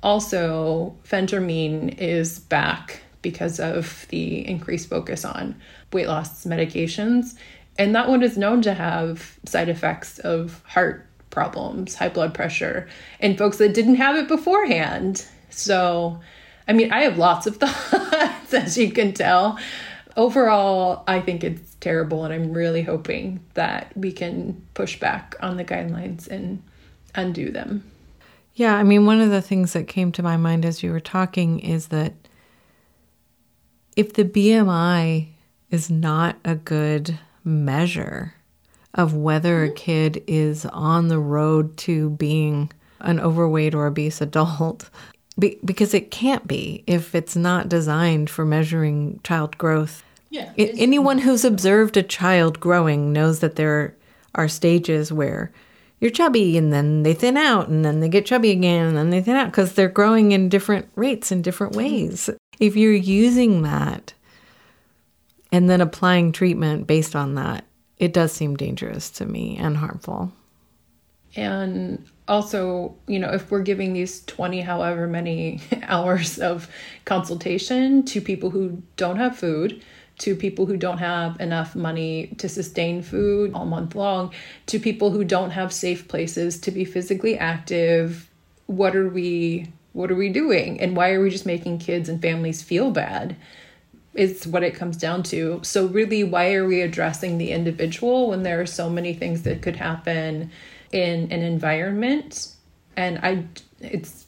also, 0.03 0.95
phentermine 1.03 1.97
is 1.97 2.39
back 2.39 3.01
because 3.22 3.59
of 3.59 4.05
the 4.09 4.47
increased 4.47 4.89
focus 4.89 5.26
on 5.26 5.59
weight 5.91 6.07
loss 6.07 6.45
medications. 6.45 7.36
And 7.78 7.96
that 7.96 8.10
one 8.10 8.24
is 8.24 8.38
known 8.38 8.62
to 8.64 8.74
have 8.74 9.38
side 9.46 9.70
effects 9.70 10.20
of 10.20 10.62
heart 10.66 11.08
problems, 11.30 11.96
high 11.96 12.10
blood 12.10 12.34
pressure, 12.34 12.88
and 13.20 13.38
folks 13.38 13.58
that 13.58 13.74
didn't 13.74 13.96
have 13.96 14.16
it 14.16 14.28
beforehand. 14.28 15.26
So, 15.50 16.20
I 16.68 16.74
mean, 16.74 16.92
I 16.92 17.02
have 17.02 17.18
lots 17.18 17.46
of 17.46 17.58
thoughts, 17.58 18.54
as 18.54 18.78
you 18.78 18.92
can 18.92 19.14
tell. 19.14 19.60
Overall, 20.16 21.04
I 21.08 21.22
think 21.22 21.44
it's 21.44 21.76
terrible, 21.80 22.24
and 22.24 22.34
I'm 22.34 22.54
really 22.54 22.82
hoping 22.82 23.40
that 23.54 23.96
we 23.96 24.12
can 24.12 24.66
push 24.74 25.00
back 25.00 25.36
on 25.40 25.58
the 25.58 25.64
guidelines 25.64 26.28
and 26.28 26.64
undo 27.14 27.52
them. 27.52 27.84
Yeah, 28.56 28.76
I 28.76 28.82
mean, 28.82 29.06
one 29.06 29.22
of 29.22 29.30
the 29.30 29.42
things 29.44 29.74
that 29.74 29.88
came 29.88 30.12
to 30.14 30.24
my 30.24 30.38
mind 30.38 30.66
as 30.66 30.82
you 30.82 30.92
were 30.92 31.00
talking 31.00 31.60
is 31.60 31.90
that 31.90 32.14
if 33.96 34.14
the 34.14 34.26
BMI 34.26 35.28
is 35.70 35.92
not 35.92 36.38
a 36.44 36.56
good 36.56 37.20
measure 37.48 38.36
of 38.93 39.14
whether 39.14 39.64
a 39.64 39.72
kid 39.72 40.24
is 40.28 40.66
on 40.66 41.08
the 41.08 41.20
road 41.20 41.78
to 41.78 42.10
being 42.12 42.72
an 43.00 43.20
overweight 43.20 43.74
or 43.74 43.88
obese 43.88 44.22
adult, 44.22 44.89
because 45.66 45.93
it 45.93 46.12
can't 46.12 46.48
be 46.48 46.84
if 46.88 47.16
it's 47.16 47.36
not 47.36 47.70
designed 47.70 48.30
for 48.30 48.45
measuring 48.45 49.20
child 49.24 49.58
growth. 49.58 50.04
Yeah. 50.30 50.52
anyone 50.58 51.20
who's 51.20 51.45
observed 51.45 51.95
a 51.95 52.04
child 52.04 52.60
growing 52.60 53.14
knows 53.14 53.39
that 53.39 53.56
there 53.56 53.95
are 54.36 54.50
stages 54.50 55.12
where 55.12 55.54
you're 56.02 56.12
chubby 56.12 56.58
and 56.58 56.74
then 56.74 57.04
they 57.04 57.14
thin 57.14 57.38
out 57.38 57.70
and 57.70 57.86
then 57.86 58.02
they 58.02 58.10
get 58.10 58.26
chubby 58.26 58.52
again 58.52 58.88
and 58.88 58.98
then 58.98 59.10
they 59.10 59.22
thin 59.22 59.38
out 59.38 59.48
because 59.48 59.74
they're 59.74 59.88
growing 59.88 60.34
in 60.34 60.50
different 60.50 60.89
rates 60.95 61.32
in 61.32 61.41
different 61.41 61.78
ways. 61.78 62.30
If 62.60 62.76
you're 62.76 62.91
using 62.93 63.62
that 63.62 64.14
and 65.52 65.70
then 65.70 65.82
applying 65.82 66.32
treatment 66.32 66.88
based 66.88 67.16
on 67.16 67.36
that, 67.36 67.66
it 67.98 68.14
does 68.14 68.32
seem 68.32 68.56
dangerous 68.56 69.10
to 69.12 69.26
me 69.26 69.58
and 69.58 69.78
harmful. 69.78 70.32
And 71.36 72.06
also, 72.28 72.95
you 73.08 73.20
know, 73.20 73.30
if 73.30 73.52
we're 73.52 73.62
giving 73.62 73.93
these 73.93 74.24
20 74.26 74.62
however 74.62 75.08
many 75.08 75.62
hours 75.84 76.39
of 76.39 76.70
consultation 77.06 78.04
to 78.06 78.22
people 78.22 78.50
who 78.50 78.82
don't 78.95 79.18
have 79.18 79.38
food, 79.38 79.82
to 80.20 80.36
people 80.36 80.66
who 80.66 80.78
don't 80.78 80.98
have 80.98 81.39
enough 81.39 81.76
money 81.76 82.34
to 82.39 82.50
sustain 82.50 83.04
food 83.04 83.54
all 83.54 83.66
month 83.66 83.93
long, 83.95 84.34
to 84.66 84.80
people 84.80 85.12
who 85.12 85.24
don't 85.24 85.52
have 85.52 85.72
safe 85.72 86.08
places 86.08 86.60
to 86.62 86.72
be 86.72 86.86
physically 86.86 87.38
active. 87.38 88.30
What 88.66 88.95
are 88.95 89.10
we 89.10 89.72
what 89.93 90.12
are 90.12 90.16
we 90.16 90.30
doing? 90.30 90.80
And 90.80 90.95
why 90.95 91.12
are 91.12 91.22
we 91.22 91.32
just 91.32 91.45
making 91.45 91.80
kids 91.80 92.08
and 92.08 92.22
families 92.22 92.62
feel 92.62 92.91
bad? 92.91 93.36
Is 94.18 94.47
what 94.47 94.63
it 94.63 94.74
comes 94.74 94.97
down 94.97 95.24
to. 95.24 95.59
So 95.63 95.86
really 95.86 96.24
why 96.24 96.53
are 96.53 96.65
we 96.65 96.82
addressing 96.82 97.38
the 97.38 97.51
individual 97.51 98.30
when 98.30 98.43
there 98.43 98.59
are 98.59 98.65
so 98.65 98.89
many 98.89 99.13
things 99.13 99.43
that 99.43 99.61
could 99.61 99.76
happen 99.76 100.51
in 100.91 101.32
an 101.32 101.41
environment? 101.41 102.55
And 102.95 103.20
I 103.20 103.45
it's 103.80 104.26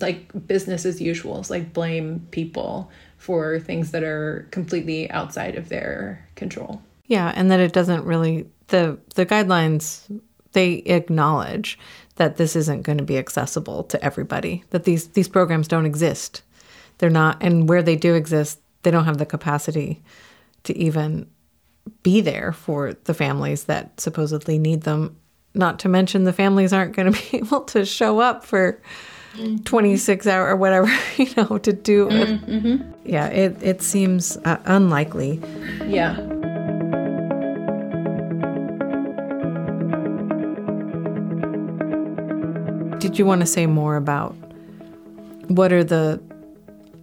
like 0.00 0.30
business 0.46 0.84
as 0.84 1.00
usual. 1.00 1.38
It's 1.38 1.50
like 1.50 1.72
blame 1.72 2.26
people 2.30 2.90
for 3.18 3.60
things 3.60 3.92
that 3.92 4.02
are 4.02 4.48
completely 4.50 5.08
outside 5.10 5.54
of 5.54 5.68
their 5.68 6.26
control. 6.34 6.82
Yeah, 7.06 7.32
and 7.36 7.50
that 7.50 7.60
it 7.60 7.72
doesn't 7.72 8.04
really 8.04 8.48
the 8.68 8.98
the 9.14 9.24
guidelines 9.24 10.20
they 10.52 10.74
acknowledge 10.74 11.78
that 12.16 12.36
this 12.36 12.56
isn't 12.56 12.82
going 12.82 12.98
to 12.98 13.04
be 13.04 13.18
accessible 13.18 13.84
to 13.84 14.02
everybody. 14.04 14.64
That 14.70 14.84
these 14.84 15.08
these 15.08 15.28
programs 15.28 15.68
don't 15.68 15.86
exist. 15.86 16.42
They're 16.98 17.10
not 17.10 17.42
and 17.42 17.68
where 17.68 17.82
they 17.82 17.96
do 17.96 18.14
exist, 18.14 18.60
they 18.82 18.90
don't 18.90 19.04
have 19.04 19.18
the 19.18 19.26
capacity 19.26 20.02
to 20.64 20.76
even 20.76 21.28
be 22.02 22.20
there 22.20 22.52
for 22.52 22.94
the 23.04 23.14
families 23.14 23.64
that 23.64 24.00
supposedly 24.00 24.58
need 24.58 24.82
them. 24.82 25.16
Not 25.54 25.78
to 25.80 25.88
mention 25.88 26.24
the 26.24 26.32
families 26.32 26.72
aren't 26.72 26.94
going 26.94 27.12
to 27.12 27.30
be 27.30 27.38
able 27.38 27.62
to 27.62 27.84
show 27.84 28.20
up 28.20 28.44
for 28.44 28.80
26 29.64 30.26
hour 30.26 30.48
or 30.48 30.56
whatever, 30.56 30.90
you 31.16 31.28
know, 31.36 31.58
to 31.58 31.72
do 31.72 32.08
it. 32.10 32.46
Mm-hmm. 32.46 32.90
Yeah, 33.04 33.26
it, 33.28 33.56
it 33.62 33.82
seems 33.82 34.36
uh, 34.38 34.58
unlikely. 34.64 35.40
Yeah. 35.86 36.16
Did 42.98 43.18
you 43.18 43.26
want 43.26 43.40
to 43.40 43.46
say 43.46 43.66
more 43.66 43.96
about 43.96 44.36
what 45.48 45.72
are 45.72 45.82
the 45.82 46.22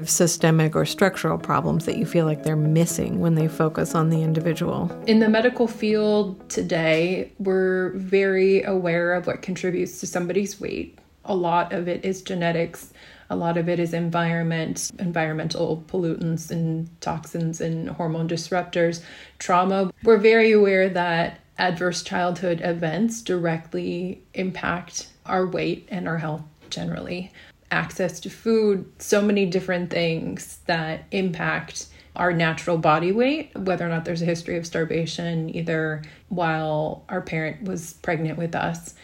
systemic 0.06 0.76
or 0.76 0.86
structural 0.86 1.38
problems 1.38 1.86
that 1.86 1.98
you 1.98 2.06
feel 2.06 2.26
like 2.26 2.44
they're 2.44 2.56
missing 2.56 3.20
when 3.20 3.36
they 3.36 3.48
focus 3.48 3.96
on 3.96 4.10
the 4.10 4.22
individual? 4.22 4.92
In 5.08 5.20
the 5.20 5.30
medical 5.30 5.68
field 5.68 6.50
today, 6.50 7.32
we're 7.40 7.92
very 7.92 8.64
aware 8.64 9.14
of 9.14 9.28
what 9.28 9.42
contributes 9.42 10.00
to 10.00 10.08
somebody's 10.08 10.60
weight 10.60 11.00
a 11.30 11.36
lot 11.36 11.72
of 11.72 11.88
it 11.88 12.04
is 12.04 12.22
genetics. 12.22 12.92
A 13.30 13.36
lot 13.36 13.58
of 13.58 13.70
it 13.70 13.80
is 13.80 13.94
environment, 13.94 14.92
environmental 15.00 15.84
pollutants 15.88 16.50
and 16.50 16.90
toxins 17.02 17.62
and 17.62 17.90
hormone 17.90 18.28
disruptors, 18.28 19.04
trauma. 19.38 19.92
We're 20.04 20.18
very 20.18 20.52
aware 20.52 20.90
that 20.90 21.40
adverse 21.60 22.02
childhood 22.02 22.62
events 22.64 23.22
directly 23.22 24.24
impact 24.34 25.10
our 25.28 25.46
weight 25.46 25.88
and 25.92 26.08
our 26.08 26.18
health 26.18 26.42
generally. 26.72 27.32
Access 27.72 28.20
to 28.22 28.30
food, 28.30 28.92
so 29.00 29.22
many 29.22 29.46
different 29.46 29.90
things 29.90 30.60
that 30.66 31.06
impact 31.12 31.88
our 32.16 32.34
natural 32.34 32.78
body 32.78 33.12
weight, 33.12 33.56
whether 33.58 33.86
or 33.86 33.90
not 33.90 34.06
there's 34.06 34.22
a 34.22 34.26
history 34.26 34.58
of 34.58 34.66
starvation, 34.66 35.56
either 35.56 36.04
while 36.28 37.04
our 37.08 37.22
parent 37.22 37.64
was 37.64 37.94
pregnant 37.94 38.38
with 38.38 38.56
us. 38.56 38.96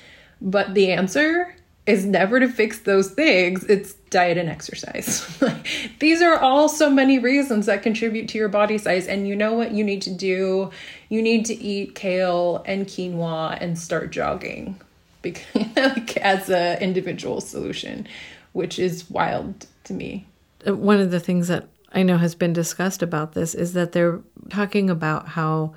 But 0.42 0.74
the 0.74 0.92
answer 0.92 1.56
is 1.86 2.06
never 2.06 2.40
to 2.40 2.48
fix 2.48 2.80
those 2.80 3.12
things. 3.12 3.64
It's 3.66 3.94
diet 4.10 4.38
and 4.38 4.50
exercise. 4.50 5.26
These 6.00 6.22
are 6.22 6.40
all 6.40 6.68
so 6.68 6.90
many 6.90 7.20
reasons 7.20 7.68
that 7.68 7.84
contribute 7.84 8.28
to 8.30 8.38
your 8.38 8.50
body 8.50 8.78
size. 8.78 9.08
And 9.08 9.28
you 9.28 9.36
know 9.36 9.54
what 9.54 9.72
you 9.72 9.84
need 9.84 10.02
to 10.04 10.14
do? 10.14 10.72
You 11.10 11.22
need 11.22 11.46
to 11.46 11.56
eat 11.56 11.96
kale 11.96 12.64
and 12.66 12.88
quinoa 12.88 13.58
and 13.62 13.78
start 13.78 14.12
jogging 14.12 14.82
because, 15.22 15.68
like, 15.76 16.18
as 16.18 16.50
an 16.50 16.82
individual 16.82 17.40
solution, 17.40 18.08
which 18.56 18.80
is 18.80 19.10
wild 19.10 19.68
to 19.84 19.92
me. 19.92 20.26
Uh, 20.66 20.74
one 20.74 21.02
of 21.02 21.12
the 21.12 21.20
things 21.20 21.50
that 21.50 21.68
I 21.92 22.04
know 22.04 22.18
has 22.18 22.36
been 22.36 22.54
discussed 22.54 23.02
about 23.02 23.34
this 23.34 23.54
is 23.54 23.74
that 23.74 23.92
they're 23.92 24.22
talking 24.50 24.90
about 24.90 25.28
how 25.28 25.76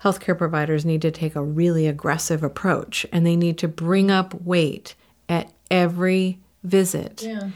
healthcare 0.00 0.38
providers 0.38 0.84
need 0.84 1.02
to 1.02 1.10
take 1.10 1.34
a 1.34 1.42
really 1.42 1.88
aggressive 1.88 2.44
approach 2.44 3.04
and 3.12 3.26
they 3.26 3.34
need 3.34 3.58
to 3.58 3.66
bring 3.66 4.08
up 4.08 4.34
weight 4.42 4.94
at 5.28 5.52
every 5.68 6.38
visit. 6.62 7.24
Yeah. 7.24 7.50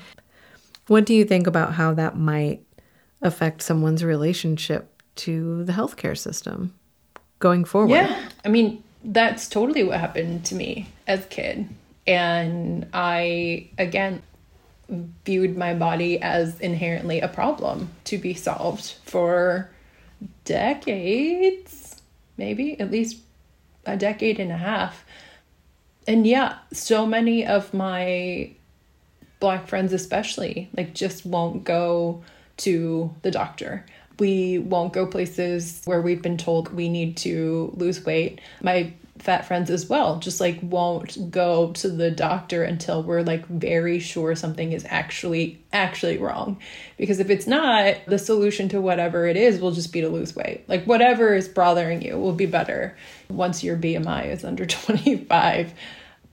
What 0.89 1.07
do 1.07 1.15
you 1.15 1.25
think 1.25 1.47
about 1.47 1.75
how 1.75 1.95
that 1.95 2.17
might 2.17 2.61
affect 3.23 3.63
someone's 3.63 4.03
relationship 4.03 5.01
to 5.17 5.63
the 5.63 5.73
healthcare 5.73 6.19
system 6.19 6.75
going 7.39 7.65
forward? 7.65 7.91
Yeah. 7.91 8.29
I 8.45 8.49
mean, 8.49 8.83
that's 9.05 9.49
totally 9.49 9.85
what 9.85 10.01
happened 10.01 10.45
to 10.47 10.57
me 10.57 10.89
as 11.07 11.25
a 11.25 11.29
kid. 11.29 11.69
And 12.05 12.89
I, 12.93 13.71
again, 13.79 14.23
viewed 14.89 15.57
my 15.57 15.75
body 15.75 16.21
as 16.21 16.61
inherently 16.61 17.21
a 17.21 17.29
problem 17.29 17.91
to 18.05 18.19
be 18.19 18.35
solved 18.35 18.95
for 19.05 19.71
decades, 20.45 22.01
maybe 22.37 22.79
at 22.79 22.91
least 22.91 23.19
a 23.85 23.97
decade 23.97 24.39
and 24.39 24.53
a 24.53 24.57
half. 24.57 25.05
And 26.07 26.27
yeah, 26.27 26.59
so 26.73 27.05
many 27.07 27.45
of 27.47 27.75
my 27.75 28.53
black 29.41 29.67
friends, 29.67 29.93
especially, 29.93 30.71
like 30.77 30.95
just 30.95 31.27
won't 31.27 31.65
go 31.65 32.23
to 32.59 33.15
the 33.23 33.31
doctor. 33.31 33.85
We 34.19 34.59
won't 34.59 34.93
go 34.93 35.07
places 35.07 35.83
where 35.85 36.01
we've 36.01 36.23
been 36.23 36.39
told 36.39 36.73
we 36.73 36.89
need 36.89 37.17
to 37.19 37.73
lose 37.77 38.05
weight. 38.05 38.41
My 38.63 38.95
fat 39.19 39.47
friends 39.47 39.71
as 39.71 39.89
well 39.89 40.19
just 40.19 40.41
like 40.41 40.59
won't 40.63 41.31
go 41.31 41.73
to 41.73 41.89
the 41.89 42.11
doctor 42.11 42.63
until 42.63 43.03
we're 43.03 43.23
like 43.23 43.47
very 43.47 43.99
sure 43.99 44.35
something 44.35 44.73
is 44.73 44.87
actually 44.89 45.61
actually 45.73 46.19
wrong. 46.19 46.59
Because 46.97 47.21
if 47.21 47.31
it's 47.31 47.47
not 47.47 47.97
the 48.07 48.19
solution 48.19 48.69
to 48.71 48.81
whatever 48.81 49.27
it 49.27 49.37
is 49.37 49.61
will 49.61 49.73
just 49.73 49.93
be 49.93 50.01
to 50.01 50.09
lose 50.09 50.35
weight. 50.35 50.65
Like 50.69 50.85
whatever 50.85 51.35
is 51.35 51.49
bothering 51.49 52.03
you 52.03 52.19
will 52.19 52.33
be 52.33 52.47
better 52.47 52.97
once 53.29 53.65
your 53.65 53.77
bmi 53.77 54.31
is 54.31 54.45
under 54.45 54.67
25 54.67 55.73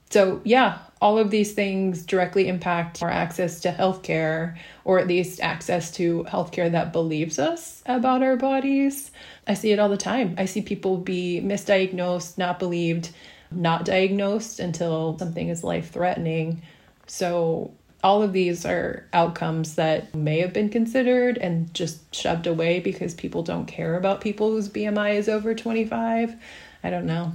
so 0.09 0.41
yeah 0.43 0.79
all 1.01 1.17
of 1.17 1.31
these 1.31 1.53
things 1.53 2.05
directly 2.05 2.47
impact 2.47 3.03
our 3.03 3.09
access 3.09 3.59
to 3.61 3.71
healthcare 3.71 4.55
or 4.85 4.99
at 4.99 5.07
least 5.07 5.41
access 5.41 5.91
to 5.91 6.23
healthcare 6.29 6.71
that 6.71 6.93
believes 6.93 7.39
us 7.39 7.83
about 7.85 8.23
our 8.23 8.37
bodies 8.37 9.11
I 9.47 9.53
see 9.53 9.71
it 9.71 9.79
all 9.79 9.89
the 9.89 9.97
time. 9.97 10.35
I 10.37 10.45
see 10.45 10.61
people 10.61 10.97
be 10.97 11.41
misdiagnosed, 11.43 12.37
not 12.37 12.59
believed, 12.59 13.11
not 13.51 13.85
diagnosed 13.85 14.59
until 14.59 15.17
something 15.19 15.49
is 15.49 15.63
life 15.63 15.91
threatening. 15.91 16.61
So, 17.07 17.73
all 18.03 18.21
of 18.21 18.33
these 18.33 18.65
are 18.65 19.07
outcomes 19.13 19.75
that 19.75 20.13
may 20.13 20.39
have 20.39 20.51
been 20.51 20.69
considered 20.69 21.37
and 21.37 21.73
just 21.73 22.13
shoved 22.13 22.47
away 22.47 22.81
because 22.81 23.13
people 23.13 23.43
don't 23.43 23.65
care 23.65 23.95
about 23.95 24.19
people 24.19 24.51
whose 24.51 24.67
BMI 24.67 25.15
is 25.15 25.29
over 25.29 25.55
25. 25.55 26.35
I 26.83 26.89
don't 26.89 27.05
know. 27.05 27.33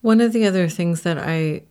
One 0.00 0.20
of 0.20 0.32
the 0.32 0.46
other 0.46 0.68
things 0.68 1.02
that 1.02 1.18
I 1.18 1.62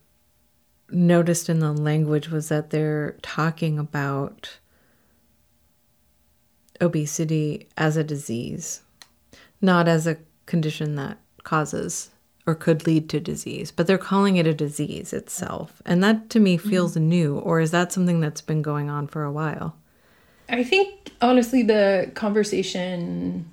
noticed 0.90 1.50
in 1.50 1.60
the 1.60 1.72
language 1.72 2.30
was 2.30 2.50
that 2.50 2.72
they're 2.72 3.16
talking 3.22 3.80
about 3.80 4.58
obesity 6.82 7.70
as 7.78 7.96
a 7.96 8.04
disease 8.04 8.83
not 9.64 9.88
as 9.88 10.06
a 10.06 10.18
condition 10.46 10.96
that 10.96 11.18
causes 11.44 12.12
or 12.46 12.54
could 12.54 12.86
lead 12.86 13.10
to 13.10 13.20
disease, 13.20 13.72
but 13.72 13.88
they're 13.88 13.98
calling 13.98 14.36
it 14.36 14.46
a 14.46 14.54
disease 14.54 15.14
itself. 15.14 15.82
And 15.86 16.04
that 16.04 16.30
to 16.32 16.40
me 16.40 16.58
feels 16.58 16.96
mm-hmm. 16.96 17.10
new, 17.10 17.38
or 17.40 17.62
is 17.62 17.72
that 17.72 17.94
something 17.94 18.20
that's 18.20 18.42
been 18.42 18.62
going 18.62 18.90
on 18.90 19.08
for 19.08 19.24
a 19.24 19.32
while? 19.32 19.78
I 20.50 20.64
think 20.64 21.12
honestly, 21.22 21.64
the 21.64 22.12
conversation 22.16 23.50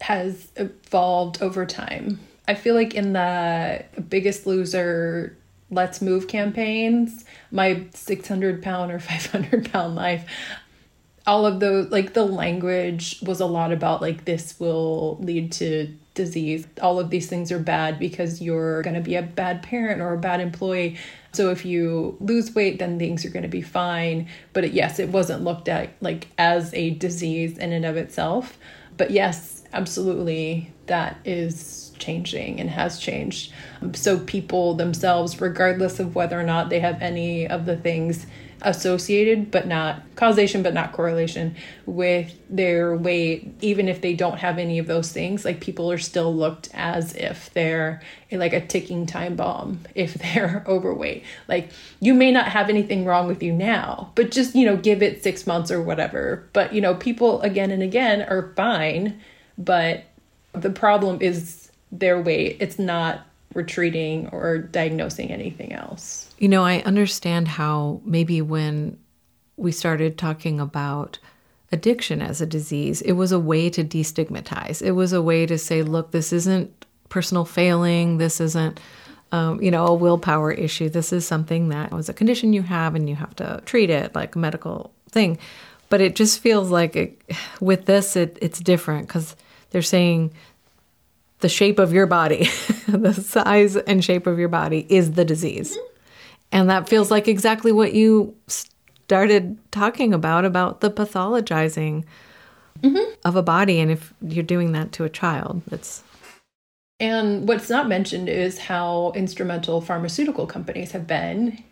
has 0.00 0.50
evolved 0.56 1.42
over 1.42 1.66
time. 1.66 2.20
I 2.46 2.54
feel 2.54 2.74
like 2.74 2.94
in 2.94 3.12
the 3.12 3.84
biggest 4.08 4.46
loser, 4.46 5.36
let's 5.70 6.00
move 6.00 6.28
campaigns, 6.28 7.26
my 7.50 7.84
600 7.92 8.62
pound 8.62 8.90
or 8.90 8.98
500 8.98 9.70
pound 9.70 9.94
life, 9.94 10.24
all 11.28 11.44
of 11.44 11.60
those 11.60 11.90
like 11.90 12.14
the 12.14 12.24
language 12.24 13.20
was 13.22 13.38
a 13.38 13.46
lot 13.46 13.70
about 13.70 14.00
like 14.00 14.24
this 14.24 14.58
will 14.58 15.18
lead 15.20 15.52
to 15.52 15.94
disease. 16.14 16.66
All 16.80 16.98
of 16.98 17.10
these 17.10 17.28
things 17.28 17.52
are 17.52 17.58
bad 17.58 17.98
because 17.98 18.40
you're 18.40 18.80
going 18.82 18.94
to 18.94 19.02
be 19.02 19.14
a 19.14 19.22
bad 19.22 19.62
parent 19.62 20.00
or 20.00 20.14
a 20.14 20.18
bad 20.18 20.40
employee. 20.40 20.96
So 21.32 21.50
if 21.50 21.66
you 21.66 22.16
lose 22.18 22.54
weight 22.54 22.78
then 22.78 22.98
things 22.98 23.26
are 23.26 23.30
going 23.30 23.42
to 23.42 23.48
be 23.48 23.60
fine. 23.60 24.26
But 24.54 24.64
it, 24.64 24.72
yes 24.72 24.98
it 24.98 25.10
wasn't 25.10 25.44
looked 25.44 25.68
at 25.68 25.90
like 26.00 26.28
as 26.38 26.72
a 26.72 26.90
disease 26.90 27.58
in 27.58 27.72
and 27.72 27.84
of 27.84 27.98
itself. 27.98 28.56
But 28.96 29.10
yes 29.10 29.62
absolutely 29.74 30.72
that 30.86 31.18
is 31.26 31.92
changing 31.98 32.58
and 32.58 32.70
has 32.70 32.98
changed. 32.98 33.52
So 33.92 34.18
people 34.18 34.74
themselves 34.74 35.38
regardless 35.42 36.00
of 36.00 36.14
whether 36.14 36.40
or 36.40 36.44
not 36.44 36.70
they 36.70 36.80
have 36.80 37.02
any 37.02 37.46
of 37.46 37.66
the 37.66 37.76
things 37.76 38.24
associated 38.62 39.50
but 39.50 39.66
not 39.66 40.02
causation 40.16 40.62
but 40.62 40.74
not 40.74 40.92
correlation 40.92 41.54
with 41.86 42.34
their 42.50 42.96
weight 42.96 43.54
even 43.60 43.88
if 43.88 44.00
they 44.00 44.14
don't 44.14 44.38
have 44.38 44.58
any 44.58 44.78
of 44.78 44.86
those 44.86 45.12
things 45.12 45.44
like 45.44 45.60
people 45.60 45.90
are 45.92 45.98
still 45.98 46.34
looked 46.34 46.68
as 46.74 47.14
if 47.14 47.52
they're 47.54 48.00
like 48.32 48.52
a 48.52 48.66
ticking 48.66 49.06
time 49.06 49.36
bomb 49.36 49.80
if 49.94 50.14
they're 50.14 50.64
overweight. 50.66 51.24
Like 51.46 51.70
you 52.00 52.14
may 52.14 52.30
not 52.30 52.48
have 52.48 52.68
anything 52.68 53.04
wrong 53.04 53.26
with 53.26 53.42
you 53.42 53.52
now 53.52 54.10
but 54.14 54.30
just 54.30 54.54
you 54.54 54.66
know 54.66 54.76
give 54.76 55.02
it 55.02 55.22
6 55.22 55.46
months 55.46 55.70
or 55.70 55.82
whatever. 55.82 56.48
But 56.52 56.72
you 56.74 56.80
know 56.80 56.94
people 56.94 57.40
again 57.42 57.70
and 57.70 57.82
again 57.82 58.22
are 58.22 58.52
fine 58.56 59.20
but 59.56 60.04
the 60.52 60.70
problem 60.70 61.18
is 61.20 61.70
their 61.90 62.20
weight. 62.20 62.56
It's 62.60 62.78
not 62.78 63.26
retreating 63.54 64.28
or 64.28 64.58
diagnosing 64.58 65.30
anything 65.30 65.72
else. 65.72 66.34
You 66.38 66.48
know, 66.48 66.64
I 66.64 66.80
understand 66.80 67.48
how 67.48 68.00
maybe 68.04 68.40
when 68.42 68.98
we 69.56 69.72
started 69.72 70.18
talking 70.18 70.60
about 70.60 71.18
addiction 71.72 72.22
as 72.22 72.40
a 72.40 72.46
disease, 72.46 73.02
it 73.02 73.12
was 73.12 73.32
a 73.32 73.38
way 73.38 73.68
to 73.70 73.84
destigmatize. 73.84 74.82
It 74.82 74.92
was 74.92 75.12
a 75.12 75.22
way 75.22 75.46
to 75.46 75.58
say, 75.58 75.82
look, 75.82 76.10
this 76.12 76.32
isn't 76.32 76.86
personal 77.08 77.44
failing. 77.44 78.18
This 78.18 78.40
isn't, 78.40 78.80
um, 79.32 79.60
you 79.62 79.70
know, 79.70 79.86
a 79.86 79.94
willpower 79.94 80.52
issue. 80.52 80.88
This 80.88 81.12
is 81.12 81.26
something 81.26 81.68
that 81.68 81.92
was 81.92 82.08
a 82.08 82.14
condition 82.14 82.52
you 82.52 82.62
have 82.62 82.94
and 82.94 83.08
you 83.08 83.16
have 83.16 83.34
to 83.36 83.62
treat 83.66 83.90
it 83.90 84.14
like 84.14 84.36
a 84.36 84.38
medical 84.38 84.92
thing. 85.10 85.38
But 85.90 86.00
it 86.00 86.16
just 86.16 86.40
feels 86.40 86.70
like 86.70 86.96
it, 86.96 87.20
with 87.60 87.86
this, 87.86 88.16
it, 88.16 88.38
it's 88.40 88.60
different 88.60 89.08
because 89.08 89.36
they're 89.70 89.82
saying 89.82 90.32
the 91.40 91.48
shape 91.48 91.78
of 91.78 91.92
your 91.92 92.06
body, 92.06 92.48
the 92.88 93.12
size 93.14 93.76
and 93.76 94.04
shape 94.04 94.26
of 94.26 94.38
your 94.38 94.48
body 94.48 94.86
is 94.88 95.12
the 95.12 95.24
disease. 95.24 95.72
Mm-hmm. 95.72 95.84
And 96.50 96.70
that 96.70 96.88
feels 96.88 97.10
like 97.10 97.28
exactly 97.28 97.72
what 97.72 97.92
you 97.92 98.34
started 98.46 99.58
talking 99.70 100.12
about 100.12 100.44
about 100.44 100.80
the 100.80 100.90
pathologizing 100.90 102.04
mm-hmm. 102.80 103.12
of 103.24 103.36
a 103.36 103.42
body 103.42 103.80
and 103.80 103.90
if 103.90 104.12
you're 104.20 104.42
doing 104.42 104.72
that 104.72 104.92
to 104.92 105.04
a 105.04 105.08
child, 105.08 105.62
it's 105.70 106.02
and 107.00 107.46
what's 107.46 107.70
not 107.70 107.88
mentioned 107.88 108.28
is 108.28 108.58
how 108.58 109.12
instrumental 109.14 109.80
pharmaceutical 109.80 110.46
companies 110.46 110.90
have 110.92 111.06
been 111.06 111.62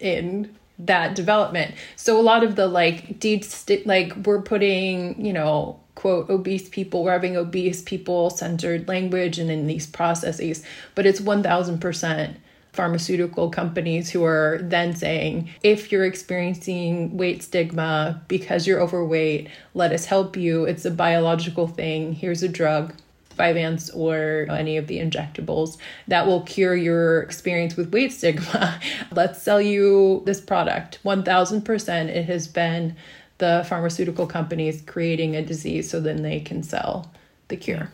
in 0.00 0.56
that 0.78 1.14
development. 1.14 1.74
So 1.94 2.18
a 2.18 2.22
lot 2.22 2.42
of 2.42 2.56
the 2.56 2.66
like 2.66 3.20
de- 3.20 3.42
like 3.84 4.14
we're 4.26 4.42
putting, 4.42 5.24
you 5.24 5.32
know, 5.32 5.78
quote 5.94 6.28
obese 6.30 6.68
people 6.68 7.04
we're 7.04 7.12
having 7.12 7.36
obese 7.36 7.82
people 7.82 8.30
centered 8.30 8.88
language 8.88 9.38
and 9.38 9.50
in 9.50 9.66
these 9.66 9.86
processes 9.86 10.64
but 10.94 11.06
it's 11.06 11.20
1000% 11.20 12.36
pharmaceutical 12.72 13.50
companies 13.50 14.10
who 14.10 14.24
are 14.24 14.58
then 14.62 14.96
saying, 14.96 15.50
if 15.62 15.92
you're 15.92 16.06
experiencing 16.06 17.16
weight 17.16 17.42
stigma 17.42 18.22
because 18.28 18.66
you're 18.66 18.80
overweight, 18.80 19.48
let 19.74 19.92
us 19.92 20.06
help 20.06 20.36
you. 20.36 20.64
It's 20.64 20.84
a 20.84 20.90
biological 20.90 21.68
thing. 21.68 22.12
Here's 22.12 22.42
a 22.42 22.48
drug. 22.48 22.94
Vyvanse 23.38 23.90
or 23.96 24.46
any 24.50 24.76
of 24.76 24.88
the 24.88 24.98
injectables 24.98 25.78
that 26.06 26.26
will 26.26 26.42
cure 26.42 26.76
your 26.76 27.22
experience 27.22 27.76
with 27.76 27.90
weight 27.90 28.12
stigma. 28.12 28.78
Let's 29.10 29.42
sell 29.42 29.60
you 29.60 30.22
this 30.26 30.38
product. 30.38 30.98
1000% 31.02 32.08
it 32.08 32.26
has 32.26 32.46
been 32.46 32.94
the 33.42 33.66
pharmaceutical 33.68 34.24
companies 34.24 34.82
creating 34.82 35.34
a 35.34 35.42
disease 35.42 35.90
so 35.90 35.98
then 35.98 36.22
they 36.22 36.38
can 36.38 36.62
sell 36.62 37.10
the 37.48 37.56
cure. 37.56 37.90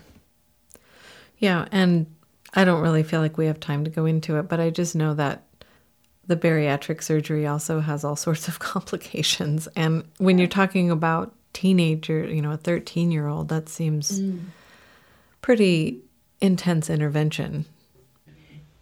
Yeah, 1.38 1.66
and 1.72 2.05
I 2.53 2.66
don't 2.66 2.82
really 2.82 3.03
feel 3.03 3.20
like 3.22 3.38
we 3.38 3.46
have 3.46 3.59
time 3.59 3.82
to 3.84 3.90
go 3.90 4.05
into 4.05 4.36
it, 4.36 4.42
but 4.46 4.61
I 4.61 4.68
just 4.68 4.94
know 4.94 5.14
that 5.14 5.44
the 6.26 6.36
bariatric 6.36 7.03
surgery 7.03 7.46
also 7.46 7.80
has 7.80 8.05
all 8.05 8.14
sorts 8.26 8.46
of 8.46 8.59
complications. 8.59 9.68
And 9.74 10.05
when 10.18 10.36
you're 10.36 10.49
talking 10.49 10.90
about 10.90 11.34
teenager, 11.55 12.26
you 12.26 12.42
know, 12.42 12.53
a 12.53 12.59
13 12.59 13.11
year 13.11 13.26
old, 13.26 13.49
that 13.49 13.70
seems 13.70 14.20
mm. 14.20 14.40
pretty 15.40 16.03
intense 16.42 16.90
intervention. 16.90 17.64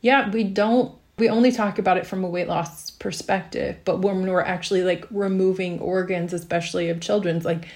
Yeah, 0.00 0.30
we 0.30 0.42
don't, 0.42 0.92
we 1.18 1.28
only 1.28 1.50
talk 1.50 1.78
about 1.78 1.96
it 1.96 2.06
from 2.06 2.24
a 2.24 2.28
weight 2.28 2.48
loss 2.48 2.90
perspective, 2.90 3.78
but 3.84 4.00
when 4.00 4.26
we're 4.26 4.42
actually 4.42 4.82
like 4.82 5.06
removing 5.10 5.80
organs, 5.80 6.32
especially 6.32 6.90
of 6.90 7.00
children's, 7.00 7.44
like 7.44 7.68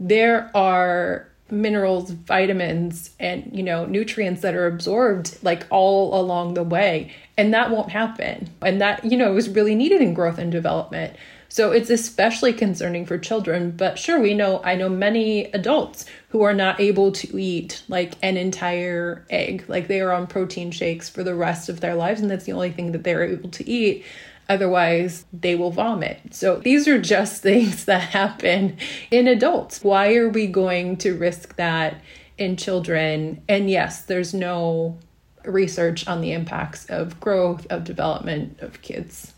there 0.00 0.50
are 0.54 1.28
minerals, 1.50 2.10
vitamins, 2.10 3.10
and 3.20 3.50
you 3.52 3.62
know, 3.62 3.84
nutrients 3.84 4.42
that 4.42 4.54
are 4.54 4.66
absorbed 4.66 5.38
like 5.42 5.66
all 5.70 6.20
along 6.20 6.54
the 6.54 6.64
way. 6.64 7.12
And 7.36 7.54
that 7.54 7.70
won't 7.70 7.90
happen. 7.90 8.50
And 8.60 8.80
that, 8.80 9.04
you 9.04 9.16
know, 9.16 9.36
is 9.36 9.48
really 9.48 9.74
needed 9.74 10.00
in 10.00 10.14
growth 10.14 10.38
and 10.38 10.50
development. 10.50 11.16
So 11.50 11.72
it's 11.72 11.90
especially 11.90 12.54
concerning 12.54 13.04
for 13.04 13.18
children, 13.18 13.72
but 13.72 13.98
sure 13.98 14.18
we 14.18 14.32
know 14.32 14.62
I 14.64 14.76
know 14.76 14.88
many 14.88 15.44
adults 15.52 16.06
who 16.30 16.42
are 16.42 16.54
not 16.54 16.80
able 16.80 17.12
to 17.12 17.38
eat 17.38 17.82
like 17.88 18.14
an 18.22 18.38
entire 18.38 19.26
egg. 19.28 19.64
Like 19.68 19.88
they 19.88 20.00
are 20.00 20.12
on 20.12 20.26
protein 20.26 20.70
shakes 20.70 21.10
for 21.10 21.22
the 21.22 21.34
rest 21.34 21.68
of 21.68 21.80
their 21.80 21.94
lives 21.94 22.22
and 22.22 22.30
that's 22.30 22.46
the 22.46 22.52
only 22.52 22.70
thing 22.70 22.92
that 22.92 23.04
they're 23.04 23.24
able 23.24 23.50
to 23.50 23.68
eat 23.68 24.04
Otherwise, 24.50 25.26
they 25.32 25.54
will 25.54 25.70
vomit. 25.70 26.18
So 26.32 26.56
these 26.56 26.88
are 26.88 27.00
just 27.00 27.40
things 27.42 27.84
that 27.84 28.10
happen 28.10 28.76
in 29.12 29.28
adults. 29.28 29.84
Why 29.84 30.16
are 30.16 30.28
we 30.28 30.48
going 30.48 30.96
to 30.98 31.16
risk 31.16 31.54
that 31.54 32.02
in 32.36 32.56
children? 32.56 33.42
And 33.48 33.70
yes, 33.70 34.02
there's 34.02 34.34
no 34.34 34.98
research 35.44 36.06
on 36.08 36.20
the 36.20 36.32
impacts 36.32 36.84
of 36.86 37.20
growth, 37.20 37.64
of 37.70 37.84
development 37.84 38.58
of 38.60 38.82
kids. 38.82 39.34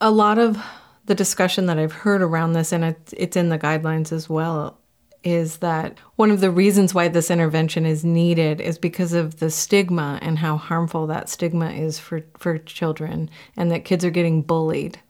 A 0.00 0.12
lot 0.12 0.38
of 0.38 0.62
the 1.10 1.14
discussion 1.16 1.66
that 1.66 1.76
I've 1.76 1.90
heard 1.90 2.22
around 2.22 2.52
this, 2.52 2.70
and 2.70 2.84
it's 3.10 3.36
in 3.36 3.48
the 3.48 3.58
guidelines 3.58 4.12
as 4.12 4.30
well, 4.30 4.78
is 5.24 5.56
that 5.56 5.98
one 6.14 6.30
of 6.30 6.40
the 6.40 6.52
reasons 6.52 6.94
why 6.94 7.08
this 7.08 7.32
intervention 7.32 7.84
is 7.84 8.04
needed 8.04 8.60
is 8.60 8.78
because 8.78 9.12
of 9.12 9.40
the 9.40 9.50
stigma 9.50 10.20
and 10.22 10.38
how 10.38 10.56
harmful 10.56 11.08
that 11.08 11.28
stigma 11.28 11.72
is 11.72 11.98
for, 11.98 12.22
for 12.38 12.58
children, 12.58 13.28
and 13.56 13.72
that 13.72 13.84
kids 13.84 14.04
are 14.04 14.10
getting 14.10 14.40
bullied 14.40 15.00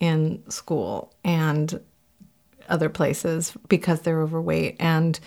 in 0.00 0.42
school 0.48 1.12
and 1.22 1.80
other 2.70 2.88
places 2.88 3.52
because 3.68 4.00
they're 4.00 4.22
overweight. 4.22 4.76
And 4.80 5.20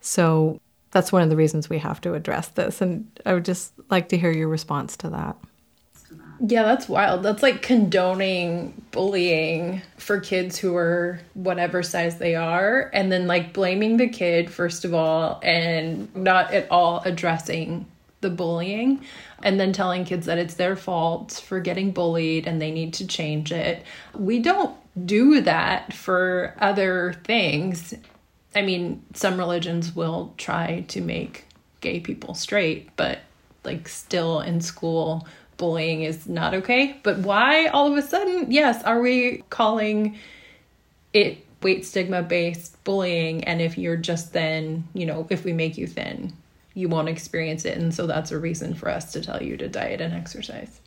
so 0.00 0.60
that's 0.92 1.10
one 1.10 1.22
of 1.22 1.30
the 1.30 1.36
reasons 1.36 1.68
we 1.68 1.78
have 1.78 2.00
to 2.02 2.14
address 2.14 2.46
this. 2.46 2.80
And 2.80 3.10
I 3.26 3.34
would 3.34 3.44
just 3.44 3.72
like 3.90 4.08
to 4.10 4.16
hear 4.16 4.30
your 4.30 4.46
response 4.46 4.96
to 4.98 5.10
that. 5.10 5.36
Yeah, 6.40 6.62
that's 6.62 6.88
wild. 6.88 7.24
That's 7.24 7.42
like 7.42 7.62
condoning 7.62 8.80
bullying 8.92 9.82
for 9.96 10.20
kids 10.20 10.56
who 10.56 10.76
are 10.76 11.20
whatever 11.34 11.82
size 11.82 12.18
they 12.18 12.36
are, 12.36 12.90
and 12.94 13.10
then 13.10 13.26
like 13.26 13.52
blaming 13.52 13.96
the 13.96 14.08
kid, 14.08 14.50
first 14.50 14.84
of 14.84 14.94
all, 14.94 15.40
and 15.42 16.14
not 16.14 16.52
at 16.52 16.70
all 16.70 17.02
addressing 17.04 17.86
the 18.20 18.30
bullying, 18.30 19.04
and 19.42 19.58
then 19.58 19.72
telling 19.72 20.04
kids 20.04 20.26
that 20.26 20.38
it's 20.38 20.54
their 20.54 20.76
fault 20.76 21.42
for 21.46 21.60
getting 21.60 21.90
bullied 21.92 22.46
and 22.46 22.60
they 22.60 22.70
need 22.70 22.94
to 22.94 23.06
change 23.06 23.52
it. 23.52 23.84
We 24.14 24.40
don't 24.40 24.76
do 25.06 25.40
that 25.42 25.92
for 25.92 26.54
other 26.60 27.14
things. 27.24 27.94
I 28.54 28.62
mean, 28.62 29.04
some 29.14 29.38
religions 29.38 29.94
will 29.94 30.34
try 30.36 30.84
to 30.88 31.00
make 31.00 31.46
gay 31.80 32.00
people 32.00 32.34
straight, 32.34 32.90
but 32.96 33.20
like 33.64 33.88
still 33.88 34.40
in 34.40 34.60
school 34.60 35.26
bullying 35.58 36.02
is 36.02 36.26
not 36.26 36.54
okay. 36.54 36.98
But 37.02 37.18
why 37.18 37.66
all 37.66 37.90
of 37.92 37.98
a 37.98 38.02
sudden, 38.02 38.50
yes, 38.50 38.82
are 38.84 39.00
we 39.00 39.44
calling 39.50 40.16
it 41.12 41.44
weight 41.62 41.84
stigma 41.84 42.22
based 42.22 42.82
bullying? 42.84 43.44
And 43.44 43.60
if 43.60 43.76
you're 43.76 43.96
just 43.96 44.32
thin, 44.32 44.88
you 44.94 45.04
know, 45.04 45.26
if 45.28 45.44
we 45.44 45.52
make 45.52 45.76
you 45.76 45.86
thin, 45.86 46.32
you 46.72 46.88
won't 46.88 47.08
experience 47.08 47.64
it. 47.64 47.76
And 47.76 47.92
so 47.92 48.06
that's 48.06 48.30
a 48.30 48.38
reason 48.38 48.72
for 48.74 48.88
us 48.88 49.12
to 49.12 49.20
tell 49.20 49.42
you 49.42 49.56
to 49.58 49.68
diet 49.68 50.00
and 50.00 50.14
exercise. 50.14 50.80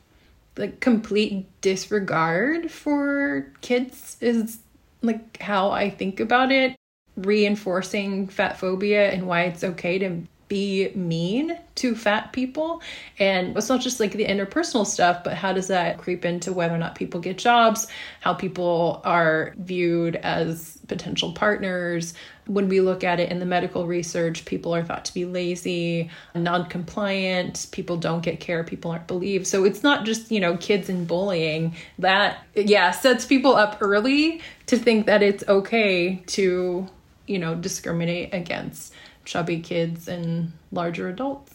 Like 0.57 0.79
complete 0.79 1.45
disregard 1.61 2.71
for 2.71 3.51
kids 3.61 4.17
is 4.21 4.59
like 5.01 5.41
how 5.41 5.69
I 5.71 5.89
think 5.89 6.19
about 6.19 6.51
it. 6.51 6.75
Reinforcing 7.17 8.29
fat 8.29 8.57
phobia 8.57 9.11
and 9.11 9.27
why 9.27 9.43
it's 9.43 9.63
okay 9.63 9.99
to 9.99 10.21
be 10.51 10.91
mean 10.95 11.57
to 11.75 11.95
fat 11.95 12.33
people. 12.33 12.81
And 13.17 13.55
it's 13.55 13.69
not 13.69 13.79
just 13.79 14.01
like 14.01 14.11
the 14.11 14.25
interpersonal 14.25 14.85
stuff, 14.85 15.23
but 15.23 15.33
how 15.33 15.53
does 15.53 15.69
that 15.69 15.97
creep 15.97 16.25
into 16.25 16.51
whether 16.51 16.75
or 16.75 16.77
not 16.77 16.95
people 16.95 17.21
get 17.21 17.37
jobs, 17.37 17.87
how 18.19 18.33
people 18.33 19.01
are 19.05 19.53
viewed 19.57 20.17
as 20.17 20.77
potential 20.89 21.31
partners. 21.31 22.13
When 22.47 22.67
we 22.67 22.81
look 22.81 23.05
at 23.05 23.21
it 23.21 23.31
in 23.31 23.39
the 23.39 23.45
medical 23.45 23.87
research, 23.87 24.43
people 24.43 24.75
are 24.75 24.83
thought 24.83 25.05
to 25.05 25.13
be 25.13 25.23
lazy, 25.23 26.09
non 26.35 26.65
compliant, 26.65 27.67
people 27.71 27.95
don't 27.95 28.21
get 28.21 28.41
care, 28.41 28.65
people 28.65 28.91
aren't 28.91 29.07
believed. 29.07 29.47
So 29.47 29.63
it's 29.63 29.83
not 29.83 30.05
just, 30.05 30.33
you 30.33 30.41
know, 30.41 30.57
kids 30.57 30.89
and 30.89 31.07
bullying 31.07 31.77
that, 31.99 32.43
yeah, 32.55 32.91
sets 32.91 33.25
people 33.25 33.55
up 33.55 33.77
early 33.79 34.41
to 34.65 34.75
think 34.75 35.05
that 35.05 35.23
it's 35.23 35.45
okay 35.47 36.15
to, 36.27 36.89
you 37.25 37.39
know, 37.39 37.55
discriminate 37.55 38.33
against 38.33 38.93
chubby 39.25 39.59
kids 39.59 40.07
and 40.07 40.51
larger 40.71 41.09
adults. 41.09 41.53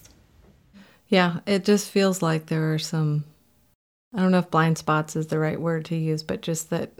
Yeah, 1.08 1.40
it 1.46 1.64
just 1.64 1.90
feels 1.90 2.22
like 2.22 2.46
there 2.46 2.74
are 2.74 2.78
some, 2.78 3.24
I 4.14 4.20
don't 4.20 4.32
know 4.32 4.38
if 4.38 4.50
blind 4.50 4.78
spots 4.78 5.14
is 5.16 5.28
the 5.28 5.38
right 5.38 5.60
word 5.60 5.84
to 5.86 5.96
use, 5.96 6.22
but 6.22 6.42
just 6.42 6.70
that 6.70 6.90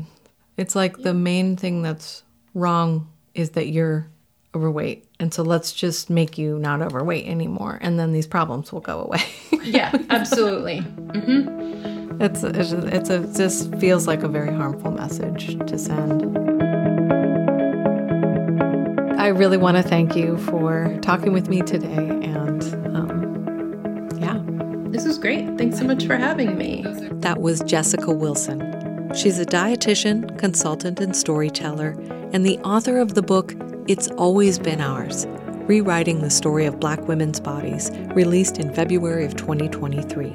it's 0.56 0.76
like 0.76 0.96
yeah. 0.98 1.04
the 1.04 1.14
main 1.14 1.56
thing 1.56 1.82
that's 1.82 2.22
wrong 2.54 3.10
is 3.34 3.50
that 3.50 3.68
you're 3.68 4.08
overweight. 4.54 5.04
And 5.20 5.32
so 5.32 5.42
let's 5.42 5.72
just 5.72 6.08
make 6.08 6.38
you 6.38 6.58
not 6.58 6.82
overweight 6.82 7.26
anymore. 7.26 7.78
And 7.80 7.98
then 7.98 8.12
these 8.12 8.26
problems 8.26 8.72
will 8.72 8.80
go 8.80 9.00
away. 9.02 9.22
yeah, 9.64 9.92
absolutely. 10.10 10.80
Mm-hmm. 10.80 12.22
It's, 12.22 12.42
it's, 12.42 12.72
it's 12.72 13.10
a, 13.10 13.22
it 13.22 13.36
just 13.36 13.74
feels 13.76 14.06
like 14.06 14.22
a 14.22 14.28
very 14.28 14.54
harmful 14.54 14.90
message 14.90 15.58
to 15.66 15.78
send. 15.78 16.55
I 19.26 19.30
really 19.30 19.56
want 19.56 19.76
to 19.76 19.82
thank 19.82 20.14
you 20.14 20.38
for 20.38 20.96
talking 21.02 21.32
with 21.32 21.48
me 21.48 21.60
today. 21.60 21.96
And 21.96 22.62
um, 22.96 24.08
yeah. 24.20 24.40
This 24.92 25.04
was 25.04 25.18
great. 25.18 25.58
Thanks 25.58 25.78
so 25.78 25.84
much 25.84 26.06
for 26.06 26.16
having 26.16 26.56
me. 26.56 26.84
That 27.10 27.40
was 27.40 27.58
Jessica 27.62 28.12
Wilson. 28.12 28.60
She's 29.16 29.40
a 29.40 29.44
dietitian, 29.44 30.38
consultant, 30.38 31.00
and 31.00 31.16
storyteller, 31.16 31.96
and 32.32 32.46
the 32.46 32.56
author 32.60 33.00
of 33.00 33.14
the 33.14 33.22
book 33.22 33.52
It's 33.88 34.06
Always 34.12 34.60
Been 34.60 34.80
Ours 34.80 35.26
Rewriting 35.66 36.20
the 36.20 36.30
Story 36.30 36.64
of 36.64 36.78
Black 36.78 37.08
Women's 37.08 37.40
Bodies, 37.40 37.90
released 38.14 38.58
in 38.58 38.72
February 38.72 39.24
of 39.24 39.34
2023. 39.34 40.28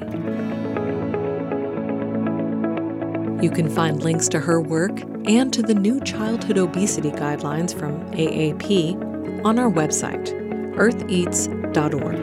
You 3.42 3.50
can 3.50 3.70
find 3.70 4.02
links 4.02 4.28
to 4.28 4.38
her 4.38 4.60
work 4.60 5.00
and 5.26 5.52
to 5.52 5.62
the 5.62 5.74
new 5.74 6.00
childhood 6.00 6.58
obesity 6.58 7.10
guidelines 7.10 7.78
from 7.78 8.00
AAP 8.12 9.44
on 9.44 9.58
our 9.58 9.70
website, 9.70 10.28
eartheats.org. 10.74 12.18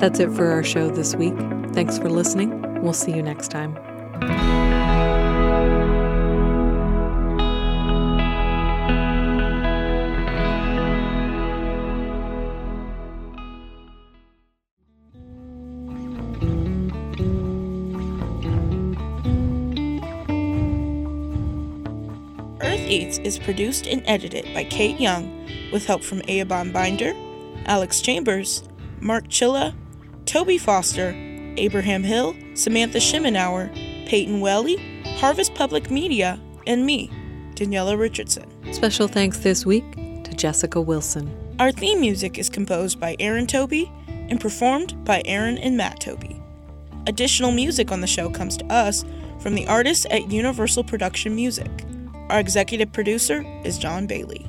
That's 0.00 0.20
it 0.20 0.30
for 0.32 0.50
our 0.50 0.62
show 0.62 0.90
this 0.90 1.14
week. 1.14 1.34
Thanks 1.72 1.98
for 1.98 2.10
listening. 2.10 2.82
We'll 2.82 2.92
see 2.92 3.12
you 3.14 3.22
next 3.22 3.48
time. 3.48 4.53
Is 23.18 23.38
produced 23.38 23.86
and 23.86 24.02
edited 24.06 24.44
by 24.54 24.64
Kayte 24.64 25.00
Young 25.00 25.46
with 25.72 25.86
help 25.86 26.02
from 26.02 26.20
Eoban 26.22 26.72
Binder, 26.72 27.14
Alex 27.66 28.00
Chambers, 28.00 28.62
Mark 29.00 29.28
Chilla, 29.28 29.74
Toby 30.26 30.58
Foster, 30.58 31.14
Abraham 31.56 32.02
Hill, 32.02 32.34
Samantha 32.54 32.98
Schoenauer, 32.98 33.70
Payton 34.06 34.40
Whaley, 34.40 34.76
Harvest 35.18 35.54
Public 35.54 35.90
Media, 35.90 36.40
and 36.66 36.84
me, 36.84 37.10
Daniela 37.54 37.98
Richardson. 37.98 38.50
Special 38.72 39.06
thanks 39.08 39.38
this 39.38 39.64
week 39.64 39.84
to 39.94 40.34
Jessica 40.34 40.80
Wilson. 40.80 41.30
Our 41.58 41.70
theme 41.70 42.00
music 42.00 42.38
is 42.38 42.50
composed 42.50 42.98
by 42.98 43.16
Erin 43.20 43.46
Tobey 43.46 43.90
and 44.08 44.40
performed 44.40 45.04
by 45.04 45.22
Erin 45.24 45.58
and 45.58 45.76
Matt 45.76 46.00
Tobey. 46.00 46.40
Additional 47.06 47.52
music 47.52 47.92
on 47.92 48.00
the 48.00 48.06
show 48.06 48.30
comes 48.30 48.56
to 48.56 48.66
us 48.72 49.04
from 49.40 49.54
the 49.54 49.66
artists 49.66 50.06
at 50.10 50.32
Universal 50.32 50.84
Production 50.84 51.34
Music. 51.34 51.70
Our 52.30 52.40
executive 52.40 52.92
producer 52.92 53.44
is 53.64 53.78
John 53.78 54.06
Bailey. 54.06 54.46